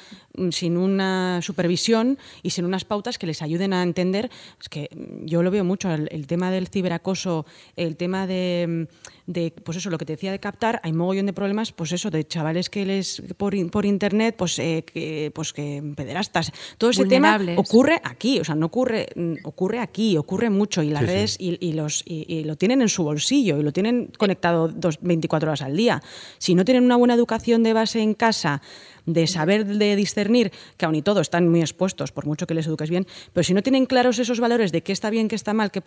sin 0.49 0.77
una 0.77 1.39
supervisión 1.41 2.17
y 2.41 2.49
sin 2.49 2.65
unas 2.65 2.85
pautas 2.85 3.17
que 3.17 3.27
les 3.27 3.41
ayuden 3.41 3.73
a 3.73 3.83
entender. 3.83 4.29
Es 4.59 4.67
que 4.69 4.89
mm, 4.95 5.25
yo 5.25 5.43
lo 5.43 5.51
veo 5.51 5.63
mucho, 5.63 5.91
el, 5.93 6.07
el 6.11 6.25
tema 6.27 6.49
del 6.51 6.67
ciberacoso, 6.67 7.45
el 7.75 7.95
tema 7.97 8.25
de, 8.27 8.87
mm, 9.27 9.31
de, 9.31 9.53
pues 9.63 9.77
eso, 9.77 9.89
lo 9.89 9.97
que 9.97 10.05
te 10.05 10.13
decía 10.13 10.31
de 10.31 10.39
captar, 10.39 10.79
hay 10.83 10.91
mogollón 10.93 11.27
de 11.27 11.33
problemas, 11.33 11.71
pues 11.71 11.91
eso, 11.91 12.09
de 12.09 12.25
chavales 12.27 12.69
que 12.69 12.85
les, 12.85 13.21
por, 13.37 13.53
in- 13.55 13.69
por 13.69 13.85
internet, 13.85 14.35
pues, 14.37 14.57
eh, 14.59 14.83
que, 14.91 15.31
pues 15.35 15.53
que 15.53 15.81
pederastas. 15.95 16.51
Todo 16.77 16.89
ese 16.89 17.05
tema 17.05 17.37
ocurre 17.57 18.01
aquí, 18.03 18.39
o 18.39 18.43
sea, 18.43 18.55
no 18.55 18.65
ocurre, 18.65 19.07
mm, 19.15 19.33
ocurre 19.43 19.79
aquí, 19.79 20.17
ocurre 20.17 20.49
mucho 20.49 20.81
y 20.81 20.89
las 20.89 21.01
Sí, 21.01 21.07
sí. 21.07 21.13
redes 21.13 21.37
Y, 21.39 21.57
y 21.65 21.73
los, 21.73 22.01
y, 22.05 22.25
y 22.27 22.43
lo 22.43 22.55
tienen 22.55 22.81
en 22.81 22.89
su 22.89 23.03
bolsillo 23.03 23.59
y 23.59 23.63
lo 23.63 23.71
tienen 23.71 24.11
conectado 24.17 24.67
dos, 24.67 24.97
24 25.01 25.49
horas 25.49 25.61
al 25.61 25.75
día. 25.77 26.01
Si 26.39 26.55
no 26.55 26.65
tienen 26.65 26.83
una 26.83 26.95
buena 26.95 27.13
educación 27.13 27.61
de 27.63 27.73
base 27.73 28.01
en 28.01 28.13
casa, 28.15 28.61
de 29.05 29.27
saber 29.27 29.65
de 29.65 29.95
discernir, 29.95 30.51
que 30.77 30.85
aun 30.85 30.95
y 30.95 31.01
todo 31.01 31.21
están 31.21 31.47
muy 31.49 31.61
expuestos, 31.61 32.11
por 32.11 32.25
mucho 32.25 32.47
que 32.47 32.53
les 32.53 32.67
eduques 32.67 32.89
bien, 32.89 33.05
pero 33.33 33.43
si 33.43 33.53
no 33.53 33.61
tienen 33.61 33.85
claros 33.85 34.19
esos 34.19 34.39
valores 34.39 34.71
de 34.71 34.81
qué 34.81 34.91
está 34.91 35.09
bien, 35.09 35.27
qué 35.27 35.35
está 35.35 35.53
mal, 35.53 35.71
qué 35.71 35.81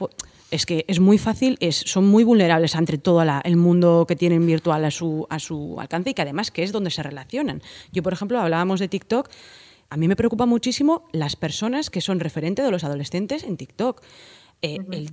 es 0.51 0.67
que 0.67 0.85
es 0.89 1.01
muy 1.01 1.19
fácil, 1.19 1.57
es, 1.61 1.77
son 1.77 2.07
muy 2.07 2.25
vulnerables 2.25 2.75
ante 2.77 2.99
todo 2.99 3.25
la- 3.25 3.41
el 3.45 3.57
mundo 3.57 4.05
que 4.07 4.17
tienen 4.17 4.47
virtual 4.47 4.85
a 4.85 4.91
su, 4.91 5.27
a 5.31 5.39
su 5.39 5.81
alcance 5.81 6.11
y 6.11 6.15
que 6.15 6.23
además 6.23 6.51
que 6.51 6.63
es 6.63 6.73
donde 6.73 6.91
se 6.91 7.03
relacionan. 7.03 7.63
Yo, 7.93 8.03
por 8.03 8.13
ejemplo, 8.13 8.39
hablábamos 8.41 8.81
de 8.81 8.89
TikTok. 8.89 9.31
A 9.89 9.97
mí 9.97 10.09
me 10.09 10.17
preocupa 10.17 10.47
muchísimo 10.47 11.05
las 11.13 11.37
personas 11.37 11.91
que 11.91 12.01
son 12.01 12.19
referente 12.21 12.63
de 12.63 12.71
los 12.71 12.83
adolescentes 12.85 13.45
en 13.45 13.57
TikTok. 13.57 14.03
Eh, 14.63 14.79
El 14.91 15.11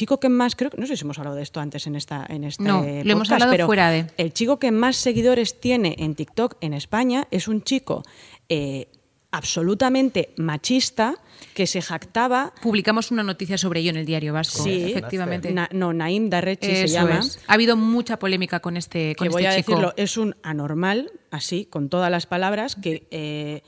chico 0.00 0.18
que 0.18 0.30
más, 0.30 0.56
creo 0.56 0.70
que, 0.70 0.78
no 0.78 0.86
sé 0.86 0.96
si 0.96 1.04
hemos 1.04 1.18
hablado 1.18 1.36
de 1.36 1.42
esto 1.42 1.60
antes 1.60 1.86
en 1.86 1.94
esta 1.94 2.24
en 2.28 2.44
este 2.44 2.62
No, 2.64 2.80
lo 2.82 3.12
hemos 3.12 3.30
hablado 3.30 3.52
pero 3.52 3.66
fuera 3.66 3.90
de. 3.90 4.06
El 4.16 4.32
chico 4.32 4.58
que 4.58 4.70
más 4.70 4.96
seguidores 4.96 5.60
tiene 5.60 5.94
en 5.98 6.14
TikTok 6.14 6.56
en 6.62 6.72
España 6.72 7.28
es 7.30 7.48
un 7.48 7.62
chico 7.62 8.02
eh, 8.48 8.88
absolutamente 9.30 10.30
machista 10.38 11.16
que 11.54 11.66
se 11.66 11.82
jactaba. 11.82 12.52
Publicamos 12.62 13.10
una 13.10 13.22
noticia 13.22 13.58
sobre 13.58 13.80
ello 13.80 13.90
en 13.90 13.96
el 13.98 14.06
Diario 14.06 14.32
Vasco. 14.32 14.62
Sí, 14.62 14.84
efectivamente. 14.90 15.52
Na- 15.52 15.68
no, 15.72 15.92
Naim 15.92 16.30
Darrechi 16.30 16.66
se 16.66 16.88
llama. 16.88 17.18
es. 17.20 17.38
Ha 17.46 17.54
habido 17.54 17.76
mucha 17.76 18.18
polémica 18.18 18.60
con 18.60 18.76
este, 18.76 19.14
con 19.16 19.26
que 19.28 19.32
voy 19.32 19.42
este 19.44 19.54
a 19.54 19.56
chico. 19.58 19.72
decirlo, 19.72 19.94
es 19.96 20.16
un 20.16 20.34
anormal, 20.42 21.12
así, 21.30 21.66
con 21.66 21.88
todas 21.90 22.10
las 22.10 22.26
palabras, 22.26 22.74
que 22.76 23.06
eh, 23.10 23.62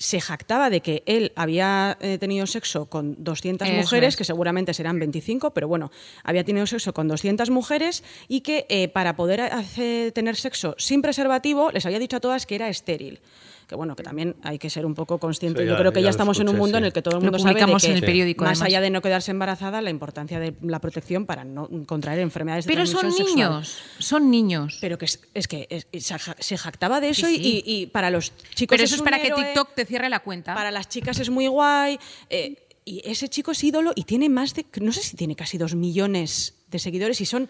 se 0.00 0.18
jactaba 0.18 0.70
de 0.70 0.80
que 0.80 1.02
él 1.04 1.30
había 1.36 1.98
eh, 2.00 2.16
tenido 2.18 2.46
sexo 2.46 2.86
con 2.86 3.22
200 3.22 3.68
Eso 3.68 3.76
mujeres, 3.76 4.08
es. 4.14 4.16
que 4.16 4.24
seguramente 4.24 4.72
serán 4.72 4.98
25, 4.98 5.50
pero 5.52 5.68
bueno, 5.68 5.92
había 6.24 6.42
tenido 6.42 6.66
sexo 6.66 6.94
con 6.94 7.06
200 7.06 7.50
mujeres 7.50 8.02
y 8.26 8.40
que 8.40 8.64
eh, 8.70 8.88
para 8.88 9.14
poder 9.14 9.42
hacer- 9.42 10.10
tener 10.12 10.36
sexo 10.36 10.74
sin 10.78 11.02
preservativo 11.02 11.70
les 11.70 11.84
había 11.84 11.98
dicho 11.98 12.16
a 12.16 12.20
todas 12.20 12.46
que 12.46 12.54
era 12.54 12.70
estéril. 12.70 13.20
Que 13.70 13.76
bueno, 13.76 13.94
que 13.94 14.02
también 14.02 14.34
hay 14.42 14.58
que 14.58 14.68
ser 14.68 14.84
un 14.84 14.96
poco 14.96 15.18
consciente. 15.18 15.60
Sí, 15.60 15.66
Yo 15.68 15.74
ya- 15.74 15.78
creo 15.78 15.92
que 15.92 16.02
ya 16.02 16.10
estamos 16.10 16.40
en 16.40 16.48
un 16.48 16.56
mundo 16.56 16.76
en 16.78 16.82
el 16.86 16.92
que 16.92 17.02
todo 17.02 17.18
el 17.18 17.22
mundo 17.22 17.38
sabe 17.38 17.50
de 17.50 17.54
publicamos 17.60 17.82
que 17.84 17.90
en 17.90 17.96
el 17.98 18.00
periódico, 18.04 18.42
más 18.42 18.58
además. 18.58 18.66
allá 18.66 18.80
de 18.80 18.90
no 18.90 19.00
quedarse 19.00 19.30
embarazada, 19.30 19.80
la 19.80 19.90
importancia 19.90 20.40
de 20.40 20.54
la 20.60 20.80
protección 20.80 21.24
para 21.24 21.44
no 21.44 21.68
contraer 21.86 22.18
enfermedades 22.18 22.64
de 22.66 22.72
Pero 22.72 22.84
son 22.84 22.98
transmisión 23.02 23.28
sexual. 23.28 23.50
niños, 23.52 23.78
son 24.00 24.28
niños. 24.32 24.78
Pero 24.80 24.98
que 24.98 25.04
es, 25.04 25.20
es 25.34 25.46
que 25.46 25.68
es- 25.70 25.86
se 26.04 26.18
ja- 26.18 26.34
se 26.40 26.58
jactaba 26.58 27.00
de 27.00 27.10
eso 27.10 27.28
Sí, 27.28 27.36
y- 27.36 27.38
sí. 27.44 27.62
Y, 27.64 27.82
y 27.82 27.86
para 27.86 28.10
los 28.10 28.32
chicos 28.56 28.74
Pero 28.74 28.82
eso 28.82 28.96
es 28.96 29.02
para 29.02 29.20
que 29.20 29.28
héroe, 29.28 29.44
TikTok 29.44 29.72
te 29.76 29.86
cierre 29.86 30.08
la 30.08 30.18
cuenta. 30.18 30.52
para 30.56 30.72
las 30.72 30.88
chicas 30.88 31.20
es 31.20 31.30
muy 31.30 31.46
guay. 31.46 31.96
eh, 32.28 32.56
y 32.84 33.02
ese 33.08 33.28
chico 33.28 33.52
es 33.52 33.62
ídolo 33.62 33.92
y 33.94 34.02
tiene 34.02 34.28
más 34.28 34.52
de, 34.54 34.66
no 34.80 34.90
sé 34.90 35.02
si 35.02 35.14
tiene 35.16 35.36
casi 35.36 35.58
dos 35.58 35.76
millones 35.76 36.54
de 36.72 36.80
seguidores 36.80 37.20
y 37.20 37.26
son 37.26 37.48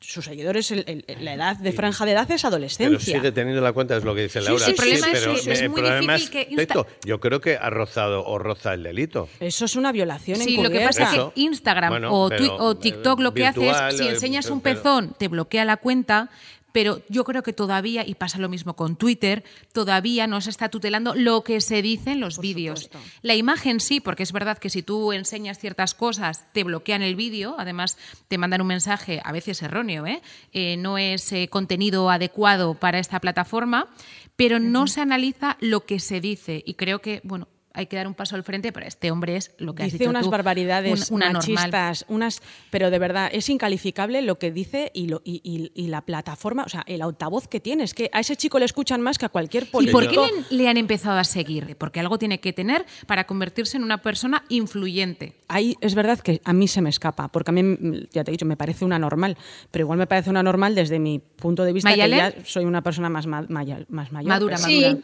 sus 0.00 0.24
seguidores, 0.24 0.70
el- 0.70 0.84
el- 0.86 1.24
la 1.24 1.34
edad 1.34 1.56
de 1.56 1.72
franja 1.72 2.06
de 2.06 2.12
edad 2.12 2.30
es 2.30 2.40
Pero 2.42 2.48
adolescencia. 2.48 3.16
sigue 3.16 3.32
teniendo 3.32 3.60
la 3.62 3.72
cuenta, 3.72 3.96
es 3.96 4.02
lo 4.04 4.14
que 4.14 4.22
dice 4.22 4.40
Sí, 4.40 4.46
Laura. 4.46 4.64
sí, 4.64 4.70
el 4.70 4.76
problema 4.76 5.06
es 5.06 5.12
pero 5.20 5.32
eso, 5.32 5.50
es 5.50 5.60
el 5.60 5.68
muy 5.68 5.80
problema 5.80 6.14
difícil 6.14 6.38
es 6.40 6.46
que 6.46 6.54
Insta-. 6.54 6.86
Yo 7.04 7.20
creo 7.20 7.40
que 7.40 7.56
ha 7.56 7.70
rozado 7.70 8.24
o 8.24 8.38
roza 8.38 8.72
el 8.72 8.82
delito. 8.82 9.28
Eso 9.40 9.64
es 9.66 9.76
una 9.76 9.92
violación 9.92 10.38
Sí, 10.38 10.56
lo 10.56 10.70
que 10.70 10.80
pasa 10.80 11.02
es 11.04 11.10
que 11.34 11.40
Instagram 11.40 11.90
Bueno, 11.90 12.12
o, 12.14 12.28
pero, 12.30 12.54
o 12.56 12.72
eh, 12.72 12.76
TikTok 12.80 13.20
lo 13.20 13.34
que 13.34 13.46
hace 13.46 13.68
es, 13.68 13.96
si 13.98 14.04
eh, 14.04 14.10
enseñas 14.10 14.48
un 14.48 14.60
pero- 14.62 14.76
pezón, 14.82 15.14
te 15.18 15.28
bloquea 15.28 15.64
la 15.66 15.76
cuenta, 15.76 16.30
pero 16.72 17.02
yo 17.08 17.24
creo 17.24 17.42
que 17.42 17.52
todavía, 17.52 18.06
y 18.06 18.14
pasa 18.14 18.38
lo 18.38 18.48
mismo 18.48 18.76
con 18.76 18.96
Twitter, 18.96 19.44
todavía 19.72 20.26
no 20.26 20.40
se 20.40 20.50
está 20.50 20.68
tutelando 20.68 21.14
lo 21.14 21.42
que 21.42 21.60
se 21.60 21.82
dice 21.82 22.12
en 22.12 22.20
los 22.20 22.38
vídeos. 22.38 22.84
supuesto. 22.84 23.10
La 23.22 23.34
imagen 23.34 23.80
sí, 23.80 24.00
porque 24.00 24.22
es 24.22 24.32
verdad 24.32 24.58
que 24.58 24.70
si 24.70 24.82
tú 24.82 25.12
enseñas 25.12 25.58
ciertas 25.58 25.94
cosas, 25.94 26.46
te 26.52 26.64
bloquean 26.64 27.02
el 27.02 27.16
vídeo, 27.16 27.56
además 27.58 27.98
te 28.28 28.38
mandan 28.38 28.60
un 28.60 28.68
mensaje, 28.68 29.20
a 29.24 29.32
veces 29.32 29.62
erróneo, 29.62 30.06
¿eh? 30.06 30.22
Eh, 30.52 30.76
no 30.76 30.98
es 30.98 31.32
eh, 31.32 31.48
contenido 31.48 32.10
adecuado 32.10 32.74
para 32.74 32.98
esta 32.98 33.20
plataforma, 33.20 33.88
pero 34.36 34.58
no 34.58 34.86
se 34.86 35.00
analiza 35.00 35.56
lo 35.60 35.84
que 35.84 36.00
se 36.00 36.20
dice, 36.20 36.62
y 36.64 36.74
creo 36.74 37.00
que, 37.00 37.20
bueno, 37.24 37.48
hay 37.80 37.86
que 37.86 37.96
dar 37.96 38.06
un 38.06 38.14
paso 38.14 38.36
al 38.36 38.44
frente, 38.44 38.72
pero 38.72 38.86
este 38.86 39.10
hombre 39.10 39.36
es 39.36 39.52
lo 39.58 39.74
que 39.74 39.82
has 39.82 39.86
dice 39.86 39.98
dicho 39.98 40.10
unas 40.10 40.24
tú, 40.24 40.30
barbaridades 40.30 41.10
un- 41.10 41.16
una 41.16 41.32
normal. 41.32 41.54
machistas, 41.54 42.04
unas, 42.08 42.42
pero 42.70 42.90
de 42.90 42.98
verdad 42.98 43.28
es 43.32 43.48
incalificable 43.48 44.22
lo 44.22 44.38
que 44.38 44.50
dice 44.52 44.90
y, 44.94 45.08
lo, 45.08 45.22
y, 45.24 45.40
y- 45.44 45.72
y 45.74 45.88
la 45.88 46.02
plataforma, 46.02 46.64
o 46.64 46.68
sea, 46.68 46.84
el 46.86 47.02
altavoz 47.02 47.48
que 47.48 47.60
tiene. 47.60 47.84
Es 47.84 47.94
que 47.94 48.08
a 48.12 48.20
ese 48.20 48.36
chico 48.36 48.58
le 48.58 48.64
escuchan 48.64 49.00
más 49.00 49.18
que 49.18 49.26
a 49.26 49.28
cualquier 49.28 49.64
¿Y 49.64 49.66
político. 49.66 49.98
por 49.98 50.08
qué 50.08 50.16
le, 50.50 50.56
le 50.62 50.68
han 50.68 50.76
empezado 50.76 51.18
a 51.18 51.24
seguir? 51.24 51.76
Porque 51.76 52.00
algo 52.00 52.18
tiene 52.18 52.40
que 52.40 52.52
tener 52.52 52.84
para 53.06 53.24
convertirse 53.24 53.76
en 53.76 53.82
una 53.84 53.98
persona 53.98 54.44
influyente. 54.48 55.34
Ahí 55.48 55.76
es 55.80 55.94
verdad 55.94 56.20
que 56.20 56.40
a 56.44 56.52
mí 56.52 56.68
se 56.68 56.80
me 56.82 56.90
escapa, 56.90 57.28
porque 57.28 57.50
a 57.50 57.52
mí, 57.54 58.06
ya 58.12 58.22
te 58.24 58.30
he 58.30 58.32
dicho, 58.32 58.46
me 58.46 58.56
parece 58.56 58.84
una 58.84 58.98
normal, 58.98 59.36
pero 59.70 59.84
igual 59.84 59.98
me 59.98 60.06
parece 60.06 60.30
una 60.30 60.42
normal 60.42 60.74
desde 60.74 60.98
mi 60.98 61.18
punto 61.18 61.64
de 61.64 61.72
vista 61.72 61.92
que 61.94 62.08
ya 62.08 62.34
soy 62.44 62.64
una 62.64 62.82
persona 62.82 63.08
más, 63.08 63.26
ma- 63.26 63.46
maya- 63.48 63.84
más 63.88 64.12
mayor. 64.12 64.28
Madura, 64.28 64.58
Sí. 64.58 65.00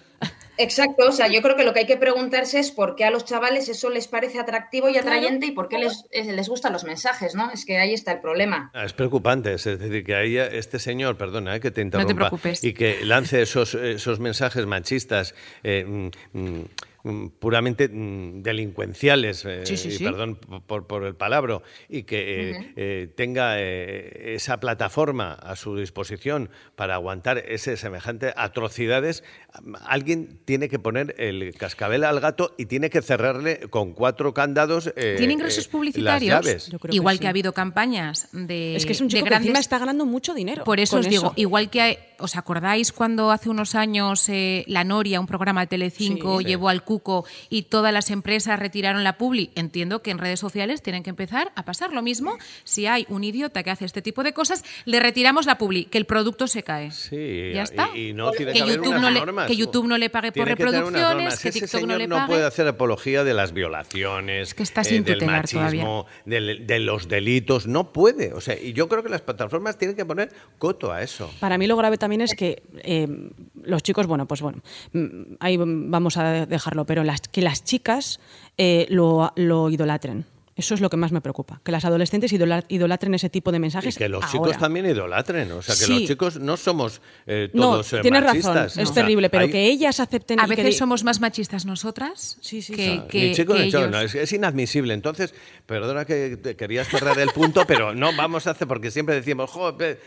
Exacto. 0.58 1.08
O 1.08 1.12
sea, 1.12 1.28
yo 1.28 1.42
creo 1.42 1.56
que 1.56 1.64
lo 1.64 1.72
que 1.72 1.80
hay 1.80 1.86
que 1.86 1.96
preguntarse 1.96 2.58
es 2.58 2.70
por 2.70 2.96
qué 2.96 3.04
a 3.04 3.10
los 3.10 3.24
chavales 3.24 3.68
eso 3.68 3.90
les 3.90 4.08
parece 4.08 4.38
atractivo 4.38 4.88
y 4.88 4.96
atrayente 4.96 5.46
y 5.46 5.50
por 5.52 5.68
qué 5.68 5.78
les, 5.78 6.04
eh, 6.10 6.32
les 6.32 6.48
gustan 6.48 6.72
los 6.72 6.84
mensajes, 6.84 7.34
¿no? 7.34 7.50
Es 7.50 7.64
que 7.64 7.78
ahí 7.78 7.92
está 7.94 8.12
el 8.12 8.20
problema. 8.20 8.70
Ah, 8.74 8.84
Es 8.84 8.92
preocupante, 8.92 9.54
es 9.54 9.64
decir, 9.64 10.04
que 10.04 10.14
ahí 10.14 10.36
este 10.38 10.78
señor, 10.78 11.16
perdona 11.16 11.56
eh, 11.56 11.60
que 11.60 11.70
te 11.70 11.80
interrumpa, 11.80 12.14
preocupes. 12.14 12.62
y 12.64 12.72
que 12.74 13.04
lance 13.04 13.42
esos, 13.42 13.74
esos 13.74 14.20
mensajes 14.20 14.66
machistas 14.66 15.34
eh, 15.62 15.84
mm, 15.86 16.10
mm, 16.38 16.64
puramente 17.38 17.88
mm, 17.88 18.42
delincuenciales, 18.42 19.44
eh, 19.44 19.60
Sí, 19.64 19.76
sí, 19.76 19.88
y 19.88 19.92
sí. 19.92 20.04
perdón 20.04 20.36
por, 20.66 20.86
por 20.86 21.04
el 21.04 21.14
palabra, 21.14 21.60
y 21.88 22.02
que 22.04 22.50
eh, 22.50 22.72
eh, 22.76 23.08
tenga 23.16 23.60
eh, 23.60 24.34
esa 24.34 24.58
plataforma 24.60 25.32
a 25.34 25.56
su 25.56 25.76
disposición 25.76 26.50
para 26.74 26.94
aguantar 26.94 27.38
ese 27.38 27.76
semejante 27.76 28.32
atrocidades, 28.36 29.22
alguien 29.86 30.38
tiene 30.44 30.68
que 30.68 30.78
poner 30.78 31.14
el 31.18 31.54
cascabel 31.54 32.04
al 32.04 32.20
gato 32.20 32.54
y 32.58 32.66
tiene 32.66 32.90
que 32.90 33.02
cerrarle 33.02 33.60
con 33.70 33.92
cuatro 33.92 34.34
candados 34.34 34.92
eh, 34.96 35.14
¿Tiene 35.18 35.34
ingresos 35.34 35.66
eh, 35.66 35.70
publicitarios? 35.70 36.32
las 36.34 36.44
llaves. 36.44 36.66
Yo 36.68 36.78
creo 36.78 36.90
que 36.90 36.96
Igual 36.96 37.16
que, 37.16 37.22
sí. 37.22 37.26
ha 37.26 37.30
habido 37.30 37.52
campañas 37.52 38.28
de, 38.32 38.76
Es 38.76 38.86
que 38.86 38.92
es 38.92 39.00
un 39.00 39.08
de 39.08 39.12
chico 39.12 39.24
que 39.24 39.30
grandes 39.30 39.46
encima 39.48 39.60
está 39.60 39.78
ganando 39.78 40.06
mucho 40.06 40.34
dinero. 40.34 40.64
Por 40.64 40.80
eso 40.80 40.98
os 40.98 41.08
digo, 41.08 41.32
igual 41.36 41.70
que 41.70 41.80
hay- 41.80 41.98
os 42.18 42.36
acordáis 42.36 42.92
cuando 42.92 43.30
hace 43.30 43.48
unos 43.48 43.74
años 43.74 44.28
eh, 44.28 44.64
La 44.68 44.84
Noria, 44.84 45.20
un 45.20 45.26
programa 45.26 45.62
de 45.62 45.66
Telecinco, 45.68 46.38
Sí. 46.38 46.44
Sí. 46.44 46.48
llevó 46.50 46.68
al 46.68 46.84
Cuco 46.84 47.24
y 47.50 47.62
todas 47.62 47.92
las 47.92 48.10
empresas 48.10 48.58
retiraron 48.58 49.04
la 49.04 49.18
publi. 49.18 49.50
Entiendo 49.54 50.02
que 50.02 50.10
en 50.10 50.18
redes 50.18 50.40
sociales 50.40 50.82
tienen 50.82 51.02
que 51.02 51.10
empezar 51.10 51.52
a 51.54 51.64
pasar 51.64 51.92
lo 51.92 52.02
mismo. 52.02 52.36
Si 52.64 52.86
hay 52.86 53.06
un 53.08 53.24
idiota 53.24 53.62
que 53.62 53.70
hace 53.70 53.84
este 53.84 54.02
tipo 54.02 54.22
de 54.22 54.32
cosas, 54.32 54.64
le 54.84 55.00
retiramos 55.00 55.46
la 55.46 55.58
publi, 55.58 55.84
que 55.86 55.98
el 55.98 56.04
producto 56.06 56.46
se 56.46 56.62
cae. 56.62 56.90
Sí, 56.92 57.52
ya 57.54 57.62
está. 57.62 57.88
Y, 57.94 58.08
y 58.08 58.12
no 58.12 58.30
tiene 58.32 58.52
que, 58.52 58.58
que, 58.58 58.62
haber 58.62 58.76
YouTube 58.76 58.88
unas 58.90 59.00
no 59.02 59.10
le, 59.10 59.20
normas. 59.20 59.46
que 59.46 59.56
YouTube 59.56 59.86
no 59.86 59.98
le 59.98 60.10
pague 60.10 60.32
por 60.32 60.44
Tiene 60.44 60.56
que 60.56 60.64
reproducciones, 60.64 61.38
que 61.40 61.48
Ese 61.48 61.60
TikTok 61.60 61.74
no 61.74 61.86
señor 61.86 61.98
le 61.98 62.06
no 62.08 62.16
pague. 62.16 62.26
puede 62.28 62.44
hacer 62.44 62.68
apología 62.68 63.24
de 63.24 63.34
las 63.34 63.52
violaciones, 63.52 64.48
Es 64.48 64.54
que 64.54 64.62
está 64.62 64.80
eh, 64.82 64.84
sin 64.84 65.04
del 65.04 65.14
tutelar 65.18 65.42
machismo, 65.42 66.06
del- 66.24 66.66
de 66.66 66.78
los 66.80 67.08
delitos. 67.08 67.66
No 67.66 67.92
puede. 67.92 68.32
O 68.32 68.40
sea, 68.40 68.58
y 68.60 68.72
yo 68.72 68.88
creo 68.88 69.02
que 69.02 69.08
las 69.08 69.20
plataformas 69.22 69.78
tienen 69.78 69.96
que 69.96 70.04
poner 70.04 70.32
coto 70.58 70.92
a 70.92 71.02
eso. 71.02 71.30
Para 71.40 71.58
mí 71.58 71.66
lo 71.66 71.76
grave 71.76 71.98
también 72.06 72.20
es 72.20 72.36
que 72.36 72.62
eh, 72.84 73.08
los 73.64 73.82
chicos, 73.82 74.06
bueno, 74.06 74.26
pues 74.26 74.40
bueno, 74.40 74.62
mm, 74.92 75.34
ahí 75.40 75.56
vamos 75.58 76.16
a 76.16 76.46
dejarlo, 76.46 76.86
pero 76.86 77.02
las, 77.02 77.20
que 77.22 77.42
las 77.42 77.64
chicas 77.64 78.20
eh, 78.56 78.86
lo, 78.90 79.32
lo 79.34 79.68
idolatren. 79.70 80.24
Eso 80.58 80.72
es 80.72 80.80
lo 80.80 80.88
que 80.88 80.96
más 80.96 81.12
me 81.12 81.20
preocupa, 81.20 81.60
que 81.62 81.70
las 81.70 81.84
adolescentes 81.84 82.32
idola- 82.32 82.64
idolatren 82.68 83.12
ese 83.12 83.28
tipo 83.28 83.52
de 83.52 83.58
Y 83.58 83.60
mensajes. 83.60 83.94
que 83.98 84.08
los 84.08 84.24
ahora. 84.24 84.32
chicos 84.32 84.56
también 84.58 84.86
idolatren. 84.86 85.52
O 85.52 85.60
sea, 85.60 85.74
que 85.74 85.84
Sí. 85.84 85.92
los 86.00 86.08
chicos 86.08 86.40
no 86.40 86.56
somos 86.56 87.02
eh, 87.26 87.50
No, 87.52 87.72
todos 87.72 87.92
eh, 87.92 87.98
tienes 88.00 88.24
machistas. 88.24 88.54
razón, 88.54 88.82
es 88.82 88.94
terrible, 88.94 89.28
pero 89.28 89.44
hay- 89.44 89.50
que 89.50 89.66
ellas 89.66 90.00
acepten 90.00 90.40
A 90.40 90.46
y 90.46 90.48
que 90.48 90.56
veces 90.56 90.78
somos 90.78 91.04
más 91.04 91.20
machistas 91.20 91.66
nosotras 91.66 92.38
Sí, 92.40 92.62
sí, 92.62 92.72
que, 92.74 92.86
sí. 92.86 93.02
que- 93.08 93.28
ni 93.28 93.34
chico 93.34 93.52
que 93.52 93.64
ellos. 93.64 93.90
no, 93.90 94.00
es, 94.00 94.14
es 94.14 94.32
inadmisible. 94.32 94.94
Entonces, 94.94 95.34
perdona 95.66 96.06
que 96.06 96.38
te 96.38 96.56
querías 96.56 96.88
cerrar 96.88 97.18
el 97.18 97.28
punto, 97.30 97.64
pero 97.66 97.94
no 97.94 98.16
vamos 98.16 98.46
a 98.46 98.52
hacer, 98.52 98.66
porque 98.66 98.90
siempre 98.90 99.14
decimos, 99.14 99.50
jo, 99.50 99.76
eh, 99.78 99.98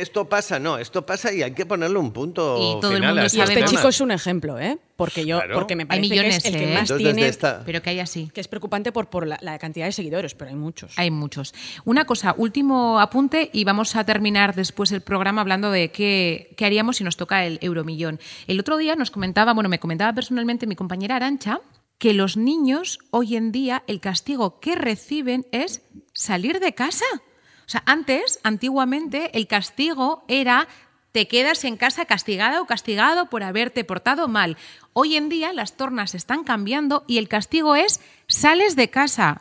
esto 0.00 0.28
pasa, 0.28 0.60
no, 0.60 0.78
esto 0.78 1.04
pasa 1.04 1.32
y 1.32 1.42
hay 1.42 1.52
que 1.52 1.66
ponerle 1.66 1.98
un 1.98 2.12
punto 2.12 2.56
Y 2.78 2.80
todo 2.80 2.92
el 2.92 3.02
mundo 3.02 3.22
a 3.22 3.24
Y 3.24 3.26
estos 3.26 3.48
sabe 3.48 3.58
este 3.60 3.74
chico 3.76 3.88
es 3.88 4.00
un 4.00 4.12
ejemplo, 4.12 4.56
¿eh? 4.60 4.78
Porque 4.96 5.26
yo, 5.26 5.36
Claro. 5.38 5.54
porque 5.54 5.76
me 5.76 5.82
Hay 5.82 5.86
parece 5.88 6.08
millones, 6.08 6.42
que 6.42 6.48
es 6.48 6.54
el 6.54 6.60
que 6.60 6.64
¿eh? 6.70 6.74
más 6.74 6.80
Entonces, 6.82 7.04
desde 7.04 7.14
tiene, 7.14 7.28
esta- 7.28 7.62
Pero 7.66 7.82
que 7.82 7.90
hay 7.90 8.00
así. 8.00 8.30
que 8.32 8.40
es 8.40 8.48
preocupante 8.48 8.92
por, 8.92 9.08
por 9.10 9.26
la, 9.26 9.38
la 9.42 9.58
cantidad 9.58 9.84
de 9.86 9.92
seguidores, 9.92 10.34
pero 10.34 10.50
hay 10.50 10.56
muchos. 10.56 10.98
Hay 10.98 11.10
muchos. 11.10 11.54
Una 11.84 12.06
cosa, 12.06 12.34
último 12.38 12.98
apunte 12.98 13.50
y 13.52 13.64
vamos 13.64 13.94
a 13.94 14.04
terminar 14.04 14.54
después 14.54 14.90
el 14.92 15.02
programa 15.02 15.42
hablando 15.42 15.70
de 15.70 15.90
qué, 15.92 16.54
qué 16.56 16.64
haríamos 16.64 16.96
si 16.96 17.04
nos 17.04 17.16
toca 17.18 17.44
el 17.44 17.58
euromillón. 17.60 18.18
El 18.46 18.58
otro 18.58 18.78
día 18.78 18.96
nos 18.96 19.10
comentaba, 19.10 19.52
bueno, 19.52 19.68
me 19.68 19.78
comentaba 19.78 20.14
personalmente 20.14 20.66
mi 20.66 20.76
compañera 20.76 21.16
Arancha, 21.16 21.60
que 21.98 22.14
los 22.14 22.36
niños 22.38 22.98
hoy 23.10 23.36
en 23.36 23.52
día 23.52 23.82
el 23.86 24.00
castigo 24.00 24.60
que 24.60 24.74
reciben 24.76 25.46
es 25.52 25.82
salir 26.14 26.58
de 26.60 26.74
casa. 26.74 27.04
O 27.14 27.68
sea, 27.68 27.82
antes, 27.84 28.38
antiguamente, 28.44 29.30
el 29.36 29.46
castigo 29.46 30.24
era 30.28 30.68
te 31.16 31.28
quedas 31.28 31.64
en 31.64 31.78
casa 31.78 32.04
castigada 32.04 32.60
o 32.60 32.66
castigado 32.66 33.30
por 33.30 33.42
haberte 33.42 33.84
portado 33.84 34.28
mal. 34.28 34.58
Hoy 34.92 35.16
en 35.16 35.30
día 35.30 35.54
las 35.54 35.74
tornas 35.74 36.14
están 36.14 36.44
cambiando 36.44 37.04
y 37.06 37.16
el 37.16 37.26
castigo 37.26 37.74
es 37.74 38.02
sales 38.26 38.76
de 38.76 38.90
casa. 38.90 39.40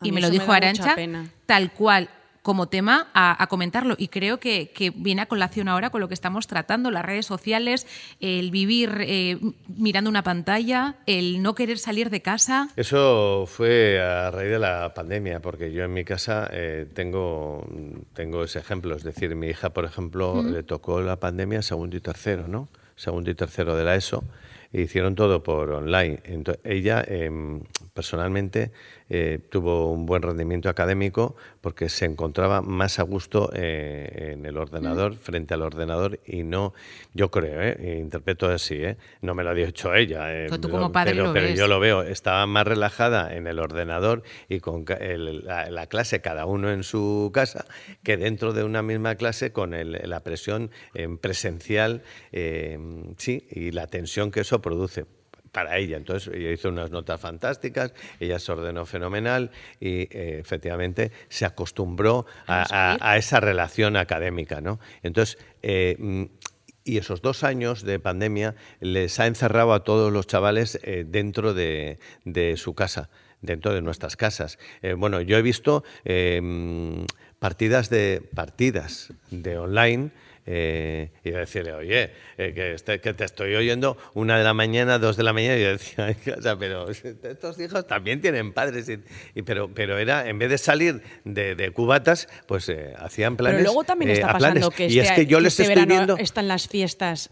A 0.00 0.06
Y 0.06 0.12
me 0.12 0.20
lo 0.20 0.28
me 0.28 0.32
dijo 0.32 0.52
Arancha 0.52 0.94
tal 1.46 1.72
cual 1.72 2.10
como 2.44 2.68
tema 2.68 3.08
a, 3.14 3.42
a 3.42 3.46
comentarlo 3.46 3.96
y 3.96 4.08
creo 4.08 4.38
que, 4.38 4.70
que 4.74 4.90
viene 4.90 5.22
a 5.22 5.26
colación 5.26 5.66
ahora 5.66 5.88
con 5.88 6.02
lo 6.02 6.08
que 6.08 6.14
estamos 6.14 6.46
tratando, 6.46 6.90
las 6.90 7.02
redes 7.02 7.24
sociales, 7.24 7.86
el 8.20 8.50
vivir 8.50 8.98
eh, 9.00 9.38
mirando 9.66 10.10
una 10.10 10.22
pantalla, 10.22 10.96
el 11.06 11.42
no 11.42 11.54
querer 11.54 11.78
salir 11.78 12.10
de 12.10 12.20
casa. 12.20 12.68
Eso 12.76 13.46
fue 13.46 13.98
a 13.98 14.30
raíz 14.30 14.50
de 14.50 14.58
la 14.58 14.92
pandemia, 14.92 15.40
porque 15.40 15.72
yo 15.72 15.84
en 15.84 15.94
mi 15.94 16.04
casa 16.04 16.46
eh, 16.52 16.86
tengo, 16.92 17.66
tengo 18.12 18.44
ese 18.44 18.58
ejemplo. 18.58 18.94
Es 18.94 19.04
decir, 19.04 19.34
mi 19.34 19.48
hija, 19.48 19.70
por 19.70 19.86
ejemplo, 19.86 20.42
le 20.42 20.62
tocó 20.62 21.00
la 21.00 21.16
pandemia 21.16 21.62
segundo 21.62 21.96
y 21.96 22.00
tercero, 22.00 22.46
¿no? 22.46 22.68
Segundo 22.94 23.30
y 23.30 23.34
tercero 23.34 23.74
de 23.74 23.84
la 23.84 23.96
ESO. 23.96 24.22
Hicieron 24.70 25.14
todo 25.14 25.42
por 25.42 25.70
online. 25.70 26.20
Entonces, 26.24 26.60
ella, 26.64 27.02
em, 27.06 27.62
personalmente, 27.94 28.70
eh, 29.10 29.38
tuvo 29.50 29.92
un 29.92 30.06
buen 30.06 30.22
rendimiento 30.22 30.70
académico 30.70 31.36
porque 31.60 31.90
se 31.90 32.06
encontraba 32.06 32.62
más 32.62 32.98
a 32.98 33.02
gusto 33.02 33.50
eh, 33.54 34.30
en 34.32 34.46
el 34.46 34.56
ordenador, 34.56 35.12
mm. 35.12 35.16
frente 35.16 35.54
al 35.54 35.62
ordenador 35.62 36.20
y 36.26 36.42
no, 36.42 36.72
yo 37.12 37.30
creo, 37.30 37.60
eh, 37.60 37.98
interpreto 38.00 38.48
así, 38.48 38.76
¿eh? 38.76 38.96
no 39.20 39.34
me 39.34 39.44
lo 39.44 39.50
ha 39.50 39.54
dicho 39.54 39.94
ella, 39.94 40.24
pero, 40.26 40.58
tú 40.58 40.70
como 40.70 40.90
padre 40.90 41.12
pero, 41.12 41.24
lo 41.24 41.32
pero 41.34 41.48
yo 41.48 41.68
lo 41.68 41.80
veo, 41.80 42.02
estaba 42.02 42.46
más 42.46 42.66
relajada 42.66 43.34
en 43.34 43.46
el 43.46 43.58
ordenador 43.58 44.22
y 44.48 44.60
con 44.60 44.86
la, 44.86 45.86
clase 45.86 46.22
cada 46.22 46.46
uno 46.46 46.70
en 46.70 46.82
su 46.82 47.30
casa 47.34 47.66
que 48.02 48.16
dentro 48.16 48.54
de 48.54 48.64
una 48.64 48.82
misma 48.82 49.16
clase 49.16 49.52
con 49.52 49.74
la 49.74 50.20
presión 50.20 50.70
presencial 51.20 52.02
sí, 53.18 53.46
y 53.50 53.70
la 53.70 53.86
tensión 53.86 54.30
que 54.30 54.40
eso 54.40 54.62
produce 54.62 55.04
para 55.54 55.78
ella. 55.78 55.96
Entonces, 55.96 56.34
ella 56.34 56.50
hizo 56.50 56.68
unas 56.68 56.90
notas 56.90 57.18
fantásticas, 57.20 57.94
ella 58.20 58.38
se 58.38 58.52
ordenó 58.52 58.84
fenomenal 58.84 59.52
y 59.80 60.00
eh, 60.10 60.38
efectivamente 60.40 61.12
se 61.28 61.46
acostumbró 61.46 62.26
a, 62.46 63.16
esa 63.16 63.40
relación 63.40 63.96
académica. 63.96 64.60
¿no? 64.60 64.80
Entonces, 65.02 65.38
eh, 65.62 65.96
mm, 65.98 66.24
y 66.82 66.98
esos 66.98 67.22
dos 67.22 67.44
años 67.44 67.84
de 67.84 67.98
pandemia 68.00 68.56
les 68.80 69.18
ha 69.20 69.26
encerrado 69.26 69.72
a 69.72 69.84
todos 69.84 70.12
los 70.12 70.26
chavales 70.26 70.78
eh, 70.82 71.04
dentro 71.06 71.54
de, 71.54 71.98
su 72.56 72.74
casa, 72.74 73.08
dentro 73.40 73.72
de 73.72 73.80
nuestras 73.80 74.16
casas. 74.16 74.58
bueno, 74.98 75.22
yo 75.22 75.38
he 75.38 75.42
visto 75.42 75.84
mm, 76.04 77.04
partidas 77.38 77.88
de 77.88 78.28
partidas 78.34 79.14
de 79.30 79.56
online 79.56 80.10
eh, 80.46 81.10
y 81.24 81.30
decirle, 81.30 81.72
oye, 81.72 82.10
eh, 82.36 82.52
que, 82.54 82.74
este, 82.74 83.00
que, 83.00 83.14
te 83.14 83.24
estoy 83.24 83.54
oyendo 83.54 83.96
una 84.12 84.36
de 84.36 84.44
la 84.44 84.52
mañana, 84.52 84.98
dos 84.98 85.16
de 85.16 85.22
la 85.22 85.32
mañana, 85.32 85.56
y 85.56 85.62
yo 85.62 85.68
decía, 85.70 86.14
o 86.38 86.42
sea, 86.42 86.56
pero 86.58 86.88
estos 86.90 87.58
hijos 87.60 87.86
también 87.86 88.20
tienen 88.20 88.52
padres, 88.52 88.90
y, 89.34 89.42
pero, 89.42 89.68
pero 89.72 89.98
era, 89.98 90.28
en 90.28 90.38
vez 90.38 90.50
de 90.50 90.58
salir 90.58 91.02
de, 91.24 91.70
cubatas, 91.72 92.28
pues 92.46 92.68
eh, 92.68 92.94
hacían 92.98 93.36
planes. 93.36 93.58
Pero 93.58 93.68
luego 93.68 93.84
también 93.84 94.10
está 94.10 94.32
pasando 94.32 94.70
que, 94.70 94.86
y 94.86 94.98
es 94.98 95.08
este 95.08 95.22
que 95.22 95.26
yo 95.26 95.40
les 95.40 95.58
este 95.58 95.72
estoy 95.72 95.86
viendo... 95.86 96.18
están 96.18 96.46
las 96.46 96.68
fiestas 96.68 97.30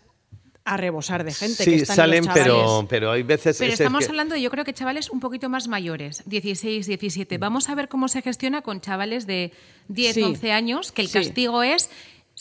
a 0.65 0.77
rebosar 0.77 1.25
de 1.25 1.33
gente. 1.33 1.65
Sí, 1.65 1.79
que 1.79 1.87
salen, 1.87 2.25
pero, 2.33 2.87
pero 2.89 3.11
hay 3.11 3.23
veces... 3.23 3.59
Pero 3.59 3.73
estamos 3.73 4.09
hablando, 4.09 4.37
yo 4.37 4.51
creo 4.51 4.65
que 4.65 4.73
chavales 4.73 5.11
un 5.11 5.21
poquito 5.21 5.49
más 5.49 5.69
mayores, 5.69 6.23
16, 6.27 6.87
17. 6.87 7.39
Vamos 7.39 7.69
a 7.69 7.75
ver 7.75 7.89
cómo 7.89 8.09
se 8.09 8.23
gestiona 8.23 8.63
con 8.63 8.81
chavales 8.81 9.27
de 9.27 9.53
10, 9.89 10.19
11 10.19 10.53
años, 10.53 10.93
que 10.93 11.03
el 11.03 11.11
castigo 11.11 11.63
es 11.63 11.91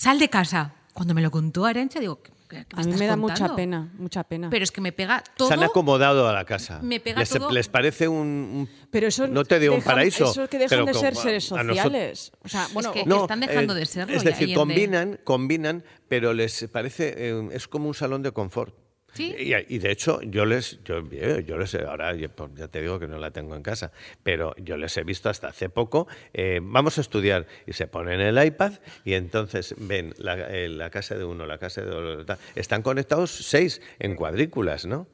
sal 0.01 0.17
de 0.17 0.29
casa. 0.29 0.73
Cuando 0.93 1.13
me 1.13 1.21
lo 1.21 1.31
contó 1.31 1.65
Arancha, 1.65 1.99
digo, 1.99 2.21
¿qué, 2.21 2.65
a 2.75 2.83
mí 2.83 2.93
me 2.97 3.05
da 3.05 3.15
mucha 3.15 3.55
pena, 3.55 3.89
mucha 3.97 4.23
pena. 4.23 4.49
Pero 4.49 4.63
es 4.63 4.71
que 4.71 4.81
me 4.81 4.91
pega 4.91 5.23
todo. 5.37 5.47
Se 5.47 5.53
han 5.53 5.63
acomodado 5.63 6.27
a 6.27 6.33
la 6.33 6.43
casa. 6.43 6.79
Me 6.81 6.99
pega 6.99 7.19
les, 7.19 7.29
todo. 7.29 7.51
les 7.51 7.69
parece 7.69 8.07
un, 8.07 8.67
Pero 8.89 9.07
eso 9.07 9.27
no 9.27 9.45
te 9.45 9.59
digo 9.59 9.75
un 9.75 9.81
paraíso. 9.81 10.25
Eso 10.25 10.49
que 10.49 10.57
dejan 10.57 10.85
de 10.85 10.93
ser 10.93 11.15
seres 11.15 11.45
sociales. 11.45 12.31
O 12.43 12.49
sea, 12.49 12.67
bueno, 12.73 12.91
es 12.93 13.03
que 13.03 13.09
están 13.09 13.39
dejando 13.39 13.73
eh, 13.73 13.79
de 13.79 13.85
serlo. 13.85 14.15
Es 14.15 14.23
decir, 14.23 14.53
combinan, 14.53 15.19
combinan, 15.23 15.83
pero 16.09 16.33
les 16.33 16.67
parece 16.67 17.13
eh, 17.15 17.49
es 17.53 17.67
como 17.67 17.87
un 17.87 17.93
salón 17.93 18.21
de 18.21 18.31
confort. 18.31 18.75
Y, 19.17 19.77
de 19.77 19.91
hecho, 19.91 20.21
yo 20.21 20.45
les, 20.45 20.79
yo, 20.83 21.01
yo 21.01 21.57
les, 21.57 21.75
ahora 21.75 22.13
pues, 22.35 22.51
ya 22.55 22.67
te 22.67 22.81
digo 22.81 22.99
que 22.99 23.07
no 23.07 23.17
la 23.17 23.31
tengo 23.31 23.55
en 23.55 23.63
casa, 23.63 23.91
pero 24.23 24.55
yo 24.57 24.77
les 24.77 24.95
he 24.97 25.03
visto 25.03 25.29
hasta 25.29 25.49
hace 25.49 25.69
poco, 25.69 26.07
eh, 26.33 26.59
vamos 26.61 26.97
a 26.97 27.01
estudiar 27.01 27.45
y 27.67 27.73
se 27.73 27.87
ponen 27.87 28.21
el 28.21 28.43
iPad 28.43 28.73
y 29.03 29.13
entonces 29.13 29.75
ven 29.77 30.13
la, 30.17 30.35
eh, 30.49 30.69
la 30.69 30.89
casa 30.89 31.15
de 31.15 31.25
uno, 31.25 31.45
la 31.45 31.57
casa 31.57 31.81
de 31.81 31.91
otro, 31.91 32.35
están 32.55 32.81
conectados 32.81 33.31
seis 33.31 33.81
en 33.99 34.15
cuadrículas, 34.15 34.85
¿no? 34.85 35.07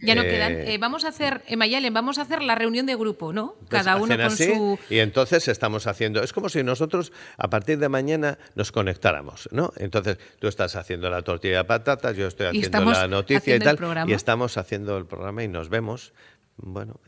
Ya 0.00 0.14
no 0.14 0.22
quedan. 0.22 0.52
Eh, 0.52 0.74
eh, 0.74 0.78
vamos 0.78 1.04
a 1.04 1.08
hacer, 1.08 1.42
en 1.46 1.58
Mayalen, 1.58 1.92
vamos 1.92 2.18
a 2.18 2.22
hacer 2.22 2.42
la 2.42 2.54
reunión 2.54 2.86
de 2.86 2.96
grupo, 2.96 3.32
¿no? 3.32 3.54
Pues 3.68 3.82
Cada 3.82 3.96
uno 3.96 4.16
con 4.16 4.30
su. 4.30 4.78
Y 4.90 4.98
entonces 4.98 5.48
estamos 5.48 5.86
haciendo. 5.86 6.22
Es 6.22 6.32
como 6.32 6.48
si 6.48 6.62
nosotros 6.62 7.12
a 7.36 7.48
partir 7.48 7.78
de 7.78 7.88
mañana 7.88 8.38
nos 8.54 8.72
conectáramos, 8.72 9.48
¿no? 9.52 9.72
Entonces 9.76 10.18
tú 10.38 10.48
estás 10.48 10.76
haciendo 10.76 11.10
la 11.10 11.22
tortilla 11.22 11.58
de 11.58 11.64
patatas, 11.64 12.16
yo 12.16 12.26
estoy 12.26 12.46
haciendo 12.46 12.90
la 12.90 13.08
noticia 13.08 13.56
y 13.56 13.58
tal. 13.58 13.78
Y 14.08 14.12
estamos 14.12 14.56
haciendo 14.56 14.96
el 14.98 15.06
programa 15.06 15.44
y 15.44 15.48
nos 15.48 15.68
vemos. 15.68 16.12
Bueno, 16.58 17.00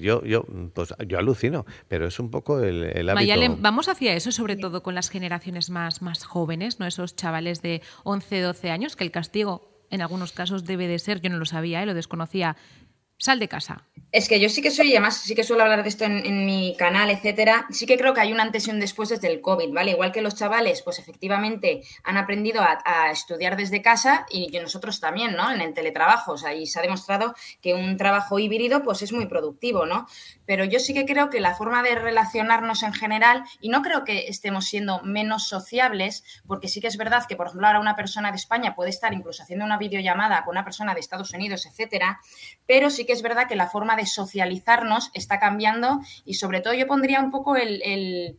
yo, 0.00 0.24
yo, 0.24 0.46
pues, 0.72 0.94
yo 1.06 1.18
alucino, 1.18 1.66
pero 1.88 2.06
es 2.06 2.18
un 2.18 2.30
poco 2.30 2.60
el, 2.60 2.84
el 2.84 3.10
hábito. 3.10 3.14
Mayalen, 3.14 3.60
vamos 3.60 3.90
hacia 3.90 4.14
eso, 4.14 4.32
sobre 4.32 4.56
todo 4.56 4.82
con 4.82 4.94
las 4.94 5.10
generaciones 5.10 5.68
más, 5.68 6.00
más 6.00 6.24
jóvenes, 6.24 6.80
¿no? 6.80 6.86
Esos 6.86 7.14
chavales 7.14 7.60
de 7.60 7.82
11, 8.04 8.40
12 8.40 8.70
años, 8.70 8.96
que 8.96 9.04
el 9.04 9.10
castigo 9.10 9.73
en 9.94 10.02
algunos 10.02 10.32
casos 10.32 10.64
debe 10.64 10.88
de 10.88 10.98
ser, 10.98 11.20
yo 11.20 11.30
no 11.30 11.38
lo 11.38 11.46
sabía, 11.46 11.82
¿eh? 11.82 11.86
lo 11.86 11.94
desconocía, 11.94 12.56
sal 13.24 13.38
de 13.38 13.48
casa. 13.48 13.84
Es 14.12 14.28
que 14.28 14.38
yo 14.38 14.48
sí 14.48 14.62
que 14.62 14.70
soy, 14.70 14.92
además 14.92 15.16
sí 15.16 15.34
que 15.34 15.42
suelo 15.42 15.64
hablar 15.64 15.82
de 15.82 15.88
esto 15.88 16.04
en, 16.04 16.46
mi 16.46 16.76
canal, 16.78 17.10
etcétera. 17.10 17.66
Sí 17.70 17.84
que 17.84 17.96
creo 17.96 18.14
que 18.14 18.20
hay 18.20 18.32
un 18.32 18.38
antes 18.38 18.68
y 18.68 18.70
un 18.70 18.78
después 18.78 19.08
desde 19.08 19.26
el 19.26 19.40
COVID, 19.40 19.72
¿vale? 19.72 19.90
Igual 19.90 20.12
que 20.12 20.22
los 20.22 20.36
chavales, 20.36 20.82
pues 20.82 21.00
efectivamente 21.00 21.82
han 22.04 22.16
aprendido 22.16 22.62
a, 22.62 23.10
estudiar 23.10 23.56
desde 23.56 23.82
casa 23.82 24.24
y 24.30 24.56
nosotros 24.60 25.00
también, 25.00 25.34
¿no? 25.34 25.50
En 25.50 25.60
el 25.60 25.74
teletrabajo, 25.74 26.32
o 26.34 26.38
sea, 26.38 26.54
y 26.54 26.66
se 26.66 26.78
ha 26.78 26.82
demostrado 26.82 27.34
que 27.60 27.74
un 27.74 27.96
trabajo 27.96 28.38
híbrido, 28.38 28.84
pues 28.84 29.02
es 29.02 29.12
muy 29.12 29.26
productivo, 29.26 29.84
¿no? 29.84 30.06
Pero 30.46 30.64
yo 30.64 30.78
sí 30.78 30.94
que 30.94 31.06
creo 31.06 31.28
que 31.28 31.40
la 31.40 31.56
forma 31.56 31.82
de 31.82 31.96
relacionarnos 31.96 32.84
en 32.84 32.92
general, 32.92 33.42
y 33.60 33.68
no 33.68 33.82
creo 33.82 34.04
que 34.04 34.28
estemos 34.28 34.66
siendo 34.66 35.02
menos 35.02 35.48
sociables, 35.48 36.22
porque 36.46 36.68
sí 36.68 36.80
que 36.80 36.86
es 36.86 36.96
verdad 36.96 37.24
que, 37.28 37.34
por 37.34 37.48
ejemplo, 37.48 37.66
ahora 37.66 37.80
una 37.80 37.96
persona 37.96 38.30
de 38.30 38.36
España 38.36 38.76
puede 38.76 38.90
estar 38.90 39.12
incluso 39.12 39.42
haciendo 39.42 39.64
una 39.64 39.78
videollamada 39.78 40.44
con 40.44 40.52
una 40.52 40.64
persona 40.64 40.94
de 40.94 41.00
Estados 41.00 41.32
Unidos, 41.32 41.66
etcétera, 41.66 42.20
pero 42.64 42.90
sí 42.90 43.04
que 43.04 43.13
es 43.14 43.22
verdad 43.22 43.48
que 43.48 43.56
la 43.56 43.68
forma 43.68 43.96
de 43.96 44.06
socializarnos 44.06 45.10
está 45.14 45.38
cambiando 45.38 46.00
y 46.24 46.34
sobre 46.34 46.60
todo 46.60 46.74
yo 46.74 46.86
pondría 46.86 47.20
un 47.20 47.30
poco 47.30 47.56
el, 47.56 48.38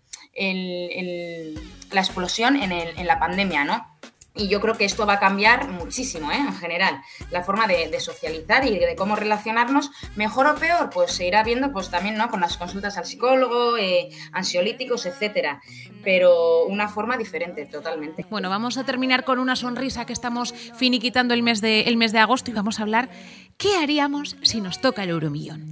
la 1.92 2.02
explosión 2.02 2.56
en, 2.56 2.72
en 2.72 3.08
la 3.08 3.20
pandemia, 3.20 3.64
¿no? 3.64 3.95
Y 4.36 4.50
yo 4.50 4.60
creo 4.60 4.76
que 4.76 4.86
esto 4.86 5.06
va 5.06 5.14
a 5.14 5.20
cambiar 5.20 5.70
muchísimo, 5.70 6.32
¿eh? 6.32 6.38
en 6.38 6.54
general, 6.54 7.02
la 7.32 7.44
forma 7.44 7.68
de, 7.68 8.00
socializar 8.00 8.66
y 8.68 8.78
de 8.78 8.96
cómo 8.96 9.16
relacionarnos, 9.16 9.92
mejor 10.16 10.48
o 10.48 10.56
peor, 10.56 10.90
pues 10.90 11.14
se 11.14 11.26
irá 11.26 11.44
viendo 11.44 11.72
pues 11.72 11.90
también 11.90 12.18
¿no? 12.18 12.30
con 12.30 12.42
las 12.42 12.58
consultas 12.58 12.98
al 12.98 13.06
psicólogo, 13.06 13.78
eh, 13.78 14.10
ansiolíticos, 14.34 15.06
etcétera, 15.06 15.62
pero 16.04 16.66
una 16.66 16.90
forma 16.90 17.18
diferente 17.18 17.66
totalmente. 17.66 18.26
Bueno, 18.30 18.50
vamos 18.50 18.78
a 18.78 18.84
terminar 18.84 19.24
con 19.24 19.40
una 19.40 19.56
sonrisa 19.56 20.06
que 20.06 20.14
estamos 20.14 20.54
finiquitando 20.54 21.34
el 21.34 21.42
mes 21.42 21.62
de, 21.62 21.82
el 21.82 21.96
mes 21.96 22.12
de 22.12 22.20
agosto 22.20 22.52
y 22.52 22.54
vamos 22.54 22.80
a 22.80 22.84
hablar 22.84 23.10
qué 23.58 23.78
haríamos 23.78 24.36
si 24.42 24.60
nos 24.62 24.82
toca 24.82 25.04
el 25.04 25.10
euromillón. 25.12 25.72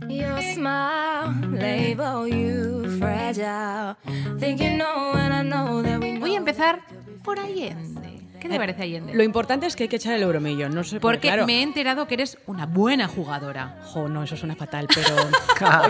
Voy 6.19 6.33
a 6.33 6.37
empezar 6.37 6.79
por 7.23 7.39
Allende. 7.39 8.12
¿Qué 8.43 8.49
te 8.49 8.57
parece 8.57 8.83
Allende? 8.83 9.13
Lo 9.13 9.23
importante 9.23 9.67
es 9.67 9.75
que 9.77 9.83
hay 9.83 9.89
que 9.89 9.95
echar 9.95 10.13
el 10.15 10.21
euromillón. 10.21 10.75
No 10.75 10.83
sé 10.83 10.99
Porque 10.99 11.29
claro. 11.29 11.45
me 11.45 11.59
he 11.59 11.61
enterado 11.61 12.07
que 12.07 12.15
eres 12.15 12.37
una 12.45 12.65
buena 12.65 13.07
jugadora. 13.07 13.79
Jo, 13.85 14.09
no, 14.09 14.21
eso 14.21 14.35
suena 14.35 14.53
fatal, 14.53 14.85
pero... 14.93 15.15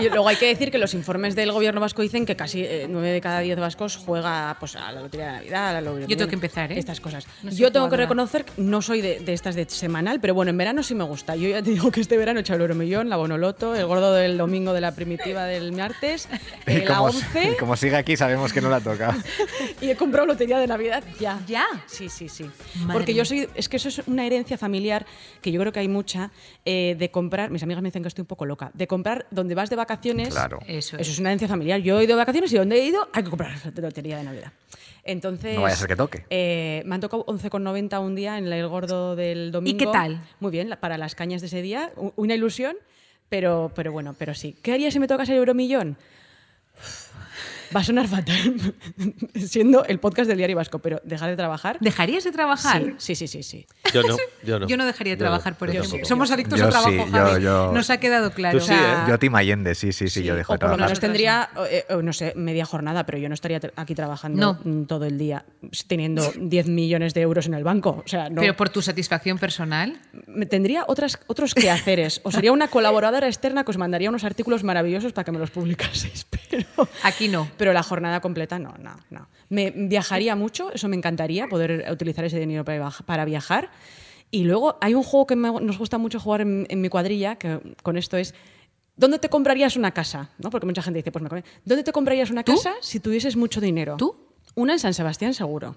luego 0.00 0.28
hay 0.28 0.36
que 0.36 0.46
decir 0.46 0.70
que 0.70 0.78
los 0.78 0.94
informes 0.94 1.34
del 1.34 1.50
gobierno 1.50 1.80
vasco 1.80 2.02
dicen 2.02 2.24
que 2.24 2.36
casi 2.36 2.62
eh, 2.62 2.86
nueve 2.88 3.10
de 3.10 3.20
cada 3.20 3.40
diez 3.40 3.58
vascos 3.58 3.96
juega 3.96 4.56
pues, 4.60 4.76
a 4.76 4.92
la 4.92 5.02
lotería 5.02 5.26
de 5.26 5.32
Navidad, 5.32 5.68
a 5.70 5.72
la 5.72 5.80
lotería 5.80 6.06
Yo 6.06 6.16
tengo 6.16 6.28
que 6.28 6.36
empezar, 6.36 6.70
¿eh? 6.70 6.78
Estas 6.78 7.00
cosas. 7.00 7.26
Yo 7.42 7.72
tengo 7.72 7.90
que 7.90 7.96
reconocer, 7.96 8.46
no 8.56 8.80
soy 8.82 9.00
de, 9.00 9.24
estas 9.32 9.56
de 9.56 9.68
semanal, 9.68 10.20
pero 10.20 10.32
bueno, 10.34 10.50
en 10.50 10.56
verano 10.56 10.84
sí 10.84 10.94
me 10.94 11.02
gusta. 11.02 11.34
Yo 11.34 11.48
ya 11.48 11.60
te 11.60 11.70
digo 11.70 11.90
que 11.90 12.00
este 12.02 12.16
verano 12.16 12.38
he 12.38 12.42
echado 12.42 12.58
el 12.58 12.62
euromillón, 12.62 13.08
la 13.08 13.16
bonoloto, 13.16 13.74
el 13.74 13.86
gordo 13.86 14.12
del 14.12 14.38
domingo 14.38 14.72
de 14.72 14.80
la 14.80 14.94
primitiva 14.94 15.44
del 15.46 15.72
martes, 15.72 16.28
eh, 16.66 16.84
la 16.86 17.02
11... 17.02 17.56
como 17.58 17.74
sigue 17.74 17.96
aquí 17.96 18.16
sabemos 18.16 18.52
que 18.52 18.60
no 18.60 18.70
la 18.70 18.78
toca. 18.78 19.16
y 19.80 19.90
he 19.90 19.96
comprado 19.96 20.28
lotería 20.28 20.60
de 20.60 20.68
Navidad 20.68 21.02
ya. 21.18 21.40
¿Ya? 21.48 21.66
Sí, 21.86 22.08
sí, 22.08 22.28
sí. 22.28 22.43
Porque 22.92 23.14
yo 23.14 23.24
soy, 23.24 23.48
es 23.54 23.68
que 23.68 23.76
eso 23.76 23.88
es 23.88 24.02
una 24.06 24.26
herencia 24.26 24.58
familiar 24.58 25.06
que 25.40 25.52
yo 25.52 25.60
creo 25.60 25.72
que 25.72 25.80
hay 25.80 25.88
mucha, 25.88 26.30
eh, 26.64 26.96
de 26.98 27.10
comprar, 27.10 27.50
mis 27.50 27.62
amigas 27.62 27.82
me 27.82 27.88
dicen 27.88 28.02
que 28.02 28.08
estoy 28.08 28.22
un 28.22 28.26
poco 28.26 28.46
loca, 28.46 28.70
de 28.74 28.86
comprar 28.86 29.26
donde 29.30 29.54
vas 29.54 29.70
de 29.70 29.76
vacaciones. 29.76 30.30
Claro. 30.30 30.58
Eso 30.66 30.96
es. 30.96 31.18
una 31.18 31.30
herencia 31.30 31.48
familiar. 31.48 31.80
Yo 31.80 32.00
he 32.00 32.04
ido 32.04 32.16
de 32.16 32.22
vacaciones 32.22 32.52
y 32.52 32.56
donde 32.56 32.76
he 32.76 32.86
ido 32.86 33.08
hay 33.12 33.22
que 33.22 33.30
comprar 33.30 33.52
la 33.64 33.82
lotería 33.82 34.18
de 34.18 34.24
Navidad. 34.24 34.52
Entonces, 35.04 35.54
no 35.54 35.62
vaya 35.62 35.74
a 35.74 35.78
ser 35.78 35.88
que 35.88 35.96
toque. 35.96 36.24
Eh, 36.30 36.82
me 36.86 36.94
han 36.94 37.00
tocado 37.00 37.26
11,90 37.26 38.00
un 38.00 38.14
día 38.14 38.38
en 38.38 38.46
el 38.46 38.68
gordo 38.68 39.16
del 39.16 39.52
domingo. 39.52 39.76
¿Y 39.76 39.78
qué 39.78 39.86
tal? 39.86 40.20
Muy 40.40 40.50
bien, 40.50 40.76
para 40.80 40.96
las 40.96 41.14
cañas 41.14 41.42
de 41.42 41.48
ese 41.48 41.60
día, 41.60 41.92
una 42.16 42.34
ilusión, 42.34 42.76
pero, 43.28 43.70
pero 43.74 43.92
bueno, 43.92 44.14
pero 44.18 44.34
sí. 44.34 44.56
¿Qué 44.62 44.72
haría 44.72 44.90
si 44.90 44.98
me 44.98 45.06
toca 45.06 45.24
el 45.24 45.30
euromillón? 45.30 45.98
Va 47.74 47.80
a 47.80 47.84
sonar 47.84 48.06
fatal, 48.06 48.74
siendo 49.34 49.84
el 49.84 49.98
podcast 49.98 50.28
del 50.28 50.38
Diario 50.38 50.56
Vasco, 50.56 50.78
pero 50.78 51.00
dejar 51.04 51.30
de 51.30 51.36
trabajar. 51.36 51.78
¿Dejarías 51.80 52.24
de 52.24 52.32
trabajar? 52.32 52.94
Sí, 52.98 53.14
sí, 53.14 53.26
sí, 53.26 53.42
sí. 53.42 53.66
Yo 53.92 54.02
no, 54.02 54.16
yo 54.44 54.58
no. 54.60 54.68
Yo 54.68 54.76
no 54.76 54.86
dejaría 54.86 55.14
de 55.14 55.16
trabajar, 55.16 55.56
por 55.56 55.70
ejemplo. 55.70 56.04
Somos 56.04 56.30
adictos 56.30 56.60
al 56.60 56.70
trabajo, 56.70 57.06
Javi. 57.10 57.44
Nos 57.74 57.90
ha 57.90 57.98
quedado 57.98 58.32
claro. 58.32 58.58
Tú 58.58 58.64
sí, 58.66 58.72
¿eh? 58.74 59.04
Yo 59.08 59.18
Tim 59.18 59.34
Allende, 59.34 59.74
sí, 59.74 59.92
sí, 59.92 60.08
sí, 60.08 60.22
yo 60.22 60.36
dejo 60.36 60.52
de 60.52 60.58
trabajar. 60.58 60.78
Por 60.78 60.80
lo 60.80 60.86
menos 60.86 61.00
tendría, 61.00 61.50
eh, 61.70 61.84
no 62.02 62.12
sé, 62.12 62.32
media 62.36 62.64
jornada, 62.64 63.04
pero 63.06 63.18
yo 63.18 63.28
no 63.28 63.34
estaría 63.34 63.60
aquí 63.76 63.94
trabajando 63.94 64.58
todo 64.86 65.04
el 65.06 65.18
día 65.18 65.44
teniendo 65.86 66.32
10 66.36 66.68
millones 66.68 67.14
de 67.14 67.22
euros 67.22 67.46
en 67.46 67.54
el 67.54 67.64
banco. 67.64 68.02
O 68.04 68.08
sea, 68.08 68.28
no. 68.30 68.40
Pero 68.40 68.56
por 68.56 68.68
tu 68.68 68.82
satisfacción 68.82 69.38
personal. 69.38 69.98
me 70.26 70.46
tendría 70.46 70.84
otras, 70.86 71.18
otros 71.26 71.54
quehaceres. 71.54 72.20
O 72.24 72.30
sería 72.30 72.52
una 72.52 72.68
colaboradora 72.68 73.26
externa 73.26 73.64
que 73.64 73.70
os 73.70 73.78
mandaría 73.78 74.08
unos 74.08 74.24
artículos 74.24 74.64
maravillosos 74.64 75.12
para 75.12 75.24
que 75.24 75.32
me 75.32 75.38
los 75.38 75.50
publicaseis. 75.50 76.26
Pero, 76.50 76.88
Aquí 77.02 77.28
no. 77.28 77.48
pero 77.56 77.63
la 77.72 77.82
jornada 77.82 78.20
completa 78.20 78.58
no, 78.58 78.74
no, 78.78 78.96
no. 79.10 79.28
Me 79.48 79.70
viajaría 79.70 80.36
mucho, 80.36 80.70
eso 80.72 80.88
me 80.88 80.96
encantaría, 80.96 81.46
poder 81.48 81.86
utilizar 81.90 82.24
ese 82.24 82.38
dinero 82.38 82.64
para, 82.64 82.78
viaj- 82.84 83.04
para 83.04 83.24
viajar. 83.24 83.70
Y 84.30 84.44
luego 84.44 84.76
hay 84.80 84.94
un 84.94 85.02
juego 85.02 85.26
que 85.26 85.36
me- 85.36 85.60
nos 85.60 85.78
gusta 85.78 85.96
mucho 85.98 86.18
jugar 86.20 86.40
en, 86.40 86.66
en 86.68 86.80
mi 86.80 86.88
cuadrilla, 86.88 87.36
que 87.36 87.60
con 87.82 87.96
esto 87.96 88.16
es, 88.16 88.34
¿dónde 88.96 89.18
te 89.18 89.28
comprarías 89.28 89.76
una 89.76 89.92
casa? 89.92 90.30
¿No? 90.38 90.50
Porque 90.50 90.66
mucha 90.66 90.82
gente 90.82 90.98
dice, 90.98 91.12
pues 91.12 91.22
me 91.22 91.42
¿dónde 91.64 91.84
te 91.84 91.92
comprarías 91.92 92.30
una 92.30 92.42
¿Tú? 92.42 92.54
casa 92.56 92.72
si 92.80 93.00
tuvieses 93.00 93.36
mucho 93.36 93.60
dinero? 93.60 93.96
¿Tú? 93.96 94.16
Una 94.56 94.72
en 94.74 94.78
San 94.78 94.94
Sebastián 94.94 95.34
seguro. 95.34 95.76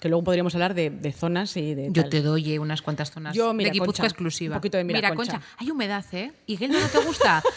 Que 0.00 0.08
luego 0.08 0.24
podríamos 0.24 0.54
hablar 0.54 0.74
de, 0.74 0.90
de 0.90 1.12
zonas 1.12 1.56
y 1.56 1.74
de... 1.74 1.86
Yo 1.92 2.02
tal. 2.02 2.10
te 2.10 2.20
doy 2.20 2.52
eh, 2.52 2.58
unas 2.58 2.82
cuantas 2.82 3.10
zonas 3.10 3.34
Yo, 3.34 3.54
mira, 3.54 3.68
de 3.70 3.74
Guipúzcoa 3.78 4.06
exclusiva. 4.06 4.56
un 4.56 4.60
poquito 4.60 4.76
de 4.76 4.84
mira, 4.84 5.14
Concha. 5.14 5.32
Concha. 5.34 5.46
hay 5.58 5.70
humedad, 5.70 6.04
¿eh? 6.12 6.32
¿Y 6.46 6.56
no 6.66 6.76
te 6.92 6.98
gusta? 6.98 7.42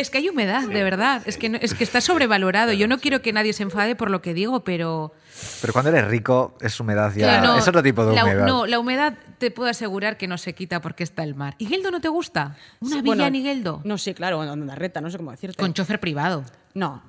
es 0.00 0.10
que 0.10 0.18
hay 0.18 0.28
humedad, 0.28 0.66
de 0.68 0.82
verdad. 0.82 1.22
Es 1.26 1.36
que, 1.36 1.48
no- 1.48 1.58
es 1.60 1.74
que 1.74 1.84
está 1.84 2.00
sobrevalorado. 2.00 2.72
Yo 2.72 2.88
no 2.88 2.98
quiero 2.98 3.22
que 3.22 3.32
nadie 3.32 3.52
se 3.52 3.62
enfade 3.62 3.94
por 3.94 4.10
lo 4.10 4.22
que 4.22 4.34
digo, 4.34 4.64
pero... 4.64 5.12
Pero 5.60 5.72
cuando 5.72 5.90
eres 5.90 6.06
rico, 6.08 6.56
es 6.60 6.78
humedad 6.80 7.12
ya. 7.14 7.40
que 7.40 7.46
no, 7.46 7.56
es 7.58 7.66
otro 7.68 7.82
tipo 7.82 8.04
de 8.04 8.14
la- 8.14 8.24
humedad. 8.24 8.46
no, 8.46 8.66
la 8.66 8.78
humedad 8.78 9.14
te 9.38 9.50
puedo 9.50 9.70
asegurar 9.70 10.16
que 10.16 10.26
no 10.28 10.36
se 10.38 10.54
quita 10.54 10.80
porque 10.80 11.02
está 11.04 11.22
el 11.22 11.34
mar. 11.34 11.54
¿Y 11.58 11.66
Geldo 11.66 11.90
no 11.90 12.00
te 12.00 12.08
gusta? 12.08 12.56
¿Una 12.80 12.90
Sí, 12.90 12.96
villa 12.96 13.06
bueno, 13.06 13.24
en 13.26 13.34
Higueldo? 13.34 13.80
No, 13.84 13.96
sí, 13.98 14.12
claro, 14.14 14.42
en 14.42 14.48
Onda 14.50 14.74
Reta, 14.74 15.00
no 15.00 15.10
sé 15.10 15.16
cómo 15.18 15.30
decirte. 15.30 15.56
Con 15.60 15.72
chofer 15.72 16.00
privado. 16.00 16.44
No, 16.74 17.02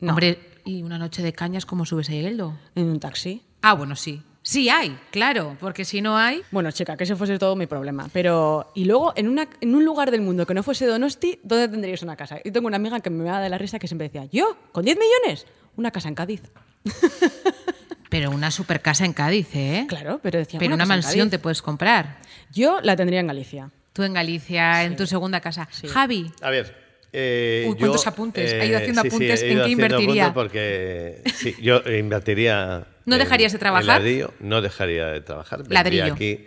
no. 0.00 0.10
Hombre, 0.10 0.38
¿y 0.64 0.82
una 0.82 0.98
noche 0.98 1.22
de 1.22 1.32
cañas 1.32 1.64
cómo 1.66 1.84
subes 1.86 2.08
a 2.10 2.14
Higueldo? 2.14 2.56
En 2.74 2.84
un 2.88 3.00
taxi. 3.00 3.42
Ah, 3.62 3.74
bueno, 3.74 3.96
sí. 3.96 4.22
Sí 4.50 4.68
hay, 4.68 4.98
claro, 5.12 5.56
porque 5.60 5.84
si 5.84 6.02
no 6.02 6.16
hay... 6.16 6.42
Bueno, 6.50 6.72
chica, 6.72 6.96
que 6.96 7.04
ese 7.04 7.14
fuese 7.14 7.38
todo 7.38 7.54
mi 7.54 7.68
problema. 7.68 8.10
Pero, 8.12 8.72
y 8.74 8.84
luego, 8.84 9.12
en, 9.14 9.28
una, 9.28 9.46
en 9.60 9.76
un 9.76 9.84
lugar 9.84 10.10
del 10.10 10.22
mundo 10.22 10.44
que 10.44 10.54
no 10.54 10.64
fuese 10.64 10.86
Donosti, 10.86 11.38
¿dónde 11.44 11.68
tendríais 11.68 12.02
una 12.02 12.16
casa? 12.16 12.40
Yo 12.44 12.50
tengo 12.50 12.66
una 12.66 12.74
amiga 12.74 12.98
que 12.98 13.10
me 13.10 13.22
da 13.22 13.40
de 13.40 13.48
la 13.48 13.58
risa 13.58 13.78
que 13.78 13.86
siempre 13.86 14.08
decía, 14.08 14.24
¿yo? 14.24 14.56
¿Con 14.72 14.84
10 14.84 14.98
millones? 14.98 15.46
Una 15.76 15.92
casa 15.92 16.08
en 16.08 16.16
Cádiz. 16.16 16.42
Pero 18.10 18.32
una 18.32 18.50
super 18.50 18.82
casa 18.82 19.04
en 19.04 19.12
Cádiz, 19.12 19.54
¿eh? 19.54 19.86
Claro, 19.88 20.18
pero 20.20 20.40
decía, 20.40 20.58
Pero 20.58 20.74
una 20.74 20.84
mansión 20.84 21.30
te 21.30 21.38
puedes 21.38 21.62
comprar. 21.62 22.18
Yo 22.52 22.80
la 22.82 22.96
tendría 22.96 23.20
en 23.20 23.28
Galicia. 23.28 23.70
Tú 23.92 24.02
en 24.02 24.14
Galicia, 24.14 24.82
en 24.82 24.96
tu 24.96 25.06
segunda 25.06 25.40
casa. 25.40 25.68
Javi, 25.92 26.32
A 26.40 26.50
ver. 26.50 26.89
Eh, 27.12 27.66
Uy, 27.68 27.76
cuántos 27.76 28.06
apuntes. 28.06 28.52
Ha 28.52 28.64
ido 28.64 28.78
haciendo 28.78 29.02
sí, 29.02 29.10
sí, 29.10 29.14
apuntes. 29.16 29.42
¿En 29.42 29.62
qué 29.62 29.68
invertiría? 29.70 30.32
Porque 30.32 31.22
sí, 31.34 31.54
yo 31.60 31.80
invertiría. 31.86 32.86
¿No 33.06 33.18
dejarías 33.18 33.52
de 33.52 33.56
en 33.56 33.60
trabajar? 33.60 33.86
ladrillo, 33.86 34.32
no 34.40 34.60
dejaría 34.60 35.06
de 35.08 35.20
trabajar. 35.20 35.60
Vendría 35.60 35.82
Ladrillo. 35.82 36.14
aquí, 36.14 36.46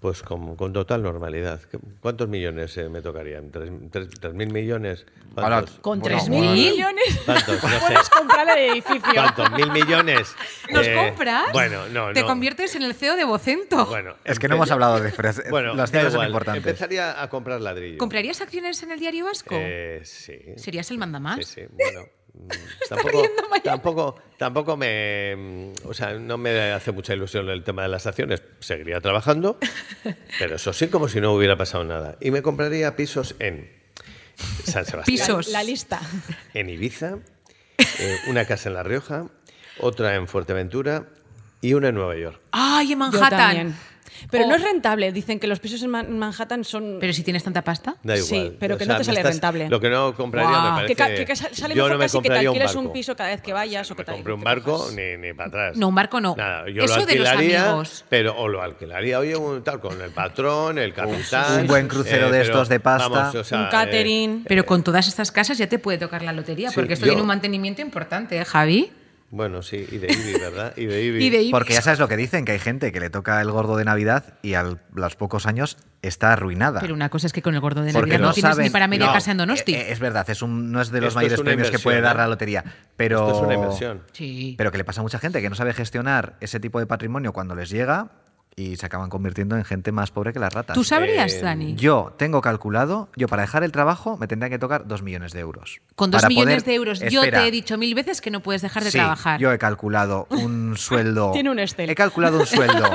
pues 0.00 0.22
con, 0.22 0.54
con 0.56 0.72
total 0.72 1.02
normalidad. 1.02 1.60
¿Qué- 1.70 1.78
¿Cuántos 2.00 2.28
millones 2.28 2.76
eh, 2.78 2.88
me 2.88 3.02
tocarían? 3.02 3.50
¿Tres, 3.50 3.70
tres- 3.90 4.08
tres 4.20 4.32
mil 4.34 4.52
millones? 4.52 5.04
Con 5.34 6.00
Bueno, 6.00 6.18
3.000 6.18 6.28
bueno. 6.28 6.52
millones 6.52 7.20
¿Cuántos? 7.24 7.62
No 7.62 7.68
sé. 7.68 7.78
puedes 7.86 8.10
comprar 8.10 8.48
el 8.58 8.70
edificio. 8.70 9.12
¿Cuántos? 9.14 9.50
¿Mil 9.52 9.70
millones? 9.70 10.34
¿los 10.70 10.86
Eh, 10.86 10.94
compras? 10.94 11.52
Bueno, 11.52 11.88
no, 11.88 12.12
Te 12.12 12.20
no. 12.22 12.26
conviertes 12.26 12.74
en 12.76 12.82
el 12.82 12.94
CEO 12.94 13.16
de 13.16 13.24
Vocento. 13.24 13.86
Bueno, 13.86 14.14
Es 14.24 14.38
que 14.38 14.48
no 14.48 14.54
hemos 14.56 14.70
hablado 14.70 15.00
de. 15.00 15.12
Bueno, 15.50 15.74
Las 15.74 15.90
da 15.92 15.98
cifras 16.00 16.12
son 16.14 16.26
importantes. 16.26 16.64
Empezaría 16.66 17.20
a 17.22 17.28
comprar 17.28 17.60
ladrillo. 17.60 17.98
¿Comprarías 17.98 18.40
acciones 18.40 18.82
en 18.82 18.92
el 18.92 18.98
diario 19.00 19.24
vasco? 19.26 19.54
Eh, 19.58 20.00
sí. 20.04 20.38
¿Serías 20.56 20.90
el 20.90 20.98
mandamás? 20.98 21.36
Sí, 21.38 21.44
sí, 21.44 21.60
bueno. 21.72 22.00
Tampoco, 22.88 23.22
tampoco, 23.62 24.14
tampoco 24.38 24.76
me. 24.76 25.34
mm, 25.36 25.72
O 25.88 25.92
sea, 25.94 26.14
no 26.14 26.38
me 26.38 26.72
hace 26.72 26.92
mucha 26.92 27.12
ilusión 27.14 27.48
el 27.50 27.62
tema 27.64 27.82
de 27.82 27.88
las 27.88 28.06
acciones. 28.06 28.42
Seguiría 28.60 29.00
trabajando, 29.00 29.58
pero 30.38 30.56
eso 30.56 30.72
sí, 30.72 30.88
como 30.88 31.08
si 31.08 31.20
no 31.20 31.32
hubiera 31.34 31.56
pasado 31.56 31.84
nada. 31.84 32.16
Y 32.20 32.30
me 32.30 32.40
compraría 32.42 32.96
pisos 32.96 33.34
en 33.40 33.70
San 34.64 34.84
Sebastián, 34.86 35.04
Pisos. 35.04 35.48
La 35.48 35.62
lista. 35.64 36.00
en 36.54 36.70
Ibiza, 36.70 37.18
eh, 37.98 38.16
una 38.28 38.44
casa 38.46 38.68
en 38.68 38.74
La 38.76 38.82
Rioja, 38.84 39.26
otra 39.80 40.14
en 40.14 40.28
Fuerteventura 40.28 41.06
y 41.60 41.74
una 41.74 41.88
en 41.88 41.96
Nueva 41.96 42.16
York. 42.16 42.40
¡Ay, 42.52 42.86
en 42.86 42.90
Yo 42.92 42.96
Manhattan! 42.98 43.76
Pero 44.30 44.44
Oh. 44.44 44.48
no 44.48 44.54
es 44.56 44.62
rentable. 44.62 45.12
Dicen 45.12 45.38
que 45.40 45.46
los 45.46 45.60
pisos 45.60 45.82
en 45.82 45.90
Man- 45.90 46.18
Manhattan 46.18 46.64
son... 46.64 46.98
Pero 47.00 47.12
si 47.12 47.22
tienes 47.22 47.42
tanta 47.44 47.62
pasta. 47.62 47.96
Da 48.02 48.16
igual. 48.16 48.28
Sí, 48.28 48.56
pero 48.58 48.76
que 48.78 48.84
O 48.84 48.86
no 48.86 48.96
te 48.96 49.04
sale 49.04 49.18
estás- 49.20 49.32
rentable. 49.34 49.68
Lo 49.68 49.80
que 49.80 49.88
no 49.90 50.14
compraría 50.14 50.48
Guau. 50.50 50.80
me 50.80 50.86
Que, 50.86 50.96
parece. 50.96 51.24
que 51.24 51.36
sale 51.36 51.74
yo 51.74 51.84
mejor 51.84 51.90
no 51.92 51.98
me 51.98 52.04
casi 52.04 52.20
que 52.20 52.28
te 52.28 52.38
alquiles 52.38 52.74
un, 52.74 52.92
piso 52.92 53.16
cada 53.16 53.30
vez 53.30 53.40
que 53.42 53.52
vayas 53.52 53.90
o 53.90 53.96
que 53.96 54.04
te 54.04 54.12
compré 54.12 54.32
un 54.32 54.40
barco 54.42 54.88
ni, 54.94 55.16
ni 55.16 55.32
para 55.34 55.48
atrás. 55.48 55.76
No, 55.76 55.88
un 55.88 55.94
barco 55.94 56.20
no. 56.20 56.34
Nada, 56.36 56.68
yo 56.70 56.82
Eso 56.84 56.98
lo 57.00 57.06
de 57.06 57.16
los 57.16 57.28
alquilaría, 57.28 57.64
amigos. 57.70 58.04
pero 58.08 58.36
o 58.36 58.48
lo 58.48 58.62
alquilaría, 58.62 59.18
oye, 59.18 59.36
un 59.36 59.62
tal 59.62 59.80
con 59.80 60.00
el 60.00 60.10
patrón, 60.10 60.78
el 60.78 60.92
capitán. 60.94 61.60
un 61.62 61.66
buen 61.66 61.88
crucero 61.88 62.26
de 62.26 62.40
pero, 62.40 62.42
estos 62.44 62.68
de 62.68 62.80
pasta. 62.80 63.08
vamos, 63.08 63.34
o 63.34 63.44
sea, 63.44 63.58
Un 63.62 63.68
catering. 63.68 64.44
Pero 64.48 64.64
con 64.66 64.82
todas 64.82 65.06
estas 65.08 65.30
casas 65.32 65.58
ya 65.58 65.66
te 65.68 65.78
puede 65.78 65.98
tocar 65.98 66.22
la 66.22 66.32
lotería, 66.32 66.70
Sí, 66.70 66.74
porque 66.74 66.94
esto 66.94 67.06
yo- 67.06 67.10
tiene 67.12 67.22
un 67.22 67.28
mantenimiento 67.28 67.82
importante, 67.82 68.38
¿eh, 68.38 68.44
Javi? 68.44 68.90
Bueno, 69.30 69.62
sí, 69.62 69.86
y 69.90 69.98
de 69.98 70.12
IBI, 70.12 70.40
¿verdad? 70.40 70.72
Y 70.76 70.86
de 70.86 71.02
IBI. 71.04 71.24
Y 71.24 71.30
de 71.30 71.42
Ibis. 71.42 71.50
Porque 71.50 71.74
ya 71.74 71.82
sabes 71.82 71.98
lo 71.98 72.08
que 72.08 72.16
dicen, 72.16 72.44
que 72.44 72.52
hay 72.52 72.58
gente 72.58 72.92
que 72.92 73.00
le 73.00 73.10
toca 73.10 73.40
el 73.40 73.50
gordo 73.50 73.76
de 73.76 73.84
Navidad 73.84 74.34
y 74.42 74.54
a 74.54 74.64
los 74.94 75.16
pocos 75.16 75.46
años 75.46 75.76
está 76.02 76.32
arruinada. 76.32 76.80
Pero 76.80 76.94
una 76.94 77.08
cosa 77.10 77.26
es 77.26 77.32
que 77.32 77.42
con 77.42 77.54
el 77.54 77.60
gordo 77.60 77.82
de 77.82 77.92
Porque 77.92 78.12
Navidad 78.12 78.20
no, 78.20 78.28
no 78.28 78.34
tienes 78.34 78.58
ni 78.58 78.70
para 78.70 78.88
media 78.88 79.06
No, 79.06 79.12
casa 79.12 79.32
en 79.32 79.38
Donosti. 79.38 79.74
Eh, 79.74 79.92
es 79.92 79.98
verdad, 79.98 80.28
es 80.30 80.42
un, 80.42 80.72
no 80.72 80.80
es 80.80 80.90
de 80.90 81.00
los 81.00 81.08
Esto 81.08 81.18
mayores 81.18 81.40
premios 81.40 81.70
que 81.70 81.78
puede 81.78 82.00
dar 82.00 82.16
¿eh? 82.16 82.20
la 82.20 82.28
lotería. 82.28 82.64
Pero, 82.96 83.26
Esto 83.26 83.38
es 83.40 83.44
una 83.44 83.54
inversión. 83.54 84.02
sí. 84.12 84.54
Pero 84.56 84.72
que 84.72 84.78
le 84.78 84.84
pasa 84.84 85.00
a 85.00 85.02
mucha 85.02 85.18
gente 85.18 85.42
que 85.42 85.50
no 85.50 85.56
sabe 85.56 85.74
gestionar 85.74 86.36
ese 86.40 86.60
tipo 86.60 86.78
de 86.78 86.86
patrimonio 86.86 87.32
cuando 87.32 87.54
les 87.54 87.68
llega 87.70 88.10
y 88.58 88.76
se 88.76 88.86
acaban 88.86 89.08
convirtiendo 89.08 89.56
en 89.56 89.64
gente 89.64 89.92
más 89.92 90.10
pobre 90.10 90.32
que 90.32 90.38
las 90.40 90.52
ratas. 90.52 90.74
¿Tú 90.74 90.82
sabrías, 90.82 91.32
Eh, 91.34 91.40
Dani? 91.42 91.74
Yo 91.76 92.12
tengo 92.18 92.40
calculado, 92.40 93.08
yo 93.14 93.28
para 93.28 93.42
dejar 93.42 93.62
el 93.62 93.70
trabajo 93.72 94.16
me 94.18 94.26
tendría 94.26 94.50
que 94.50 94.58
tocar 94.58 94.86
dos 94.88 95.02
millones 95.02 95.32
de 95.32 95.40
euros. 95.40 95.80
Con 95.94 96.10
dos 96.10 96.22
Para 96.22 96.28
millones 96.28 96.56
poder- 96.56 96.64
de 96.66 96.74
euros, 96.74 97.00
yo 97.10 97.22
te 97.22 97.46
he 97.46 97.50
dicho 97.50 97.78
mil 97.78 97.94
veces 97.94 98.20
que 98.20 98.30
no 98.30 98.40
puedes 98.42 98.62
dejar 98.62 98.82
de 98.82 98.90
Sí, 98.90 98.98
trabajar. 98.98 99.38
Yo 99.40 99.52
he 99.52 99.58
calculado 99.58 100.26
un 100.30 100.76
sueldo. 100.76 101.30
Tiene 101.32 101.50
un 101.50 101.58
Excel. 101.60 101.88
He 101.88 101.94
calculado 101.94 102.40
un 102.40 102.46
sueldo 102.46 102.90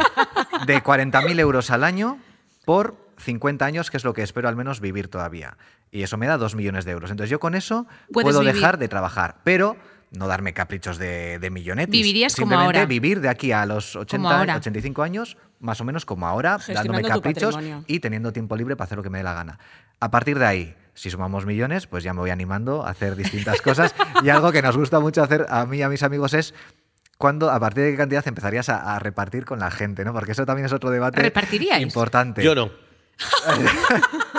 de 0.68 0.84
40.000 0.84 1.40
euros 1.40 1.72
al 1.72 1.84
año 1.84 2.18
por 2.66 2.96
50 3.18 3.66
años, 3.66 3.90
que 3.90 3.98
es 3.98 4.04
lo 4.04 4.14
que 4.14 4.22
espero 4.24 4.50
al 4.50 4.56
menos 4.56 4.82
vivir 4.82 5.08
todavía. 5.08 5.58
Y 5.92 6.04
eso 6.04 6.18
me 6.18 6.28
da 6.28 6.38
2 6.38 6.56
millones 6.56 6.86
de 6.86 6.92
euros. 6.92 7.12
Entonces 7.12 7.30
yo 7.30 7.40
con 7.40 7.56
eso 7.56 7.86
Puedes 8.12 8.26
puedo 8.26 8.40
vivir. 8.40 8.56
dejar 8.56 8.78
de 8.80 8.88
trabajar. 8.88 9.38
Pero 9.44 9.78
no 10.12 10.28
darme 10.28 10.54
caprichos 10.54 10.98
de, 10.98 11.40
de 11.40 11.50
millonetis. 11.50 11.92
Vivirías 11.92 12.36
como 12.36 12.48
Simplemente 12.52 12.78
ahora. 12.80 12.86
vivir 12.88 13.20
de 13.22 13.30
aquí 13.30 13.52
a 13.52 13.66
los 13.66 13.96
80, 13.96 14.30
ahora. 14.40 14.56
85 14.58 15.02
años, 15.04 15.38
más 15.64 15.82
o 15.82 15.84
menos 15.86 16.06
como 16.06 16.28
ahora, 16.28 16.60
dándome 16.68 17.02
caprichos 17.02 17.58
y 17.88 18.00
teniendo 18.00 18.32
tiempo 18.34 18.56
libre 18.56 18.76
para 18.76 18.86
hacer 18.86 18.98
lo 18.98 19.04
que 19.04 19.10
me 19.10 19.20
dé 19.20 19.24
la 19.24 19.34
gana. 19.34 19.58
A 20.00 20.12
partir 20.12 20.38
de 20.38 20.46
ahí, 20.46 20.76
si 20.94 21.10
sumamos 21.10 21.46
millones, 21.46 21.88
pues 21.88 22.04
ya 22.04 22.14
me 22.14 22.20
voy 22.20 22.30
animando 22.30 22.86
a 22.86 22.90
hacer 22.90 23.16
distintas 23.16 23.62
cosas. 23.64 23.96
Y 24.24 24.30
algo 24.30 24.52
que 24.52 24.62
nos 24.62 24.78
gusta 24.78 25.00
mucho 25.00 25.24
hacer 25.24 25.46
a 25.50 25.66
mí 25.66 25.78
y 25.78 25.82
a 25.82 25.90
mis 25.90 26.04
amigos 26.04 26.34
es 26.34 26.54
cuando, 27.18 27.50
a 27.50 27.60
partir 27.60 27.86
de 27.86 27.92
qué 27.92 27.98
cantidad 27.98 28.28
empezarías 28.28 28.68
a, 28.70 28.96
a 28.96 29.00
repartir 29.00 29.46
con 29.46 29.60
la 29.60 29.72
gente, 29.72 30.04
¿no? 30.04 30.14
Porque 30.14 30.34
eso 30.34 30.46
también 30.46 30.66
es 30.66 30.74
otro 30.74 30.90
debate 30.90 31.22
¿Repartiríais? 31.22 31.82
importante. 31.82 32.44
Yo 32.44 32.54
no. 32.54 32.70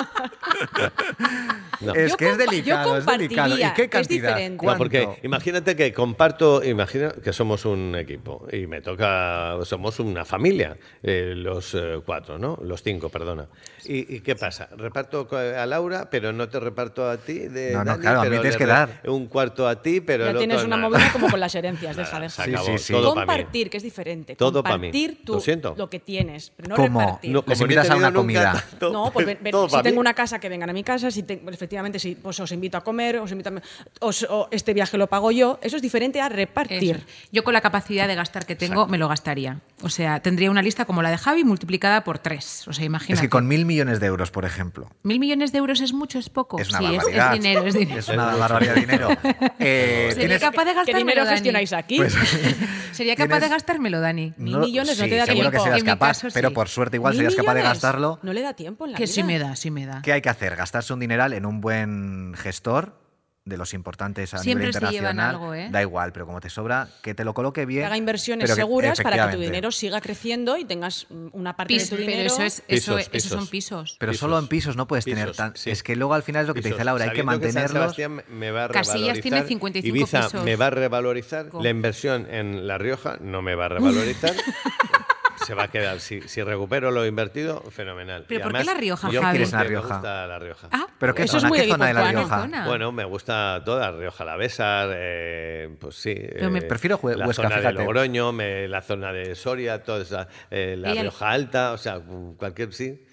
No. 1.81 1.93
Es 1.95 2.13
Yo 2.13 2.17
que 2.17 2.31
es 2.31 2.39
delicado, 2.39 2.97
es 2.97 3.05
delicado. 3.05 3.59
¿Y 3.59 3.63
qué 3.75 3.89
cantidad? 3.89 4.37
diferente. 4.37 4.65
No, 4.65 4.77
porque 4.77 5.09
imagínate 5.23 5.77
que 5.77 5.93
comparto, 5.93 6.63
imagina 6.65 7.11
que 7.11 7.33
somos 7.33 7.65
un 7.65 7.95
equipo 7.97 8.47
y 8.51 8.67
me 8.67 8.81
toca, 8.81 9.57
somos 9.65 9.99
una 10.01 10.25
familia, 10.25 10.77
eh, 11.03 11.35
los 11.37 11.75
eh, 11.75 12.01
cuatro, 12.05 12.39
¿no? 12.39 12.59
Los 12.63 12.83
cinco, 12.83 13.09
perdona. 13.09 13.49
¿Y, 13.85 14.17
y 14.17 14.21
qué 14.21 14.35
pasa? 14.37 14.69
Reparto 14.77 15.29
a 15.33 15.67
Laura, 15.67 16.09
pero 16.11 16.33
no 16.33 16.49
te 16.49 16.59
reparto 16.61 17.09
a 17.09 17.19
ti. 17.19 17.41
De 17.41 17.73
No, 17.73 17.79
no, 17.81 17.85
Dani, 17.93 18.01
claro, 18.01 18.21
a 18.21 18.23
mí 18.25 18.29
pero 18.31 18.41
tienes 18.43 18.57
que 18.57 18.67
dar. 18.67 19.01
Un 19.07 19.27
cuarto 19.27 19.69
a 19.69 19.83
ti, 19.83 20.01
pero 20.01 20.25
Ya 20.25 20.31
el 20.31 20.39
tienes 20.39 20.65
una 20.65 20.77
nada. 20.77 20.89
movida 20.89 21.13
como 21.13 21.29
con 21.31 21.41
las 21.41 21.55
herencias, 21.55 21.97
deja, 21.97 22.29
se 22.31 22.45
Sí, 22.45 22.53
sí, 22.65 22.79
sí. 22.79 22.93
todo 22.93 23.15
para 23.15 23.27
mí. 23.27 23.33
Compartir, 23.35 23.71
que 23.71 23.77
es 23.77 23.83
diferente. 23.83 24.37
Todo. 24.37 24.63
Compartir 24.63 25.25
tu- 25.25 25.35
Lo 25.35 25.41
siento. 25.41 25.75
lo 25.77 25.91
que 25.91 25.99
tienes, 25.99 26.53
pero 26.57 26.69
no 26.71 26.77
¿Cómo? 26.77 27.01
repartir. 27.01 27.31
No, 27.33 27.43
como 27.45 27.61
invitas 27.63 27.91
a 27.91 27.97
una 27.97 28.07
nunca 28.11 28.21
comida. 28.21 28.65
tanto- 28.71 28.93
No, 28.93 29.11
pues 29.13 29.27
ven- 29.27 29.39
ven, 29.43 29.51
todo 29.53 29.69
si 29.69 29.83
tengo 29.83 30.01
una 30.01 30.15
casa 30.15 30.39
que 30.39 30.44
vengan 30.49 30.71
a 30.71 30.73
mi 30.73 30.83
casa, 30.85 31.11
si 31.11 31.23
te- 31.23 31.37
pues 31.39 31.55
efectivamente 31.55 31.99
si 31.99 32.15
pues 32.15 32.39
os 32.41 32.51
invito 32.53 32.77
a 32.79 32.83
comer, 32.85 33.19
os 33.19 33.31
invito 33.33 33.51
a, 33.51 33.63
os- 34.01 34.27
o 34.29 34.49
este 34.51 34.75
viaje 34.75 34.97
lo 34.99 35.07
pago 35.09 35.31
yo, 35.31 35.59
eso 35.63 35.77
es 35.77 35.83
diferente 35.83 36.21
a 36.21 36.29
repartir. 36.29 36.97
Eso. 36.97 37.07
Yo 37.33 37.45
con 37.45 37.53
la 37.55 37.61
capacidad 37.61 38.09
de 38.09 38.15
gastar 38.15 38.47
que 38.47 38.57
tengo 38.57 38.87
me 38.87 38.99
lo 38.99 39.09
gastaría. 39.09 39.61
O 39.83 39.89
sea, 39.89 40.21
tendría 40.21 40.51
una 40.51 40.63
lista 40.63 40.85
como 40.85 41.03
la 41.03 41.11
de 41.11 41.19
Javi 41.19 41.45
multiplicada 41.45 42.05
por 42.05 42.19
tres. 42.19 42.67
O 42.69 42.73
sea, 42.73 42.85
imagínate. 42.85 43.15
Es 43.15 43.21
que 43.21 43.29
con 43.29 43.47
mil 43.47 43.67
millones 43.67 44.01
de 44.01 44.07
euros, 44.07 44.31
por 44.31 44.45
ejemplo, 44.45 44.89
¿Mil 45.03 45.21
millones 45.21 45.53
de 45.53 45.59
euros 45.59 45.81
es 45.81 45.93
mucho, 45.93 46.19
es 46.19 46.29
poco? 46.31 46.59
es 46.59 46.69
una 46.71 46.79
sí, 46.79 46.85
es- 46.87 46.97
barbaridad. 46.97 47.35
es, 47.35 47.41
dinero, 47.43 47.67
es 47.67 47.75
dinero. 47.75 48.01
Es 48.01 48.09
una 48.09 48.37
barbaridad 48.37 48.75
de 48.75 48.81
dinero. 48.81 49.09
Eh, 49.59 50.09
Sería 50.13 50.29
tienes- 50.29 50.41
capaz 50.41 50.65
de 50.65 50.71
¿Qué 50.71 50.77
gastármelo, 50.77 50.99
dinero 51.07 51.25
Dani. 51.25 51.35
gestionáis 51.37 51.73
aquí? 51.73 51.99
Sería 52.93 53.17
capaz 53.17 53.37
tienes- 53.39 53.43
de 53.43 53.49
gastármelo, 53.49 54.01
Dani. 54.01 54.33
Mil 54.37 54.53
No- 54.55 54.59
millones 54.61 54.99
no 54.99 55.05
sí, 55.05 55.11
te 55.11 55.17
da 55.17 55.27
seguro 55.27 55.47
que 55.51 55.57
tiempo. 55.57 55.65
serás 55.65 55.79
En 55.81 55.85
mi 55.85 55.91
capaz, 55.91 56.09
caso, 56.23 56.29
pero 56.35 56.49
sí. 56.49 56.55
por 56.55 56.69
suerte 56.69 56.97
igual 56.97 57.13
¿Mil 57.15 57.19
serías 57.23 57.35
capaz 57.37 57.55
de 57.55 57.63
gastarlo. 57.63 58.19
No 58.23 58.33
le 58.33 58.43
da 58.43 58.55
tiempo 58.55 58.85
en 58.85 58.93
la 58.93 58.99
Que 58.99 59.05
vida. 59.05 59.13
sí 59.13 59.23
me 59.23 59.39
da, 59.39 59.57
sí 59.57 59.71
me 59.71 59.87
da. 59.87 60.03
¿Qué 60.03 60.13
hay 60.13 60.23
que 60.23 60.29
hacer? 60.35 60.55
Gastarse 60.57 60.93
un 60.93 61.01
dineral 61.01 61.33
en 61.33 61.47
un 61.47 61.61
buen 61.61 62.35
gestor 62.37 63.03
de 63.47 63.59
los 63.59 63.75
importantes 63.75 64.33
a 64.33 64.39
Siempre 64.39 64.69
nivel 64.69 64.73
se 64.73 64.81
llevan 64.81 64.95
internacional, 65.17 65.31
algo, 65.35 65.55
¿eh? 65.55 65.69
da 65.71 65.83
igual, 65.83 66.15
pero 66.15 66.25
como 66.25 66.41
te 66.41 66.49
sobra, 66.49 66.89
que 67.03 67.13
te 67.15 67.25
lo 67.27 67.35
coloque 67.35 67.67
bien. 67.67 67.83
Que 67.83 67.87
haga 67.89 67.99
inversiones 67.99 68.45
pero 68.47 68.55
que- 68.57 68.63
seguras 68.63 68.99
para 69.03 69.29
que 69.29 69.37
tu 69.37 69.43
dinero 69.43 69.71
siga 69.71 70.01
creciendo 70.01 70.57
y 70.57 70.65
tengas 70.65 71.07
una 71.33 71.55
parte 71.55 71.75
Pis- 71.75 71.83
de 71.83 71.89
tu 71.91 71.97
pero 71.97 72.09
dinero. 72.11 72.27
eso 72.33 72.43
es, 72.43 72.63
eso, 72.69 72.97
Pisos, 72.97 73.01
esos 73.01 73.11
pisos. 73.13 73.31
son 73.33 73.47
pisos. 73.49 73.97
Pero 74.01 74.13
Pisos. 74.13 74.21
solo 74.21 74.39
en 74.39 74.49
pisos 74.49 74.77
no 74.79 74.87
puedes 74.87 75.05
tener 75.05 75.33
tan. 75.37 75.55
sí. 75.57 75.69
Es 75.71 75.83
que 75.83 75.95
luego 75.95 76.15
al 76.15 76.23
final 76.23 76.41
es 76.45 76.49
lo 76.49 76.55
que 76.55 76.63
te 76.63 76.71
dice 76.71 76.85
Laura, 76.85 77.05
hay 77.05 77.11
que 77.11 77.17
San 77.19 77.27
mantenerlos. 77.27 77.71
Sebastián 77.73 78.23
me 78.31 78.51
va 78.51 78.65
a 78.65 78.69
Casillas 78.71 79.21
tiene 79.21 79.43
55 79.43 79.95
Ibiza 79.95 80.23
pisos. 80.29 80.43
me 80.43 80.57
va 80.57 80.69
a 80.69 80.71
revalorizar. 80.71 81.49
¿Cómo? 81.51 81.63
La 81.63 81.69
inversión 81.69 82.27
en 82.31 82.67
La 82.67 82.79
Rioja 82.79 83.19
no 83.21 83.43
me 83.43 83.55
va 83.57 83.67
a 83.67 83.69
revalorizar. 83.69 84.33
Se 85.47 85.55
va 85.55 85.65
a 85.65 85.69
quedar. 85.69 86.01
Si, 86.01 86.21
si 86.23 86.43
recupero 86.43 86.91
lo 86.91 87.05
invertido, 87.07 87.61
fenomenal. 87.71 88.25
¿Pero 88.29 88.41
Y 88.41 88.43
por 88.43 88.53
qué 88.59 88.65
La 88.65 88.75
Rioja, 88.75 89.11
yo 89.11 89.21
Javi? 89.21 89.33
¿Quieres 89.33 89.53
La 89.53 89.65
Rioja? 89.65 89.89
Me 89.89 89.95
gusta 89.95 90.27
La 90.27 90.39
Rioja. 90.39 90.69
Ah, 90.73 90.87
¿Pero 90.99 91.15
qué 91.15 91.23
Eso 91.25 91.37
es 91.37 91.43
zona? 91.43 91.49
muy 91.49 91.59
¿Qué 91.59 91.65
de 91.67 91.71
zona 91.73 91.87
de 91.87 91.95
la. 91.95 92.11
Rioja? 92.11 92.41
Zona. 92.43 92.67
Bueno, 92.67 92.93
me 92.93 93.05
gusta 93.05 93.63
toda 93.65 93.91
Rioja 93.91 94.23
Alavesar, 94.25 94.91
eh, 94.95 95.69
pues 95.81 95.97
sí. 95.97 96.15
Pero 96.15 96.51
me 96.51 96.61
eh, 96.61 96.63
prefiero 96.63 96.99
Hue- 97.01 97.17
la 97.17 97.27
Huesca, 97.27 97.43
zona 97.51 97.61
de. 97.61 97.73
Logroño, 97.73 98.33
me- 98.33 98.69
la 98.69 98.81
zona 98.83 99.13
de 99.13 99.35
Soria, 99.35 99.83
toda 99.83 100.03
esa, 100.03 100.29
eh, 100.51 100.77
la 100.79 100.91
Ella- 100.93 101.03
Rioja 101.03 101.31
Alta, 101.31 101.73
o 101.73 101.79
sea, 101.79 102.01
cualquier 102.37 102.73
sí. 102.73 103.05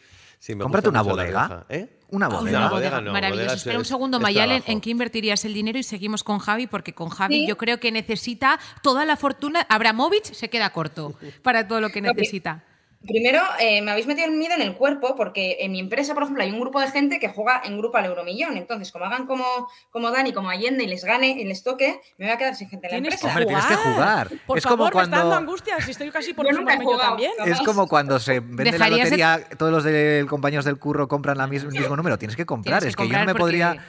Sí 0.42 0.56
me 0.56 0.64
Cómprate 0.64 0.88
gusta 0.90 1.00
una 1.00 1.04
mucho 1.04 1.16
la 1.16 1.24
bodega. 1.24 1.66
¿Eh? 1.70 1.98
Una 2.10 2.26
Ah, 2.26 2.30
bodega. 2.30 2.58
una 2.58 2.70
bodega 2.70 2.90
bodega, 2.90 3.02
no, 3.02 3.12
maravilloso. 3.14 3.46
bodega 3.46 3.58
Espera 3.58 3.78
un 3.80 3.86
segundo, 3.86 4.18
es 4.18 4.24
Mayalen, 4.24 4.58
trabajo. 4.58 4.72
¿en 4.72 4.82
qué 4.82 4.90
invertirías 4.90 5.46
el 5.46 5.54
dinero? 5.54 5.78
Y 5.80 5.84
seguimos 5.84 6.24
con 6.24 6.40
Javi, 6.40 6.68
porque 6.68 6.94
con 6.94 7.10
Javi 7.10 7.42
Sí. 7.42 7.48
yo 7.48 7.58
creo 7.58 7.80
que 7.80 7.92
necesita 7.92 8.60
toda 8.82 9.06
la 9.06 9.16
fortuna. 9.16 9.66
Abramovich 9.70 10.34
se 10.34 10.50
queda 10.50 10.72
corto 10.72 11.14
para 11.44 11.68
todo 11.68 11.80
lo 11.80 11.90
que 11.92 12.02
necesita. 12.02 12.64
Primero, 13.08 13.42
eh, 13.60 13.82
me 13.82 13.90
habéis 13.92 14.06
metido 14.06 14.28
el 14.28 14.34
miedo 14.34 14.54
en 14.54 14.62
el 14.62 14.76
cuerpo 14.76 15.16
porque 15.16 15.58
en 15.62 15.72
mi 15.72 15.80
empresa, 15.80 16.14
por 16.14 16.22
ejemplo, 16.22 16.44
hay 16.44 16.52
un 16.52 16.60
grupo 16.60 16.80
de 16.80 16.88
gente 16.92 17.20
que 17.20 17.30
juega 17.30 17.60
en 17.66 17.78
grupo 17.80 17.98
al 17.98 18.06
euromillón. 18.06 18.58
Entonces, 18.58 18.92
como 18.92 19.06
hagan 19.06 19.26
como, 19.26 19.44
como 19.90 20.12
Dani, 20.12 20.34
como 20.34 20.50
Allende 20.52 20.84
y 20.84 20.88
les 20.88 21.04
gane 21.04 21.30
y 21.32 21.44
les 21.46 21.64
toque, 21.64 22.00
me 22.20 22.26
voy 22.28 22.34
a 22.34 22.38
quedar 22.38 22.56
sin 22.56 22.70
gente 22.70 22.88
en 22.88 22.92
la 22.92 22.98
empresa. 23.00 23.28
Hombre, 23.28 23.46
tienes 23.48 23.66
que 23.66 23.76
jugar. 23.76 24.30
Por 24.46 24.58
Es 24.60 24.64
como 24.66 24.78
favor, 24.78 24.90
me 24.90 24.94
cuando- 24.94 25.16
está 25.18 25.28
dando 25.30 25.36
angustia. 25.36 25.82
Si 25.82 25.92
estoy 25.92 26.12
casi 26.12 26.34
por 26.34 26.46
Yo 26.46 26.52
nunca 26.52 26.76
he 26.76 26.78
jugado. 26.78 27.02
también. 27.02 27.32
Es 27.46 27.60
como 27.62 27.88
cuando 27.88 28.20
se 28.20 28.40
vende 28.40 28.78
la 28.78 28.90
lotería, 28.90 29.42
todos 29.58 29.72
los 29.72 29.84
de, 29.84 30.26
compañeros 30.30 30.66
del 30.66 30.78
curro 30.78 31.08
compran 31.08 31.40
la 31.40 31.48
mis- 31.48 31.64
el 31.64 31.70
mismo 31.72 31.96
número. 31.98 32.20
Tienes 32.20 32.36
que 32.38 32.46
comprar. 32.46 32.82
Tienes 32.82 32.96
que 32.96 33.04
es 33.04 33.10
que 33.10 33.14
yo 33.14 33.20
no 33.20 33.26
me 33.26 33.34
podría 33.36 33.84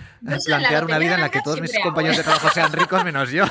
plantear 0.44 0.84
una 0.86 0.98
vida 0.98 1.16
en 1.16 1.20
la 1.20 1.30
que 1.30 1.42
todos 1.42 1.60
mis 1.60 1.78
compañeros 1.80 2.16
de 2.16 2.22
hago, 2.22 2.32
trabajo 2.32 2.54
sean 2.54 2.72
ricos 2.72 3.04
menos 3.04 3.30
yo. 3.30 3.44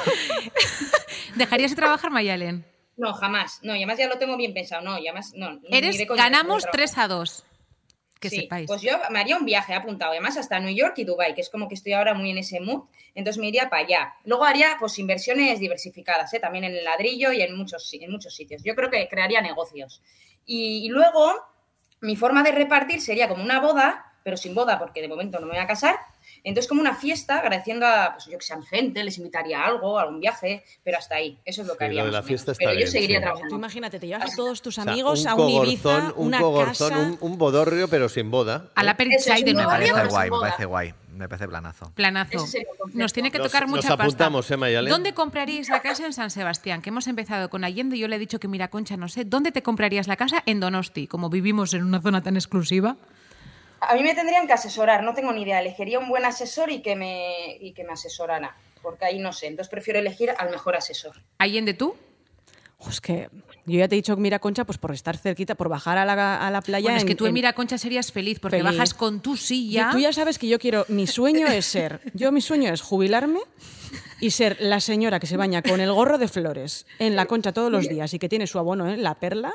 ¿Dejarías 1.36 1.70
de 1.72 1.76
trabajar, 1.76 2.10
Mayalen? 2.12 2.66
No, 2.98 3.14
jamás. 3.14 3.60
No, 3.64 3.74
y 3.74 3.78
además 3.78 3.98
ya 3.98 4.08
lo 4.08 4.18
tengo 4.18 4.38
bien 4.38 4.54
pensado. 4.54 4.82
No, 4.82 4.98
y 4.98 5.08
además, 5.08 5.34
no. 5.36 5.60
Eres, 5.70 6.06
ganamos 6.08 6.64
voy 6.64 6.70
a 6.70 6.72
3 6.72 6.98
a 6.98 7.08
2. 7.08 7.46
Que 8.20 8.30
sí, 8.30 8.42
sepáis. 8.42 8.68
Pues 8.68 8.84
yo 8.84 9.00
me 9.10 9.20
haría 9.20 9.36
un 9.36 9.46
viaje 9.46 9.74
apuntado, 9.74 10.12
además 10.12 10.38
hasta 10.38 10.60
New 10.60 10.76
York 10.76 10.94
y 10.98 11.06
Dubai, 11.06 11.34
que 11.34 11.42
es 11.42 11.50
como 11.50 11.68
que 11.68 11.74
estoy 11.74 11.94
ahora 11.94 12.14
muy 12.14 12.30
en 12.30 12.38
ese 12.38 12.60
mood, 12.60 12.84
entonces 13.16 13.42
me 13.42 13.48
iría 13.48 13.68
para 13.68 13.84
allá. 13.84 14.14
Luego 14.26 14.46
haría 14.46 14.78
pues 14.80 15.00
inversiones 15.00 15.60
diversificadas, 15.60 16.32
¿eh? 16.36 16.40
también 16.40 16.66
en 16.66 16.76
el 16.76 16.84
ladrillo 16.84 17.32
y 17.32 17.42
en 17.42 17.56
muchos, 17.58 17.92
en 17.94 18.12
muchos 18.12 18.36
sitios. 18.36 18.62
Yo 18.64 18.76
creo 18.76 18.92
que 18.92 19.08
crearía 19.08 19.42
negocios. 19.42 20.04
Y, 20.46 20.86
y 20.86 20.90
luego 20.90 21.34
mi 22.02 22.16
forma 22.16 22.44
de 22.44 22.52
repartir 22.52 23.02
sería 23.02 23.28
como 23.28 23.44
una 23.44 23.60
boda, 23.60 24.14
pero 24.24 24.38
sin 24.38 24.54
boda 24.54 24.78
porque 24.78 25.02
de 25.02 25.08
momento 25.08 25.40
no 25.40 25.48
me 25.48 25.54
voy 25.54 25.62
a 25.62 25.68
casar. 25.68 25.96
Entonces 26.44 26.68
como 26.68 26.82
una 26.82 26.96
fiesta, 26.96 27.38
agradeciendo 27.40 27.86
a, 27.86 28.14
pues 28.14 28.26
yo 28.26 28.38
que 28.38 28.54
a 28.54 28.58
mi 28.58 28.66
gente, 28.66 29.04
les 29.04 29.18
invitaría 29.18 29.62
a 29.62 29.68
algo, 29.68 30.00
a 30.00 30.04
algún 30.04 30.20
viaje, 30.20 30.64
pero 30.84 30.98
hasta 30.98 31.16
ahí. 31.16 31.40
Eso 31.46 31.62
es 31.62 31.68
lo 31.68 31.74
que 31.78 31.86
Sí, 31.86 31.86
haría. 31.86 32.02
lo 32.02 32.06
de 32.06 32.12
más 32.12 32.14
la 32.14 32.20
o 32.20 32.22
menos. 32.24 32.28
fiesta 32.28 32.52
está 32.54 32.66
Pero 32.66 32.80
yo 32.80 32.88
seguiría 32.88 33.18
sí. 33.18 33.22
trabajando. 33.24 33.50
Tú 33.50 33.56
imagínate, 33.56 34.00
te 34.00 34.08
llevas 34.08 34.34
a 34.34 34.36
todos 34.36 34.62
tus 34.62 34.78
O 34.78 34.82
sea, 34.84 34.92
amigos 34.92 35.22
un 35.22 35.28
a 35.28 35.36
un 35.36 35.50
Ibiza, 35.50 35.84
cogorzón, 35.84 36.14
un 36.18 36.28
una 36.28 36.40
cogorzón, 36.40 36.90
casa. 36.90 37.02
un, 37.02 37.18
un 37.22 37.38
bodorrio, 37.38 37.88
pero 37.88 38.10
sin 38.10 38.32
boda. 38.32 38.66
Es 39.10 39.24
Side 39.24 39.44
de 39.44 39.54
Nueva 39.54 39.74
barrio, 39.74 39.94
Me 39.96 40.00
York. 40.02 40.12
parece 40.12 40.16
guay, 40.16 40.30
me 40.32 40.40
parece 40.40 40.66
guay. 40.66 40.94
Me 41.16 41.30
parece 41.30 41.48
planazo. 41.48 41.92
Planazo. 41.94 42.46
Nos 42.94 43.14
tiene 43.14 43.30
que 43.32 43.38
Nos- 43.38 43.48
tocar 43.48 43.64
nos 43.64 43.72
mucha 43.72 43.90
pasta. 43.90 44.04
apuntamos, 44.06 44.50
¿eh, 44.50 44.58
Mayalen? 44.58 44.90
¿Dónde 44.90 45.14
compraríais 45.14 45.70
la 45.70 45.80
casa 45.82 46.06
en 46.08 46.14
San 46.14 46.32
Sebastián? 46.32 46.82
Que 46.82 46.90
hemos 46.90 47.06
empezado 47.06 47.50
con 47.52 47.64
Allende. 47.64 48.00
Yo 48.00 48.08
le 48.08 48.16
he 48.16 48.20
dicho 48.20 48.40
que 48.40 48.48
Miraconcha, 48.48 48.98
no 48.98 49.08
sé. 49.08 49.24
¿Dónde 49.26 49.52
te 49.52 49.62
comprarías 49.62 50.08
la 50.08 50.16
casa? 50.16 50.42
En 50.48 50.60
Donosti, 50.60 51.06
como 51.06 51.30
vivimos 51.30 51.76
en 51.76 51.84
una 51.84 52.02
zona 52.02 52.24
tan 52.24 52.38
exclusiva. 52.38 52.96
A 53.82 53.96
mí 53.96 54.04
me 54.04 54.14
tendrían 54.16 54.48
que 54.48 54.54
asesorar, 54.54 55.04
no 55.04 55.14
tengo 55.14 55.34
ni 55.34 55.42
idea. 55.42 55.60
Elegiría 55.60 56.00
un 56.00 56.08
buen 56.08 56.24
asesor 56.26 56.70
y 56.72 56.82
que 56.82 56.96
me, 56.96 57.58
y 57.60 57.74
que 57.74 57.84
me 57.84 57.94
asesorara, 57.94 58.56
porque 58.82 59.06
ahí 59.06 59.20
no 59.20 59.34
sé. 59.34 59.48
Entonces 59.48 59.70
prefiero 59.70 60.00
elegir 60.00 60.32
al 60.38 60.50
mejor 60.52 60.76
asesor. 60.76 61.22
Allende, 61.40 61.74
¿tú? 61.74 61.96
Jo, 62.78 62.90
es 62.90 63.02
que 63.02 63.30
yo 63.66 63.78
ya 63.80 63.88
te 63.88 63.96
he 63.96 63.98
dicho 63.98 64.16
que 64.16 64.22
mira 64.22 64.40
Concha, 64.40 64.66
pues 64.66 64.78
por 64.80 64.92
estar 64.92 65.16
cerquita, 65.18 65.54
por 65.56 65.70
bajar 65.70 65.98
a 66.00 66.06
la, 66.06 66.38
a 66.48 66.50
la 66.52 66.62
playa. 66.62 66.84
Bueno, 66.86 66.98
es 66.98 67.06
que 67.06 67.12
en- 67.12 67.18
tú 67.18 67.26
en 67.26 67.30
en- 67.30 67.34
Miraconcha 67.36 67.78
serías 67.78 68.12
feliz 68.12 68.40
porque 68.40 68.58
Feliz. 68.58 68.72
bajas 68.72 68.94
con 68.96 69.20
tu 69.20 69.36
silla. 69.38 69.86
Yo- 69.88 69.92
Tú 69.92 70.00
ya 70.00 70.14
sabes 70.14 70.40
que 70.40 70.48
yo 70.48 70.58
quiero, 70.60 70.86
mi 70.88 71.06
sueño 71.06 71.46
es 71.48 71.66
ser, 71.66 72.02
yo 72.16 72.32
mi 72.32 72.42
sueño 72.42 72.74
es 72.74 72.82
jubilarme 72.82 73.40
y 74.20 74.32
ser 74.32 74.58
la 74.60 74.80
señora 74.80 75.20
que 75.20 75.28
se 75.28 75.38
baña 75.38 75.62
con 75.62 75.80
el 75.82 75.92
gorro 75.92 76.18
de 76.18 76.28
flores 76.28 76.86
en 77.00 77.16
la 77.16 77.26
concha 77.26 77.52
todos 77.54 77.72
los 77.72 77.88
días 77.88 78.14
y 78.14 78.20
que 78.20 78.30
tiene 78.30 78.48
su 78.48 78.60
abono 78.60 78.90
en 78.90 79.04
la 79.04 79.16
perla. 79.16 79.52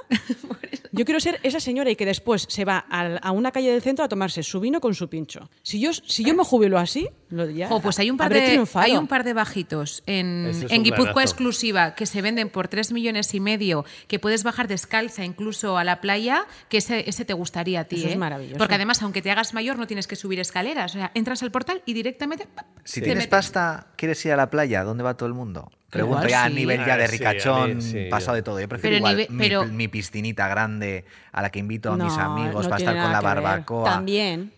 Yo 0.93 1.05
quiero 1.05 1.21
ser 1.21 1.39
esa 1.43 1.61
señora 1.61 1.91
y 1.91 1.97
que 1.97 2.07
después 2.07 2.47
se 2.49 2.65
va 2.65 2.79
al- 2.79 3.21
a, 3.23 3.31
una 3.31 3.53
calle 3.53 3.71
del 3.71 3.83
centro 3.83 4.05
a 4.05 4.09
tomarse 4.09 4.43
su 4.43 4.61
vino 4.61 4.81
con 4.81 4.95
su 4.95 5.09
pincho. 5.11 5.51
Si 5.63 5.79
yo, 5.79 5.93
si 5.93 6.25
yo 6.25 6.35
me 6.35 6.43
jubilo 6.43 6.79
así, 6.79 7.09
lo 7.29 7.51
ya 7.51 7.69
Jo, 7.69 7.81
pues 7.81 7.99
hay 7.99 8.09
un 8.11 8.17
par 8.17 8.33
de 8.33 8.41
triunfado. 8.41 8.87
hay 8.87 8.97
un 8.97 9.07
par 9.07 9.23
de 9.25 9.35
bajitos 9.35 10.03
en, 10.07 10.47
es 10.47 10.71
en 10.71 10.83
Guipúzcoa 10.85 11.13
planazo. 11.13 11.21
exclusiva 11.21 11.95
que 11.95 12.07
se 12.07 12.23
venden 12.23 12.49
por 12.49 12.69
3 12.69 12.93
millones 12.93 13.35
y 13.35 13.41
medio, 13.41 13.85
que 14.09 14.19
puedes 14.19 14.43
bajar 14.43 14.69
descalza 14.69 15.23
incluso 15.25 15.77
a 15.77 15.85
la 15.85 16.01
playa, 16.01 16.47
que 16.71 16.79
ese, 16.79 17.09
ese 17.09 17.27
te 17.27 17.35
gustaría 17.35 17.81
a 17.81 17.85
ti, 17.85 17.97
Eso 17.97 18.09
es 18.09 18.15
¿eh? 18.15 18.17
maravilloso. 18.17 18.57
Porque 18.59 18.75
además, 18.77 19.03
aunque 19.03 19.21
te 19.21 19.31
hagas 19.31 19.53
mayor, 19.53 19.79
no 19.79 19.87
tienes 19.87 20.07
que 20.07 20.17
subir 20.17 20.41
escaleras. 20.41 20.93
O 20.95 20.99
sea, 20.99 21.11
entras 21.15 21.43
al 21.43 21.51
portal 21.51 21.83
y 21.85 21.93
directamente. 21.93 22.47
¡pap! 22.55 22.67
Si 22.85 23.01
tienes 23.01 23.17
metes. 23.25 23.29
pasta, 23.31 23.89
¿quieres 23.97 24.25
ir 24.25 24.26
a 24.33 24.37
la 24.37 24.51
playa? 24.51 24.83
¿Dónde 24.85 25.03
va 25.05 25.17
todo 25.17 25.29
el 25.29 25.35
mundo? 25.35 25.71
Pregunto 25.91 26.19
Igual 26.27 26.31
ya 26.31 26.45
a 26.45 26.49
sí. 26.49 26.55
nivel 26.55 26.85
ya 26.85 26.95
Ah, 26.95 26.97
de 26.97 27.07
sí, 27.09 27.15
a 27.25 27.31
ricachón, 27.31 27.83
sí, 27.83 28.07
pasado 28.11 28.33
yo- 28.33 28.37
de 28.37 28.43
todo. 28.43 28.61
Yo 28.61 28.69
prefiero 28.69 28.95
Pero 28.95 28.99
igual 28.99 29.17
nive- 29.17 29.29
mi- 29.31 29.39
pero- 29.39 29.67
mi, 29.67 29.89
piscinita 29.89 30.49
grande 30.49 31.05
a 31.33 31.43
la 31.43 31.51
que 31.51 31.59
invito 31.61 31.93
a 31.93 31.97
mis 31.97 32.17
amigos 32.19 32.65
no 32.65 32.69
para 32.71 32.77
estar 32.79 32.95
con 33.03 33.13
la 33.13 33.21
ver. 33.21 33.25
barbacoa. 33.43 33.85
También, 33.85 34.53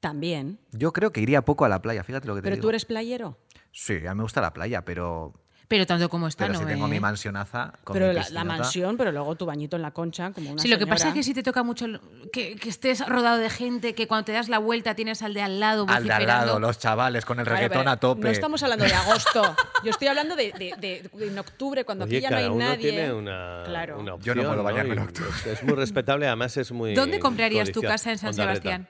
también. 0.00 0.58
Yo 0.72 0.92
creo 0.92 1.12
que 1.12 1.20
iría 1.20 1.42
poco 1.42 1.64
a 1.64 1.68
la 1.68 1.80
playa, 1.82 2.02
fíjate 2.04 2.26
lo 2.26 2.34
que 2.34 2.40
te 2.40 2.44
Pero 2.44 2.56
digo. 2.56 2.62
tú 2.62 2.68
eres 2.70 2.84
playero. 2.84 3.38
Sí, 3.72 3.94
a 4.06 4.10
mí 4.14 4.16
me 4.18 4.22
gusta 4.22 4.40
la 4.40 4.52
playa, 4.52 4.84
pero, 4.84 5.34
Pero 5.68 5.84
tanto 5.84 6.08
como 6.08 6.28
está, 6.28 6.46
pero 6.46 6.52
no. 6.54 6.60
si 6.60 6.66
tengo 6.66 6.86
¿eh? 6.86 6.90
mi 6.90 7.00
mansionaza 7.00 7.72
con 7.82 7.94
Pero 7.94 8.08
mi 8.08 8.14
la, 8.14 8.26
la 8.30 8.44
mansión, 8.44 8.96
pero 8.96 9.10
luego 9.10 9.34
tu 9.34 9.46
bañito 9.46 9.74
en 9.74 9.82
la 9.82 9.90
concha, 9.90 10.30
como 10.30 10.52
una 10.52 10.62
Sí, 10.62 10.68
lo 10.68 10.78
que 10.78 10.86
pasa 10.86 11.08
es 11.08 11.14
que 11.14 11.24
si 11.24 11.34
te 11.34 11.42
toca 11.42 11.64
mucho 11.64 11.86
el- 11.86 12.00
que, 12.32 12.54
que 12.54 12.68
estés 12.68 13.04
rodado 13.04 13.38
de 13.38 13.50
gente, 13.50 13.94
que 13.96 14.06
cuando 14.06 14.26
te 14.26 14.32
das 14.32 14.48
la 14.48 14.58
vuelta 14.58 14.94
tienes 14.94 15.22
al 15.22 15.34
de 15.34 15.42
al 15.42 15.58
lado 15.58 15.84
Al 15.88 16.04
de 16.04 16.12
al 16.12 16.24
lado, 16.26 16.60
los 16.60 16.78
chavales 16.78 17.24
con 17.24 17.40
el 17.40 17.46
reggaetón 17.46 17.88
a 17.88 17.96
tope. 17.96 18.22
No 18.22 18.28
estamos 18.30 18.62
hablando 18.62 18.84
de 18.84 18.94
agosto. 18.94 19.56
Yo 19.84 19.90
estoy 19.90 20.06
hablando 20.06 20.36
de, 20.36 20.52
de- 20.52 20.74
de- 20.78 21.10
de 21.12 21.26
en 21.26 21.38
octubre, 21.38 21.84
cuando 21.84 22.04
Oye, 22.04 22.18
aquí 22.18 22.22
ya 22.22 22.30
no 22.30 22.36
hay 22.36 22.46
uno 22.46 22.58
nadie. 22.58 22.90
tiene 22.92 23.12
una, 23.12 23.62
Claro. 23.66 23.98
una 23.98 24.16
Yo 24.18 24.34
no 24.36 24.44
puedo 24.44 24.62
bañarme 24.62 24.92
en 24.94 25.00
Y 25.00 25.02
octubre. 25.02 25.30
Es, 25.52 25.62
muy 25.64 25.74
respetable, 25.74 26.26
además 26.28 26.56
es 26.56 26.70
muy. 26.70 26.94
¿Dónde 26.94 27.18
comprarías 27.18 27.72
tu 27.72 27.82
casa 27.82 28.12
en 28.12 28.18
San. 28.18 28.34
Sebastián? 28.34 28.86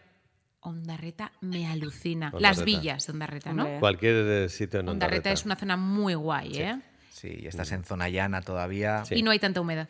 Ondarreta 0.67 1.33
me 1.41 1.67
alucina. 1.67 2.27
Ondarreta. 2.27 2.49
Las 2.49 2.65
villas 2.65 3.07
de 3.07 3.13
Ondarreta, 3.13 3.53
¿no? 3.53 3.63
Hombre. 3.65 3.81
Cualquier 3.81 4.51
sitio 4.51 4.81
en 4.81 4.89
Ondarreta 4.89 5.17
Ondarreta. 5.17 5.33
es 5.33 5.45
una 5.45 5.57
zona 5.57 5.77
muy 5.77 6.15
guay, 6.15 6.57
¿eh? 6.59 6.81
Sí, 7.13 7.35
y 7.41 7.47
estás 7.47 7.73
en 7.73 7.85
zona 7.85 8.09
llana 8.09 8.43
todavía. 8.43 9.05
Sí. 9.05 9.15
Y 9.17 9.23
no 9.23 9.31
hay 9.31 9.39
tanta 9.39 9.61
humedad. 9.61 9.89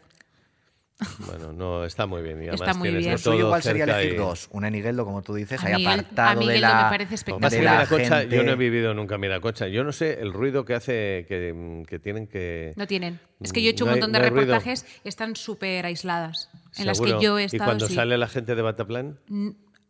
Bueno, 1.27 1.53
no, 1.53 1.85
está 1.85 2.07
muy 2.07 2.23
bien. 2.23 2.43
Y 2.43 2.49
Está 2.49 2.73
muy 2.73 2.91
bien. 2.91 3.13
Lo 3.13 3.19
suyo 3.19 3.37
todo 3.37 3.47
igual 3.49 3.63
sería 3.63 3.85
elegir 3.85 4.15
y- 4.15 4.17
dos. 4.17 4.49
Una 4.51 4.69
en 4.69 4.77
Igueldo, 4.77 5.05
como 5.05 5.21
tú 5.21 5.35
dices, 5.35 5.63
A 5.63 5.67
ahí 5.67 5.75
Miguel- 5.85 6.01
apartado 6.01 6.41
a 6.41 6.47
de 6.47 6.59
la, 6.59 6.85
me 6.85 6.89
parece 6.91 7.17
Lo 7.31 7.37
que 7.37 7.41
pasa 7.43 7.51
de 7.51 7.57
es 7.57 7.61
que 7.61 7.65
la 7.67 7.73
Miracocha, 7.73 8.21
gente. 8.21 8.37
yo 8.37 8.43
no 8.45 8.53
he 8.53 8.57
vivido 8.57 8.95
nunca 8.95 9.17
en 9.17 9.21
Miracocha. 9.21 9.69
Yo 9.69 9.85
no 9.85 9.93
sé 9.93 10.21
el 10.23 10.33
ruido 10.33 10.65
que 10.65 10.73
hace 10.75 11.27
que, 11.29 11.85
que 11.87 11.99
tienen 11.99 12.27
que. 12.27 12.73
No 12.77 12.87
tienen. 12.87 13.21
Es 13.43 13.53
que 13.53 13.61
yo 13.63 13.69
he 13.69 13.73
hecho 13.73 13.85
un 13.85 13.91
hay- 13.91 13.97
montón 13.97 14.13
de 14.13 14.19
no 14.21 14.25
hay 14.25 14.31
ruido. 14.31 14.47
reportajes, 14.55 14.87
están 15.05 15.37
súper 15.37 15.85
aisladas. 15.85 16.49
En 16.79 16.87
las 16.87 16.97
Seguro. 16.97 17.19
que 17.19 17.25
yo 17.27 17.39
he 17.39 17.45
estado. 17.45 17.63
Y 17.63 17.67
cuando 17.67 17.89
sí. 17.89 17.95
sale 17.95 18.17
la 18.17 18.29
gente 18.29 18.55
de 18.55 18.63
Bataplan, 18.63 19.19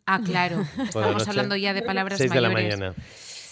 Ah, 0.07 0.21
claro. 0.25 0.65
Estamos 0.83 1.27
hablando 1.29 1.57
ya 1.57 1.75
de 1.75 1.83
palabras 1.83 2.19
6 2.19 2.31
de 2.31 2.41
la 2.41 2.49
mayores. 2.51 2.79
mañana. 2.79 2.95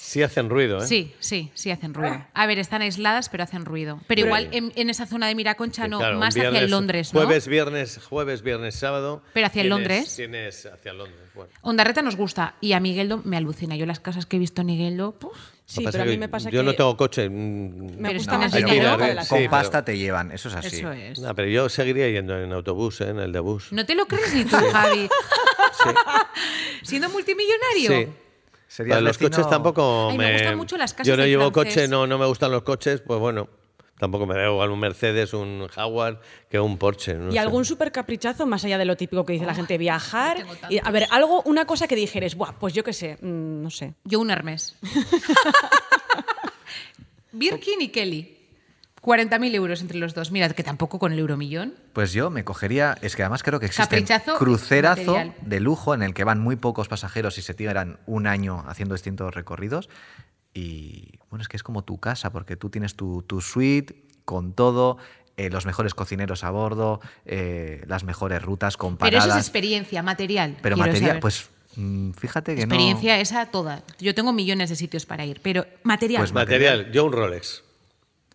Sí 0.00 0.22
hacen 0.22 0.48
ruido, 0.48 0.78
¿eh? 0.78 0.86
Sí, 0.86 1.12
sí, 1.18 1.50
sí 1.54 1.72
hacen 1.72 1.92
ruido. 1.92 2.24
A 2.34 2.46
ver, 2.46 2.60
están 2.60 2.82
aisladas, 2.82 3.28
pero 3.30 3.42
hacen 3.42 3.64
ruido. 3.64 3.98
Pero 4.06 4.20
igual 4.20 4.48
en, 4.52 4.70
en 4.76 4.88
esa 4.88 5.06
zona 5.06 5.26
de 5.26 5.34
Miraconcha 5.34 5.88
no, 5.88 5.98
claro, 5.98 6.20
más 6.20 6.28
hacia 6.36 6.50
viernes- 6.50 6.62
el 6.62 6.70
Londres, 6.70 7.12
¿no? 7.12 7.20
Jueves, 7.20 7.48
viernes, 7.48 7.98
jueves, 8.08 8.42
viernes, 8.42 8.76
sábado. 8.76 9.22
Pero 9.32 9.48
hacia 9.48 9.62
el 9.62 9.66
tienes- 9.68 9.70
Londres. 9.70 10.14
Tienes 10.16 10.66
hacia 10.66 10.92
Londres. 10.92 11.18
Bueno. 11.34 11.50
Ondarreta 11.62 12.00
nos 12.02 12.14
gusta 12.14 12.54
y 12.60 12.74
a 12.74 12.80
Migueldo 12.80 13.22
me 13.24 13.36
alucina. 13.36 13.74
Yo 13.74 13.86
las 13.86 13.98
casas 13.98 14.24
que 14.26 14.36
he 14.36 14.38
visto 14.38 14.60
en 14.60 14.68
Migueldo, 14.68 15.12
puf, 15.18 15.36
Sí, 15.66 15.82
pero 15.90 16.02
a 16.04 16.06
mí 16.06 16.18
me 16.18 16.28
pasa 16.28 16.50
yo 16.50 16.60
que 16.60 16.64
no 16.66 16.74
tengo 16.74 16.94
coche. 16.96 17.28
mm, 17.28 17.96
me 17.98 18.08
Pero 18.10 18.18
gusta 18.18 18.38
más 18.38 18.52
dinero 18.52 18.96
sí, 19.22 19.28
Con 19.30 19.38
pero- 19.38 19.50
pasta 19.50 19.84
te 19.84 19.96
llevan, 19.98 20.30
eso 20.30 20.48
es 20.50 20.54
así. 20.54 20.76
eso 20.76 20.92
es. 20.92 21.18
No, 21.18 21.34
pero 21.34 21.48
yo 21.48 21.68
seguiría 21.70 22.08
yendo 22.10 22.38
en 22.38 22.52
autobús, 22.52 23.00
¿eh? 23.00 23.08
en 23.08 23.18
el 23.18 23.32
de 23.32 23.40
bus. 23.40 23.72
¿No 23.72 23.84
te 23.84 23.94
lo 23.96 24.06
crees 24.06 24.32
ni 24.34 24.44
tú, 24.44 24.56
Javi? 24.70 25.08
Siendo 26.82 27.08
multimillonario. 27.10 28.12
Sí. 28.68 28.82
Los 28.84 29.04
vecino- 29.18 29.30
coches 29.30 29.48
tampoco 29.48 30.08
Ay, 30.10 30.18
me 30.18 30.24
me. 30.26 30.32
gustan 30.32 30.56
mucho 30.56 30.76
las 30.76 30.92
casas 30.94 31.06
Yo 31.06 31.16
no 31.16 31.24
llevo 31.26 31.50
francés. 31.52 31.74
coche, 31.74 31.88
no, 31.88 32.06
no 32.06 32.18
me 32.18 32.26
gustan 32.26 32.50
los 32.50 32.62
coches, 32.62 33.02
pues 33.06 33.20
bueno. 33.20 33.48
Tampoco 33.96 34.26
me 34.26 34.34
da 34.34 34.48
igual 34.50 34.70
un 34.70 34.80
Mercedes, 34.80 35.32
un 35.34 35.68
Jaguar 35.68 36.20
que 36.50 36.58
un 36.58 36.78
Porsche. 36.78 37.14
no 37.14 37.28
¿Y 37.28 37.34
sé. 37.34 37.38
algún 37.38 37.64
súper 37.64 37.92
caprichazo 37.92 38.44
más 38.44 38.64
allá 38.64 38.76
de 38.76 38.84
lo 38.84 38.96
típico 38.96 39.24
que 39.24 39.34
dice 39.34 39.46
la 39.46 39.54
gente, 39.54 39.78
viajar? 39.78 40.44
Y, 40.68 40.78
a 40.82 40.90
ver, 40.90 41.06
algo, 41.12 41.42
una 41.44 41.64
cosa 41.64 41.86
que 41.86 41.94
dijeres, 41.94 42.34
Buah, 42.34 42.54
pues 42.58 42.74
yo 42.74 42.82
qué 42.82 42.92
sé, 42.92 43.18
mm, 43.20 43.62
no 43.62 43.70
sé. 43.70 43.94
Yo 44.02 44.18
un 44.18 44.32
Hermes. 44.32 44.76
Birkin 47.32 47.80
y 47.82 47.88
Kelly. 47.88 48.33
40.000 49.04 49.54
euros 49.54 49.82
entre 49.82 49.98
los 49.98 50.14
dos. 50.14 50.30
Mira, 50.30 50.48
que 50.48 50.64
tampoco 50.64 50.98
con 50.98 51.12
el 51.12 51.18
euromillón. 51.18 51.74
Pues 51.92 52.12
yo 52.12 52.30
me 52.30 52.42
cogería, 52.44 52.96
es 53.02 53.16
que 53.16 53.22
además 53.22 53.42
creo 53.42 53.60
que 53.60 53.66
existe 53.66 54.04
crucerazo 54.38 55.12
material. 55.12 55.34
de 55.42 55.60
lujo 55.60 55.94
en 55.94 56.02
el 56.02 56.14
que 56.14 56.24
van 56.24 56.40
muy 56.40 56.56
pocos 56.56 56.88
pasajeros 56.88 57.36
y 57.38 57.42
se 57.42 57.52
tiran 57.54 57.98
un 58.06 58.26
año 58.26 58.64
haciendo 58.66 58.94
distintos 58.94 59.34
recorridos. 59.34 59.90
Y 60.54 61.18
bueno, 61.30 61.42
es 61.42 61.48
que 61.48 61.56
es 61.56 61.62
como 61.62 61.82
tu 61.82 61.98
casa, 61.98 62.30
porque 62.30 62.56
tú 62.56 62.70
tienes 62.70 62.94
tu, 62.94 63.22
tu 63.22 63.40
suite 63.40 64.04
con 64.24 64.52
todo, 64.54 64.98
eh, 65.36 65.50
los 65.50 65.66
mejores 65.66 65.94
cocineros 65.94 66.44
a 66.44 66.50
bordo, 66.50 67.00
eh, 67.26 67.82
las 67.88 68.04
mejores 68.04 68.40
rutas 68.40 68.76
con 68.76 68.96
Pero 68.96 69.18
eso 69.18 69.24
paradas. 69.26 69.40
es 69.40 69.48
experiencia, 69.48 70.02
material. 70.02 70.56
Pero 70.62 70.76
material, 70.76 71.06
saber. 71.08 71.20
pues 71.20 71.50
mm, 71.74 72.12
fíjate 72.12 72.54
que 72.54 72.60
no. 72.66 72.74
Experiencia 72.74 73.18
esa 73.20 73.46
toda. 73.46 73.82
Yo 73.98 74.14
tengo 74.14 74.32
millones 74.32 74.70
de 74.70 74.76
sitios 74.76 75.06
para 75.06 75.26
ir, 75.26 75.40
pero 75.42 75.66
material. 75.82 76.20
Pues 76.22 76.32
Material, 76.32 76.92
yo 76.92 77.04
un 77.04 77.12
Rolex. 77.12 77.63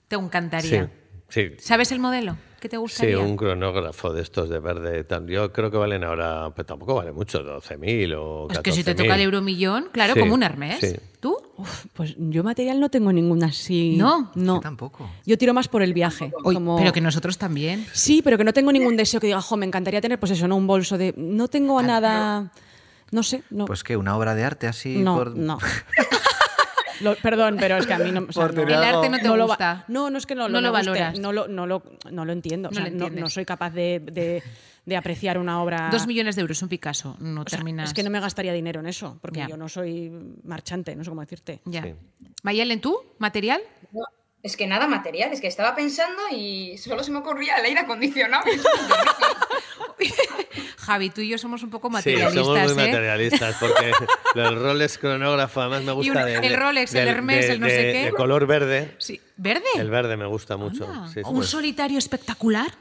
Te 0.10 0.18
Sí, 0.18 0.22
encantaría. 0.22 0.92
sí. 1.30 1.52
¿Sabes 1.60 1.94
el 1.94 2.00
modelo? 2.00 2.36
¿Qué 2.60 2.68
te 2.68 2.76
Sí, 2.76 2.82
gustaría? 2.82 3.20
un 3.20 3.38
cronógrafo 3.38 4.12
de 4.12 4.22
estos 4.22 4.50
de 4.50 4.60
verde. 4.60 5.06
Yo 5.28 5.54
creo 5.54 5.72
que 5.72 5.78
valen 5.78 6.04
ahora, 6.04 6.52
pero 6.54 6.66
tampoco 6.66 6.94
vale 6.96 7.14
mucho, 7.14 7.42
12.000 7.42 8.14
o 8.18 8.48
14.000. 8.50 8.52
Es 8.52 8.60
que 8.60 8.72
si 8.74 8.84
te 8.84 8.96
toca 8.96 9.16
el 9.16 9.22
euromillón, 9.22 9.86
claro, 9.94 10.14
Sí, 10.14 10.20
como 10.20 10.34
un 10.34 10.44
Hermes. 10.44 10.80
sí. 10.82 10.94
¿Tú? 11.22 11.38
Uf, 11.58 11.86
pues 11.94 12.16
yo 12.18 12.44
material 12.44 12.80
no 12.82 12.90
tengo 12.90 13.14
ninguna 13.14 13.46
así. 13.48 13.96
¿No? 13.98 14.32
No. 14.36 14.56
Yo 14.56 14.60
tampoco. 14.62 15.10
Yo 15.26 15.38
tiro 15.38 15.54
más 15.54 15.70
por 15.70 15.82
el 15.84 15.94
viaje. 15.94 16.34
Oy, 16.44 16.54
como- 16.56 16.76
Pero 16.78 16.92
que 16.92 17.00
nosotros 17.02 17.38
también. 17.38 17.86
Sí, 17.94 18.22
pero 18.22 18.38
que 18.38 18.44
no 18.44 18.52
tengo 18.54 18.72
ningún 18.74 18.98
deseo 18.98 19.22
que 19.22 19.28
diga, 19.28 19.42
jo, 19.42 19.56
me 19.56 19.66
encantaría 19.66 20.02
tener, 20.02 20.20
pues 20.20 20.32
eso, 20.34 20.48
¿no? 20.50 20.58
Un 20.58 20.68
bolso 20.68 20.98
de. 20.98 21.14
No 21.16 21.48
tengo 21.48 21.82
nada. 21.82 22.52
No 23.12 23.24
sé, 23.24 23.44
no. 23.50 23.66
Pues 23.66 23.84
que 23.84 23.96
una 23.98 24.16
obra 24.18 24.36
de 24.36 24.44
arte 24.44 24.68
así 24.68 24.98
no, 24.98 25.16
por- 25.18 25.36
no. 25.36 25.58
Lo- 27.02 27.16
perdón, 27.16 27.58
pero 27.60 27.78
es 27.78 27.86
que 27.88 27.94
a 27.94 28.00
mí 28.00 28.12
no, 28.12 28.26
o 28.28 28.32
sea, 28.32 28.48
no- 28.50 28.62
El 28.64 28.74
arte 28.74 29.10
no 29.10 29.18
te 29.20 29.28
lo 29.28 29.38
va- 29.38 29.46
gusta. 29.46 29.86
no, 29.88 30.10
no 30.10 30.18
es 30.18 30.26
que 30.26 30.36
no, 30.36 30.48
lo 30.50 30.60
guste, 30.60 30.72
valoras. 30.72 31.20
No 31.20 31.32
lo, 31.34 31.48
no 31.48 31.66
lo, 31.68 31.84
no 32.12 32.26
lo 32.26 32.34
entiendo. 32.34 32.70
o 32.70 32.72
No 32.72 32.76
sea, 32.76 32.84
lo 32.86 32.90
no, 32.92 32.96
entiendes. 33.06 33.22
no 33.24 33.30
soy 33.30 33.46
capaz 33.46 33.72
de, 33.72 34.00
de- 34.00 34.44
de 34.86 34.98
apreciar 34.98 35.38
una 35.38 35.62
obra. 35.62 35.90
Dos 35.92 36.08
millones 36.08 36.36
de 36.36 36.42
euros, 36.42 36.62
un 36.64 36.70
Picasso. 36.70 37.16
No 37.20 37.42
O 37.42 37.46
sea, 37.48 37.58
terminas. 37.58 37.90
es 37.90 37.94
que 37.94 38.02
no 38.02 38.10
me 38.10 38.20
gastaría 38.20 38.54
dinero 38.54 38.80
en 38.80 38.88
eso, 38.88 39.20
porque 39.22 39.40
Ya. 39.40 39.48
yo 39.48 39.56
no 39.58 39.70
soy 39.70 40.12
marchante, 40.44 40.96
no 40.96 41.04
sé 41.04 41.10
cómo 41.12 41.22
decirte. 41.22 41.62
Ya. 41.66 41.84
Sí. 41.84 41.94
Mayelen, 42.44 42.82
¿tú? 42.82 42.98
¿Material? 43.20 43.62
Es 44.42 44.56
que 44.56 44.68
nada 44.68 44.88
material, 44.88 45.34
es 45.34 45.42
que 45.42 45.48
estaba 45.48 45.76
pensando 45.76 46.22
y 46.32 46.78
solo 46.78 47.04
se 47.04 47.12
me 47.12 47.18
ocurría 47.20 47.56
el 47.58 47.66
aire 47.66 47.82
acondicionado. 47.82 48.46
Javi, 50.78 51.10
tú 51.10 51.22
y 51.22 51.30
yo 51.30 51.38
somos 51.38 51.62
un 51.64 51.70
poco 51.70 51.88
Sí, 51.90 51.94
materialistas, 51.94 52.46
somos 52.46 52.74
muy 52.76 52.84
¿eh? 52.84 52.88
materialistas 52.88 53.56
porque 53.60 53.92
el 54.36 54.56
Rolex 54.56 54.98
cronógrafo 54.98 55.62
además 55.62 55.84
me 55.84 55.92
gusta 55.92 56.30
el 56.32 56.42
de- 56.42 56.56
Rolex, 56.56 56.96
el 56.96 57.08
Hermes, 57.08 57.48
de- 57.48 57.54
el 57.54 57.60
no 57.60 57.68
sé 57.68 57.76
qué. 57.76 58.06
de 58.06 58.12
color 58.14 58.48
verde. 58.48 58.96
Sí. 58.98 59.20
¿Verde? 59.38 59.66
El 59.76 59.90
verde 59.90 60.18
me 60.18 60.26
gusta 60.26 60.58
mucho. 60.58 60.86
Sí, 61.08 61.16
sí. 61.16 61.22
¿Un 61.26 61.44
solitario 61.44 61.98
espectacular? 61.98 62.72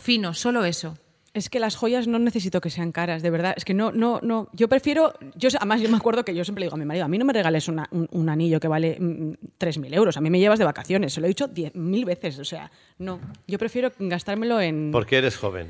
Fino, 0.00 0.34
solo 0.34 0.64
eso. 0.64 0.98
Es 1.34 1.50
que 1.50 1.60
las 1.60 1.76
joyas 1.76 2.06
no 2.08 2.18
necesito 2.18 2.60
que 2.60 2.70
sean 2.70 2.90
caras, 2.90 3.22
de 3.22 3.30
verdad. 3.30 3.54
Es 3.56 3.64
que 3.64 3.74
no, 3.74 3.92
no, 3.92 4.18
no. 4.22 4.48
Yo 4.54 4.68
prefiero. 4.68 5.12
Yo, 5.36 5.50
además, 5.58 5.80
yo 5.82 5.88
me 5.90 5.96
acuerdo 5.98 6.24
que 6.24 6.34
yo 6.34 6.42
siempre 6.44 6.60
le 6.60 6.66
digo 6.66 6.74
a 6.74 6.78
mi 6.78 6.84
marido: 6.86 7.04
a 7.04 7.08
mí 7.08 7.18
no 7.18 7.24
me 7.24 7.32
regales 7.32 7.68
una- 7.68 7.86
un, 7.92 8.08
un 8.10 8.28
anillo 8.28 8.58
que 8.60 8.66
vale 8.68 8.96
mm, 8.98 9.32
3.000 9.60 9.94
euros. 9.94 10.16
A 10.16 10.20
mí 10.20 10.30
me 10.30 10.38
llevas 10.40 10.58
de 10.58 10.64
vacaciones. 10.64 11.12
Se 11.12 11.20
lo 11.20 11.26
he 11.26 11.28
dicho 11.28 11.48
10.000 11.48 12.04
veces. 12.06 12.38
O 12.38 12.44
sea, 12.44 12.70
no. 12.98 13.20
Yo 13.46 13.58
prefiero 13.58 13.92
gastármelo 13.98 14.60
en. 14.60 14.90
Porque 14.90 15.18
eres 15.18 15.36
joven, 15.36 15.68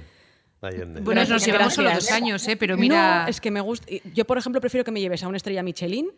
Allende. 0.63 1.01
Bueno, 1.01 1.25
nos 1.25 1.45
llevamos 1.45 1.75
solo 1.75 1.91
dos 1.93 2.11
años, 2.13 2.47
¿eh? 2.49 2.57
Pero 2.57 2.77
mira... 2.77 3.25
No, 3.25 3.29
es 3.29 3.41
que 3.41 3.51
me 3.51 3.61
gusta. 3.61 3.87
Yo, 4.15 4.25
por 4.27 4.39
ejemplo, 4.39 4.61
prefiero 4.61 4.85
que 4.85 4.91
me 4.93 5.01
lleves 5.01 5.23
a 5.25 5.29
una 5.29 5.37
estrella 5.37 5.63
Michelin 5.63 6.09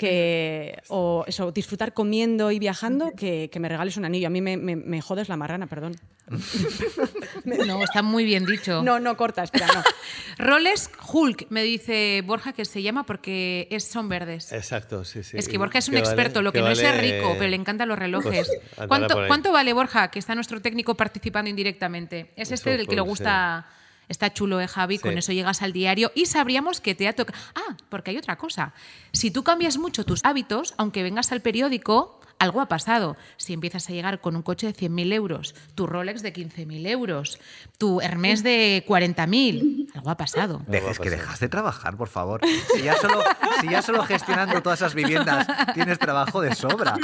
que 0.00 0.80
o 0.88 1.24
eso 1.26 1.52
disfrutar 1.52 1.92
comiendo 1.92 2.50
y 2.50 2.58
viajando 2.58 3.12
que, 3.14 3.50
que 3.52 3.60
me 3.60 3.68
regales 3.68 3.98
un 3.98 4.06
anillo 4.06 4.28
a 4.28 4.30
mí 4.30 4.40
me, 4.40 4.56
me, 4.56 4.74
me 4.74 5.02
jodes 5.02 5.28
la 5.28 5.36
marrana 5.36 5.66
perdón 5.66 5.94
No, 7.44 7.82
está 7.84 8.00
muy 8.00 8.24
bien 8.24 8.46
dicho. 8.46 8.82
no 8.82 8.98
no 8.98 9.14
corta 9.18 9.42
espera 9.42 9.66
no 9.66 9.82
Rolex 10.38 10.90
Hulk, 11.12 11.48
me 11.50 11.62
dice 11.62 12.22
Borja 12.24 12.54
que 12.54 12.64
se 12.64 12.80
llama 12.80 13.04
porque 13.04 13.68
es, 13.70 13.84
son 13.84 14.08
verdes. 14.08 14.52
Exacto, 14.52 15.04
sí, 15.04 15.22
sí. 15.22 15.36
Es 15.36 15.48
que 15.48 15.58
Borja 15.58 15.78
es 15.80 15.88
un 15.90 15.98
experto, 15.98 16.40
lo 16.40 16.50
que 16.50 16.60
¿Qué 16.60 16.64
no 16.64 16.70
es 16.70 16.82
vale? 16.82 16.98
rico, 16.98 17.34
pero 17.36 17.50
le 17.50 17.56
encantan 17.56 17.88
los 17.88 17.98
relojes. 17.98 18.48
Pues, 18.76 18.88
¿Cuánto, 18.88 19.26
cuánto 19.26 19.52
vale 19.52 19.74
Borja, 19.74 20.10
que 20.10 20.18
está 20.18 20.34
nuestro 20.34 20.62
técnico 20.62 20.94
participando 20.94 21.50
indirectamente? 21.50 22.30
Es 22.36 22.52
este 22.52 22.70
Eso, 22.70 22.78
del 22.78 22.88
que 22.88 22.96
le 22.96 23.02
pues, 23.02 23.10
gusta... 23.10 23.66
Está 24.10 24.32
chulo, 24.32 24.60
¿eh, 24.60 24.66
Javi? 24.66 24.98
Con 24.98 25.16
eso 25.16 25.32
llegas 25.32 25.62
al 25.62 25.72
diario 25.72 26.10
y 26.16 26.26
sabríamos 26.26 26.80
que 26.80 26.96
te 26.96 27.06
ha 27.06 27.14
tocado... 27.14 27.38
Ah, 27.54 27.76
porque 27.88 28.10
hay 28.10 28.18
otra 28.18 28.36
cosa. 28.36 28.74
Si 29.12 29.30
tú 29.30 29.44
cambias 29.44 29.78
mucho 29.78 30.04
tus 30.04 30.24
hábitos, 30.24 30.74
aunque 30.78 31.04
vengas 31.04 31.30
al 31.30 31.42
periódico, 31.42 32.19
algo 32.40 32.60
ha 32.60 32.66
pasado. 32.66 33.16
Si 33.36 33.52
empiezas 33.52 33.88
a 33.88 33.92
llegar 33.92 34.20
con 34.20 34.34
un 34.34 34.42
coche 34.42 34.66
de 34.66 34.74
100.000 34.74 35.12
euros, 35.12 35.54
tu 35.76 35.86
Rolex 35.86 36.22
de 36.22 36.32
15.000 36.32 36.88
euros, 36.88 37.38
tu 37.78 38.00
Hermes 38.00 38.42
de 38.42 38.84
40.000, 38.88 39.90
algo 39.94 40.10
ha 40.10 40.16
pasado. 40.16 40.62
Dejes 40.66 40.98
que 40.98 41.10
dejas 41.10 41.38
de 41.38 41.48
trabajar, 41.48 41.96
por 41.96 42.08
favor. 42.08 42.40
Si 42.74 42.82
ya, 42.82 42.96
solo, 42.96 43.22
si 43.60 43.68
ya 43.68 43.82
solo 43.82 44.02
gestionando 44.04 44.60
todas 44.62 44.80
esas 44.80 44.94
viviendas 44.94 45.46
tienes 45.74 45.98
trabajo 45.98 46.40
de 46.40 46.54
sobra. 46.54 46.96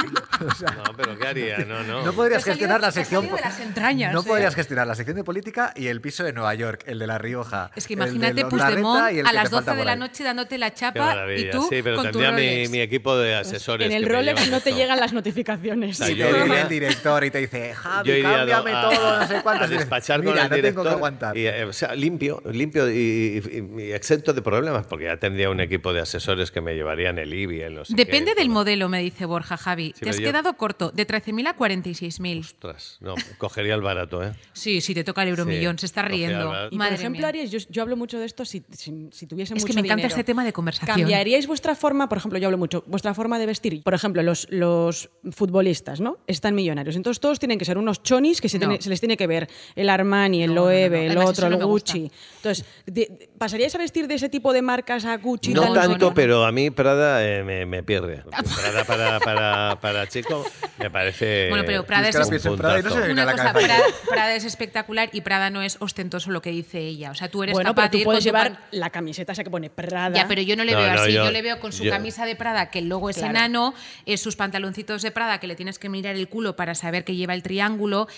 O 0.45 0.55
sea, 0.55 0.71
No, 0.71 0.93
pero 0.97 1.17
¿qué 1.19 1.27
haría? 1.29 1.59
No, 1.67 1.83
no. 1.83 2.03
no 2.05 2.13
podrías 2.13 2.45
gestionar 2.45 2.81
la 2.81 2.91
sección. 2.91 3.27
de 3.27 3.41
las 3.41 3.61
entrañas, 3.61 4.13
no 4.13 4.21
¿eh? 4.21 4.25
podrías 4.27 4.55
gestionar 4.55 4.87
la 4.87 4.95
sección 4.95 5.17
de 5.17 5.25
política 5.25 5.73
y 5.77 5.89
el 5.89 6.01
piso 6.01 6.25
de 6.25 6.33
Nueva 6.33 6.55
York, 6.55 6.83
el 6.87 6.99
de 6.99 7.07
La 7.07 7.19
Rioja. 7.19 7.71
Es 7.77 7.87
que 7.87 7.95
imagínate 7.95 8.45
Puigdemont 8.47 9.01
a 9.27 9.33
las 9.33 9.45
te 9.45 9.51
12 9.51 9.65
falta 9.65 9.75
de 9.75 9.85
la 9.85 9.97
noche 9.97 10.25
dándote 10.25 10.59
la 10.59 10.71
Qué 10.71 10.77
chapa 10.77 11.33
y 11.37 11.51
tú 11.51 11.67
sí, 11.69 11.83
pero 11.83 11.97
con 11.97 12.07
tu 12.07 12.19
tendría 12.19 12.33
mi, 12.33 12.43
Rolex. 12.49 12.71
mi 12.71 12.81
equipo 12.81 13.17
de 13.17 13.35
asesores. 13.35 13.87
en 13.87 13.93
el 13.97 14.07
Rolex 14.09 14.51
no 14.51 14.61
te 14.61 14.71
esto. 14.71 14.81
llegan 14.81 15.01
las 15.01 15.13
notificaciones 15.31 16.01
Y 16.01 16.15
yo 16.15 16.27
te 16.27 16.33
viene 16.33 16.47
iría 16.47 16.63
el 16.63 16.69
director 16.69 17.25
y 17.25 17.31
te 17.31 17.39
dice, 17.39 17.75
Javi, 17.75 18.23
cámbiame 18.23 18.73
a, 18.73 18.83
todo, 18.91 19.19
no 19.21 19.27
sé 19.29 19.41
cuánto. 19.43 19.65
a 19.65 19.69
despachar 19.69 20.21
Mira, 20.21 20.33
con 20.33 20.43
el 20.45 20.51
no 20.51 20.57
director 20.57 20.83
tengo 20.85 20.91
que 20.91 20.97
aguantar. 20.97 21.37
Y, 21.37 21.47
eh, 21.47 21.65
o 21.65 21.73
sea, 21.73 21.95
limpio, 21.95 22.43
limpio 22.51 22.91
y, 22.91 23.43
y- 23.77 23.83
y 23.83 23.93
exento 23.93 24.33
de 24.33 24.43
problemas, 24.43 24.87
porque 24.87 25.05
ya 25.07 25.17
tendría 25.19 25.51
un 25.51 25.61
equipo 25.61 25.93
de 25.93 26.01
asesores 26.01 26.51
que 26.51 26.61
me 26.61 26.75
llevarían 26.75 27.19
el 27.19 27.33
IBI, 27.33 27.61
el 27.63 27.75
no 27.75 27.85
sé 27.85 27.95
Depende 27.95 28.33
qué, 28.33 28.41
del 28.41 28.47
todo. 28.49 28.55
modelo, 28.55 28.89
me 28.89 29.01
dice 29.03 29.27
Borja 29.27 29.57
Javi. 29.57 29.93
Te 29.99 30.11
has 30.11 30.19
yo- 30.19 30.27
quedado 30.29 30.57
corto, 30.57 30.91
de 30.91 31.07
13.000 31.07 31.49
a 31.49 31.57
46.000. 31.57 32.41
Ostras, 32.41 32.99
no, 33.01 33.15
cogería 33.39 33.75
el 33.75 33.83
barato, 33.83 34.23
¿eh? 34.23 34.33
Sí, 34.53 34.81
sí, 34.81 34.95
te 34.95 35.05
toca 35.05 35.23
el 35.23 35.29
euromillón, 35.31 35.77
Sí, 35.79 35.81
se 35.81 35.87
está 35.87 36.03
riendo. 36.03 36.53
Y 36.71 36.77
Madre 36.77 36.93
por 36.93 37.01
ejemplo, 37.01 37.21
mía. 37.21 37.29
Aries, 37.29 37.51
yo, 37.51 37.59
yo 37.69 37.83
hablo 37.83 37.97
mucho 37.97 38.19
de 38.19 38.27
esto 38.27 38.45
si, 38.45 38.63
si, 38.73 39.09
si 39.13 39.27
tuviese 39.27 39.55
Es 39.55 39.63
mucho 39.63 39.67
que 39.67 39.75
me 39.75 39.81
encanta 39.81 39.97
dinero. 39.97 40.09
este 40.09 40.25
tema 40.25 40.45
de 40.45 40.53
conversación. 40.53 40.97
¿Cambiaríais 40.97 41.47
vuestra 41.47 41.75
forma, 41.75 42.09
por 42.09 42.19
ejemplo, 42.19 42.39
yo 42.39 42.47
hablo 42.47 42.59
mucho, 42.59 42.85
vuestra 42.87 43.15
forma 43.15 43.39
de 43.39 43.47
vestir? 43.47 43.83
Por 43.83 43.95
ejemplo, 43.95 44.23
los, 44.23 44.47
los 44.51 45.11
futbolistas, 45.33 46.01
¿no? 46.01 46.19
Están 46.27 46.55
millonarios. 46.55 46.95
Entonces 46.97 47.21
todos 47.21 47.39
tienen 47.39 47.59
que 47.59 47.65
ser 47.65 47.79
unos 47.79 48.03
chonis 48.03 48.41
que 48.41 48.49
se, 48.49 48.59
No. 48.59 48.69
tiene- 48.69 48.83
se 48.83 48.89
les 48.91 49.01
tiene 49.01 49.17
que 49.17 49.27
ver 49.27 49.49
el 49.75 49.89
Armani, 49.89 50.43
el 50.43 50.55
No, 50.55 50.63
Loewe, 50.67 50.89
no. 50.91 50.97
el 50.97 51.11
Además, 51.19 51.31
otro, 51.31 51.47
el. 51.49 51.57
Gucci. 51.65 52.11
Entonces, 52.37 52.65
de- 52.87 53.07
de- 53.07 53.29
¿pasaríais 53.39 53.75
a 53.75 53.79
vestir 53.79 54.07
de 54.07 54.15
ese 54.15 54.29
tipo 54.29 54.53
de 54.53 54.63
marcas 54.63 55.05
a 55.05 55.17
Gucci? 55.17 55.53
No 55.53 55.63
tal? 55.63 55.75
tanto, 55.75 56.09
no. 56.09 56.15
pero 56.15 56.45
a 56.45 56.53
mí 56.53 56.71
Prada 56.71 57.27
eh, 57.27 57.43
me, 57.43 57.67
me 57.67 57.83
pierde. 57.83 58.23
Prada 58.23 58.85
para, 58.85 59.21
para, 59.21 59.79
para 59.81 60.07
chico 60.09 60.45
me 60.79 60.91
parece. 60.91 61.49
Bueno, 61.49 61.65
pero 61.67 61.85
Prada 61.85 62.09
Es 62.09 62.17
que 62.17 62.37
es, 62.37 62.47
en 62.47 62.57
Prada 62.57 62.79
y 62.79 62.83
no 62.83 62.91
se 62.91 63.11
una 63.11 63.31
cosa. 63.33 63.53
Prada, 63.53 63.79
Prada 64.09 64.35
es 64.37 64.45
espectacular 64.45 65.11
y 65.13 65.23
Prada 65.23 65.51
no 65.51 65.63
es 65.63 65.77
ostentoso 65.81 66.31
lo 66.31 66.41
que 66.43 66.51
dice 66.51 66.79
ella. 66.79 67.11
O 67.11 67.15
sea, 67.15 67.29
tú 67.29 67.43
eres 67.43 67.55
Bueno, 67.55 67.71
capaz 67.71 67.83
pero 67.83 67.87
de 67.87 67.91
tú 67.93 67.99
ir 67.99 68.05
puedes 68.05 68.19
con 68.21 68.25
llevar 68.25 68.53
pan- 68.53 68.61
la 68.71 68.91
camiseta 68.91 69.33
esa 69.33 69.43
que 69.45 69.51
pone 69.51 69.71
Prada. 69.71 70.15
Ya, 70.17 70.29
pero 70.29 70.43
yo 70.43 70.57
no 70.57 70.63
le 70.65 70.73
No, 70.73 70.79
veo 70.79 70.95
no, 70.95 71.01
así. 71.03 71.13
Yo, 71.13 71.25
yo- 71.25 71.31
le 71.33 71.43
veo 71.43 71.59
con 71.59 71.73
su 71.73 71.85
yo- 71.85 71.91
camisa 71.91 72.25
de 72.27 72.37
Prada, 72.37 72.71
que 72.71 72.79
el 72.79 72.89
logo 72.89 73.11
es 73.11 73.17
Claro. 73.17 73.31
enano, 73.31 73.75
eh, 74.05 74.17
sus 74.19 74.37
pantaloncitos 74.37 75.03
de 75.07 75.13
Prada, 75.13 75.39
que 75.41 75.47
le 75.47 75.55
tienes 75.57 75.79
que 75.79 75.89
mirar 75.89 76.17
el 76.17 76.29
culo 76.29 76.57
para 76.57 76.75
saber 76.75 77.05
que 77.05 77.15
lleva 77.17 77.33
el 77.35 77.43
triángulo. 77.43 78.09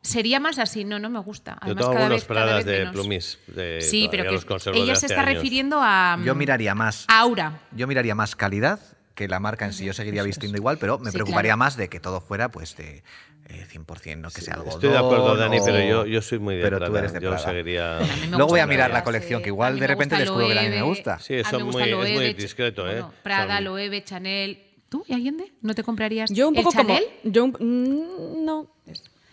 Sería 0.00 0.38
más 0.38 0.58
así, 0.58 0.84
no, 0.84 0.98
no 1.00 1.10
me 1.10 1.18
gusta. 1.18 1.52
Yo 1.54 1.58
Además, 1.72 1.84
tengo 1.84 1.92
algunos 1.96 2.10
vez, 2.20 2.24
cada 2.24 2.40
Pradas 2.44 2.56
vez 2.64 2.66
de 2.66 2.78
menos. 2.80 2.92
plumis. 2.92 3.38
de- 3.48 3.80
Sí, 3.82 4.08
pero 4.10 4.22
que 4.24 4.78
ella 4.78 4.94
se 4.94 5.06
está 5.06 5.22
años. 5.22 5.34
refiriendo 5.34 5.80
a, 5.82 6.18
Yo 6.24 6.34
miraría 6.36 6.74
más. 6.74 7.04
a 7.08 7.18
aura. 7.20 7.60
Yo 7.72 7.86
miraría 7.88 8.14
más 8.14 8.36
calidad 8.36 8.78
que 9.16 9.26
la 9.26 9.40
marca 9.40 9.64
en 9.64 9.72
sí. 9.72 9.84
Yo 9.84 9.92
seguiría 9.92 10.22
vistiendo 10.22 10.56
igual, 10.56 10.78
pero 10.78 10.98
me 11.00 11.10
Sí, 11.10 11.14
preocuparía 11.16 11.48
claro. 11.50 11.58
más 11.58 11.76
de 11.76 11.88
que 11.88 11.98
todo 11.98 12.20
fuera 12.20 12.48
pues 12.50 12.76
de 12.76 13.02
eh, 13.50 13.66
100%, 13.72 14.20
no 14.20 14.30
que 14.30 14.40
sea 14.42 14.54
algo 14.54 14.68
Estoy 14.70 14.90
de 14.90 14.98
acuerdo, 14.98 15.34
Dani, 15.34 15.58
pero 15.64 15.80
yo, 15.80 16.06
yo 16.06 16.22
soy 16.22 16.38
muy 16.38 16.54
de 16.56 16.62
pero 16.62 16.78
tú 16.84 16.94
eres 16.96 17.12
de 17.14 17.20
yo 17.20 17.30
Prada. 17.30 17.44
seguiría. 17.48 17.98
Bueno, 17.98 18.12
a 18.12 18.16
mí 18.16 18.22
me 18.22 18.28
Luego 18.36 18.46
voy 18.48 18.60
a 18.60 18.66
mirar 18.66 18.90
Loewe, 18.90 18.98
la 19.00 19.04
colección, 19.04 19.42
que 19.42 19.48
igual 19.48 19.80
de 19.80 19.86
repente 19.86 20.16
descubro 20.16 20.46
que 20.46 20.58
a 20.58 20.62
mí 20.62 20.68
me 20.68 20.82
gusta. 20.82 21.18
Sí, 21.18 21.34
muy- 21.34 21.40
es 21.40 21.42
muy 21.44 21.82
Ch- 22.28 22.36
discreto, 22.36 22.82
¿eh? 22.88 23.00
bueno, 23.00 23.14
Prada, 23.24 23.56
Son- 23.56 23.64
Loewe, 23.64 24.04
Chanel. 24.04 24.62
¿Tú 24.88 25.04
y 25.06 25.12
Allende? 25.14 25.52
¿No 25.60 25.74
te 25.74 25.82
comprarías 25.82 26.30
Yo 26.32 26.48
un 26.48 26.56
el 26.56 26.62
poco 26.62 26.76
como. 26.76 26.88
Chanel? 26.94 27.04
Yo 27.24 27.44
un- 27.44 27.56
mm, 27.58 28.44
no. 28.44 28.68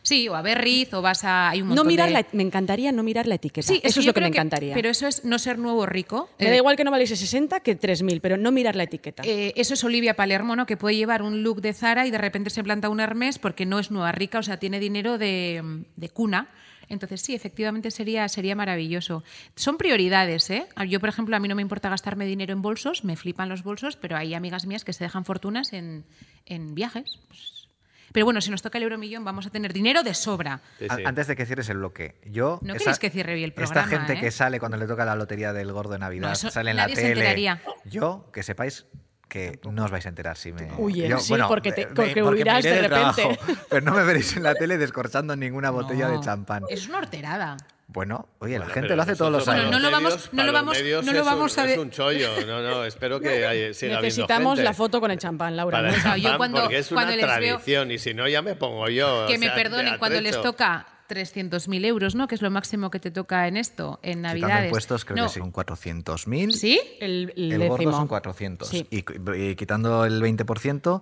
Sí, 0.02 0.28
o 0.30 0.36
a 0.36 0.44
Berriz, 0.44 0.94
o 0.94 1.02
vas 1.02 1.24
a. 1.24 1.50
Hay 1.50 1.62
un 1.64 1.70
No 1.70 1.76
montón 1.78 1.88
mirar 1.88 2.08
de- 2.10 2.14
la, 2.14 2.26
me 2.34 2.44
encantaría 2.44 2.92
no 2.92 3.02
mirar 3.02 3.26
la 3.26 3.36
etiqueta. 3.36 3.66
Sí, 3.68 3.80
eso 3.84 4.02
es 4.02 4.06
lo 4.06 4.14
que 4.14 4.22
me 4.22 4.28
encantaría. 4.28 4.76
Pero 4.76 4.88
eso 4.90 5.08
es 5.08 5.26
no 5.26 5.40
ser 5.40 5.58
nuevo 5.58 5.88
rico. 5.88 6.30
me 6.38 6.46
Eh, 6.46 6.50
da 6.52 6.56
igual 6.58 6.76
que 6.76 6.84
no 6.84 6.92
valiese 6.92 7.16
60 7.16 7.62
que 7.62 7.76
3.000, 7.80 8.20
pero 8.22 8.38
no 8.38 8.52
mirar 8.52 8.76
la 8.76 8.84
etiqueta. 8.84 9.24
Eh, 9.26 9.54
eso 9.56 9.74
es 9.74 9.84
Olivia 9.84 10.14
Palermo, 10.16 10.56
¿no? 10.56 10.68
que 10.68 10.78
puede 10.78 10.96
llevar 10.96 11.24
un 11.24 11.42
look 11.42 11.62
de 11.62 11.74
Zara 11.74 12.06
y 12.06 12.12
de 12.12 12.20
repente 12.20 12.52
se 12.52 12.64
planta 12.64 12.90
un 12.90 13.00
Hermes 13.00 13.40
porque 13.40 13.66
no 13.66 13.80
es 13.80 13.90
nueva 13.90 14.12
rica, 14.12 14.38
o 14.38 14.44
sea, 14.44 14.58
tiene 14.58 14.80
dinero 14.80 15.18
de, 15.18 15.64
de 15.96 16.10
cuna. 16.10 16.50
Entonces, 16.90 17.22
sí, 17.22 17.36
efectivamente 17.36 17.92
sería, 17.92 18.28
sería 18.30 18.56
maravilloso. 18.56 19.24
Son 19.56 19.78
prioridades, 19.78 20.50
¿eh? 20.50 20.68
Yo, 20.88 21.00
por 21.00 21.10
ejemplo, 21.10 21.36
a 21.36 21.40
mí 21.40 21.48
no 21.48 21.56
me 21.56 21.62
importa 21.62 21.90
gastarme 21.90 22.26
dinero 22.26 22.54
en 22.54 22.62
bolsos, 22.62 23.04
me 23.04 23.16
flipan 23.16 23.50
los 23.50 23.64
bolsos, 23.64 23.96
pero 23.98 24.18
hay 24.18 24.34
amigas 24.34 24.66
mías 24.66 24.84
que 24.84 24.94
se 24.94 25.04
dejan 25.04 25.26
fortunas 25.26 25.74
en, 25.74 26.06
en 26.46 26.76
viajes. 26.76 27.20
Pues- 27.28 27.68
Pero 28.14 28.26
bueno, 28.26 28.40
si 28.40 28.50
nos 28.50 28.62
toca 28.62 28.78
el 28.78 28.84
euromillón, 28.86 29.26
vamos 29.26 29.46
a 29.46 29.50
tener 29.50 29.74
dinero 29.74 30.02
de 30.02 30.14
sobra. 30.14 30.62
Sí, 30.80 30.86
A- 30.90 30.96
sí. 30.96 31.04
Antes 31.06 31.28
de 31.28 31.36
que 31.36 31.46
cierres 31.46 31.68
el 31.70 31.78
bloque, 31.78 32.16
yo. 32.26 32.60
No 32.62 32.74
queréis 32.76 32.98
que 33.00 33.10
cierre 33.10 33.34
bien 33.36 33.46
el 33.46 33.54
programa, 33.54 33.82
Esta 33.82 33.98
gente 33.98 34.14
¿eh? 34.14 34.20
que 34.22 34.32
sale 34.32 34.60
cuando 34.60 34.78
le 34.78 34.88
toca 34.88 35.04
la 35.04 35.16
lotería 35.16 35.52
del 35.52 35.72
gordo 35.74 35.92
de 35.94 36.00
Navidad, 36.00 36.28
No, 36.28 36.34
eso 36.34 36.50
sale 36.50 36.72
en 36.72 36.78
la 36.78 36.88
se 36.88 36.96
tele. 36.96 37.10
enteraría. 37.10 37.62
Yo, 37.84 38.30
que 38.32 38.42
sepáis 38.44 38.86
que 39.28 39.60
no 39.70 39.86
os 39.86 39.92
vais 39.92 40.06
a 40.06 40.10
enterar 40.10 40.38
si 40.38 40.52
me. 40.54 40.70
Huye, 40.78 41.08
yo- 41.08 41.20
sí, 41.20 41.34
porque 41.48 41.72
te- 41.72 41.88
porque 41.88 42.16
me 42.16 42.24
huirás 42.30 42.60
iré 42.64 42.76
de 42.76 42.88
repente. 42.88 43.22
trabajo, 43.24 43.38
pero 43.70 43.82
no 43.86 43.94
me 43.94 44.04
veréis 44.04 44.36
en 44.38 44.44
la 44.44 44.54
tele 44.56 44.78
descorchando 44.78 45.36
ninguna 45.36 45.70
botella 45.72 46.08
No, 46.08 46.18
de 46.20 46.26
champán. 46.26 46.64
Es 46.70 46.88
una 46.88 47.00
horterada. 47.00 47.58
Bueno, 47.88 48.28
oye, 48.40 48.54
la 48.54 48.66
Bueno, 48.66 48.74
gente 48.74 48.88
pero 48.88 48.96
lo 48.96 49.02
hace 49.04 49.16
todos 49.16 49.32
los 49.32 49.48
años. 49.48 49.66
Bueno, 49.66 49.78
no 49.78 49.86
lo 49.86 49.92
vamos- 49.92 50.30
no 50.34 50.44
lo 50.44 50.52
vamos- 50.52 50.78
no 50.78 51.12
lo 51.14 51.20
es 51.20 51.26
vamos 51.26 51.54
un- 51.54 51.60
a 51.60 51.64
Es 51.66 51.70
de- 51.76 51.80
un 51.80 51.92
chollo. 51.92 52.46
No, 52.48 52.62
no, 52.64 52.84
espero 52.86 53.20
que 53.20 53.46
haya- 53.48 53.74
siga 53.74 54.02
Necesitamos 54.02 54.54
gente. 54.56 54.64
la 54.64 54.74
foto 54.74 55.00
con 55.00 55.12
el 55.12 55.20
champán, 55.20 55.56
Laura. 55.56 55.78
Para 55.78 55.90
el 55.94 56.02
sea, 56.02 56.18
yo 56.18 56.24
champán, 56.24 56.38
cuando- 56.38 56.62
porque 56.62 56.78
es 56.80 56.88
cuando 56.90 57.14
una 57.14 57.16
les 57.16 57.26
veo- 57.40 57.40
tradición 57.58 57.92
y 57.92 57.98
si 58.00 58.14
no 58.14 58.28
ya 58.28 58.42
me 58.42 58.56
pongo 58.56 58.90
yo. 58.90 59.26
que 59.28 59.36
o 59.36 59.40
me 59.40 59.46
sea, 59.48 59.56
perdonen 59.56 59.98
cuando 60.00 60.20
les 60.20 60.42
toca 60.42 60.86
300.000 61.08 61.86
euros, 61.86 62.16
¿no? 62.16 62.28
Que 62.28 62.36
es 62.36 62.42
lo 62.42 62.50
máximo 62.52 62.90
que 62.92 63.00
te 63.00 63.12
toca 63.12 63.48
en 63.48 63.58
esto, 63.58 64.00
en 64.02 64.20
Quitando 64.20 64.28
Navidades. 64.40 64.66
impuestos, 64.66 65.06
creo 65.06 65.26
No. 65.26 65.32
que 65.32 65.40
son 65.40 65.52
400.000. 65.52 66.52
¿Sí? 66.54 66.80
El, 67.00 67.34
el 67.36 67.52
El 67.54 67.70
gordo 67.70 67.92
son 67.92 68.08
400. 68.08 68.68
Sí. 68.68 68.88
Y, 68.90 69.04
y 69.40 69.56
quitando 69.56 70.06
el 70.06 70.22
20%, 70.22 71.02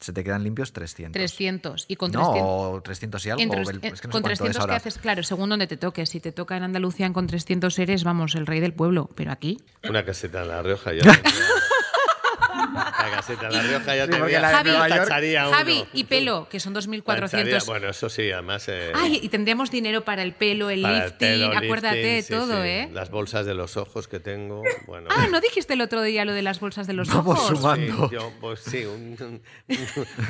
se 0.00 0.12
te 0.12 0.24
quedan 0.24 0.42
limpios 0.42 0.72
300. 0.72 1.12
300. 1.12 1.84
Y 1.86 1.94
con 1.94 2.10
no, 2.10 2.32
300. 2.32 2.42
o 2.44 2.80
300 2.82 3.26
y 3.26 3.30
algo. 3.30 3.42
entre- 3.42 3.62
es 3.62 4.00
que 4.00 4.08
no 4.08 4.12
con 4.12 4.22
cuánto 4.22 4.30
es 4.32 4.38
300 4.40 4.66
que 4.66 4.72
haces, 4.74 4.98
claro, 4.98 5.22
según 5.22 5.48
donde 5.50 5.68
te 5.68 5.76
toque. 5.76 6.06
Si 6.06 6.18
te 6.18 6.32
toca 6.32 6.56
en 6.56 6.64
Andalucía 6.64 7.12
con 7.12 7.28
300 7.28 7.78
eres, 7.78 8.02
vamos, 8.02 8.34
el 8.34 8.46
rey 8.46 8.58
del 8.58 8.72
pueblo. 8.74 9.08
Pero 9.14 9.30
aquí. 9.30 9.58
Una 9.88 10.04
caseta 10.04 10.42
en 10.42 10.48
La 10.48 10.62
Rioja 10.62 10.92
ya. 10.92 11.02
La 13.02 13.16
caseta 13.16 13.46
en 13.48 13.52
La 13.52 13.62
Rioja 13.62 13.96
ya 13.96 14.04
Sí, 14.06 14.10
te 14.12 14.18
porque 14.18 14.32
la 14.40 14.48
de 14.48 14.54
Javi, 14.54 14.70
Nueva 14.70 14.88
York- 14.88 15.00
tacharía 15.02 15.48
uno. 15.48 15.56
Javi 15.56 15.84
y 15.92 16.04
pelo, 16.04 16.48
que 16.50 16.60
son 16.60 16.74
2.400. 16.74 17.30
Tacharía- 17.30 17.64
Bueno, 17.66 17.88
eso 17.90 18.08
sí, 18.08 18.30
además. 18.30 18.64
eh, 18.68 18.92
Ay, 18.94 19.20
y 19.22 19.28
tendríamos 19.28 19.70
dinero 19.70 20.04
para 20.04 20.22
el 20.22 20.32
pelo, 20.32 20.70
el 20.70 20.82
para 20.82 20.94
el 20.96 21.02
lifting, 21.04 21.18
pelo, 21.18 21.46
acuérdate 21.58 21.96
de 21.96 22.16
lifting, 22.16 22.22
sí, 22.22 22.32
todo, 22.46 22.62
sí. 22.62 22.68
¿eh? 22.68 22.88
Las 22.92 23.10
bolsas 23.10 23.46
de 23.46 23.54
los 23.54 23.76
ojos 23.76 24.08
que 24.08 24.20
tengo. 24.20 24.62
Bueno. 24.86 25.08
Ah, 25.10 25.26
¿no 25.30 25.40
dijiste 25.40 25.74
el 25.74 25.80
otro 25.80 26.02
día 26.02 26.24
lo 26.24 26.32
de 26.32 26.42
las 26.42 26.60
bolsas 26.60 26.86
de 26.86 26.92
los 26.92 27.08
Vamos 27.08 27.38
ojos? 27.38 27.58
sumando. 27.58 28.08
Sí, 28.08 28.14
yo, 28.14 28.32
pues 28.40 28.60
sí, 28.60 28.84
un, 28.84 29.16
un- 29.20 29.42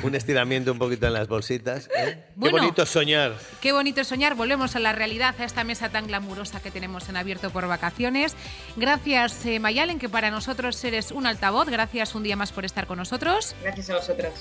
un 0.03 0.15
estiramiento 0.15 0.71
un 0.71 0.79
poquito 0.79 1.07
en 1.07 1.13
las 1.13 1.27
bolsitas. 1.27 1.89
¿eh? 1.97 2.23
Bueno. 2.35 2.57
Qué 2.57 2.61
bonito 2.63 2.85
soñar. 2.85 3.33
Qué 3.61 3.71
bonito 3.71 4.03
soñar. 4.03 4.35
Volvemos 4.35 4.75
a 4.75 4.79
la 4.79 4.91
realidad, 4.93 5.35
a 5.39 5.43
esta 5.45 5.63
mesa 5.63 5.89
tan 5.89 6.07
glamurosa 6.07 6.61
que 6.61 6.71
tenemos 6.71 7.09
en 7.09 7.17
Abierto 7.17 7.49
por 7.51 7.67
Vacaciones. 7.67 8.35
Gracias, 8.75 9.45
eh, 9.45 9.59
Mayalen, 9.59 9.99
que 9.99 10.09
para 10.09 10.31
nosotros 10.31 10.83
eres 10.83 11.11
un 11.11 11.25
altavoz. 11.25 11.67
Gracias 11.69 12.15
un 12.15 12.23
día 12.23 12.35
más 12.35 12.51
por 12.51 12.62
estar 12.65 12.87
con 12.87 12.97
nosotros. 12.97 13.55
Gracias 13.61 13.89
a 13.89 13.95
vosotras. 13.95 14.33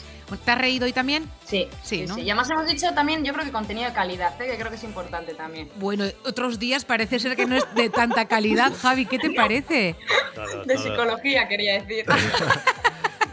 ¿Te 0.45 0.51
has 0.51 0.59
reído 0.59 0.87
hoy 0.87 0.93
también? 0.93 1.29
Sí, 1.47 1.69
Sí, 1.83 1.99
sí, 2.01 2.07
¿no? 2.07 2.15
sí. 2.15 2.23
Y 2.23 2.31
además 2.31 2.49
hemos 2.51 2.67
dicho 2.67 2.93
también, 2.95 3.25
yo 3.25 3.33
creo 3.33 3.45
que 3.45 3.53
contenido 3.53 3.89
de 3.89 3.95
calidad, 3.95 4.41
¿eh? 4.41 4.47
que 4.47 4.57
creo 4.57 4.71
que 4.71 4.77
es 4.77 4.85
importante 4.85 5.35
también. 5.35 5.71
Bueno, 5.77 6.05
otros 6.25 6.59
días 6.59 6.85
parece 6.85 7.19
ser 7.19 7.37
que 7.37 7.47
no 7.47 7.57
es 7.57 7.65
de 7.75 7.91
tanta 7.91 8.27
calidad. 8.27 8.73
Javi, 8.81 9.07
¿qué 9.07 9.19
te 9.19 9.31
parece? 9.35 9.97
Todo, 10.35 10.65
De 10.65 10.79
psicología, 10.79 11.47
quería 11.49 11.83
decir. 11.83 12.05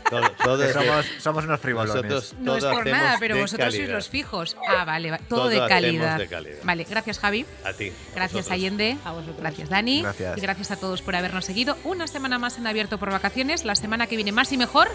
todo- 0.09 0.57
de- 0.57 0.73
somos, 0.73 1.05
somos 1.19 1.45
unos 1.45 1.59
frivolones. 1.59 1.93
nosotros 2.03 2.35
No 2.39 2.57
es 2.57 2.65
por 2.65 2.85
nada, 2.87 3.17
pero 3.19 3.37
vosotros 3.37 3.73
sois 3.75 3.89
los 3.89 4.09
fijos. 4.09 4.57
Ah, 4.67 4.83
vale, 4.85 5.11
va- 5.11 5.17
todo, 5.19 5.41
Todo 5.41 5.49
de 5.49 5.67
calidad. 5.67 6.17
de 6.17 6.27
calidad. 6.27 6.57
Vale, 6.63 6.83
gracias 6.89 7.19
Javi. 7.19 7.45
A 7.63 7.73
ti. 7.73 7.89
a 7.89 8.15
Gracias 8.15 8.31
vosotros. 8.33 8.51
Allende. 8.51 8.97
A 9.05 9.11
vosotros. 9.11 9.37
Gracias 9.39 9.69
Dani. 9.69 10.01
Gracias. 10.01 10.37
Y 10.37 10.41
gracias 10.41 10.71
a 10.71 10.77
todos 10.77 11.01
por 11.01 11.15
habernos 11.15 11.45
seguido. 11.45 11.77
Una 11.83 12.07
semana 12.07 12.39
más 12.39 12.57
en 12.57 12.67
Abierto 12.67 12.97
por 12.97 13.11
Vacaciones. 13.11 13.65
La 13.65 13.75
semana 13.75 14.07
que 14.07 14.15
viene 14.15 14.31
más 14.31 14.51
y 14.51 14.57
mejor, 14.57 14.89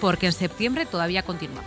porque 0.00 0.26
en 0.26 0.32
septiembre 0.32 0.86
todavía 0.86 1.22
continuamos. 1.22 1.64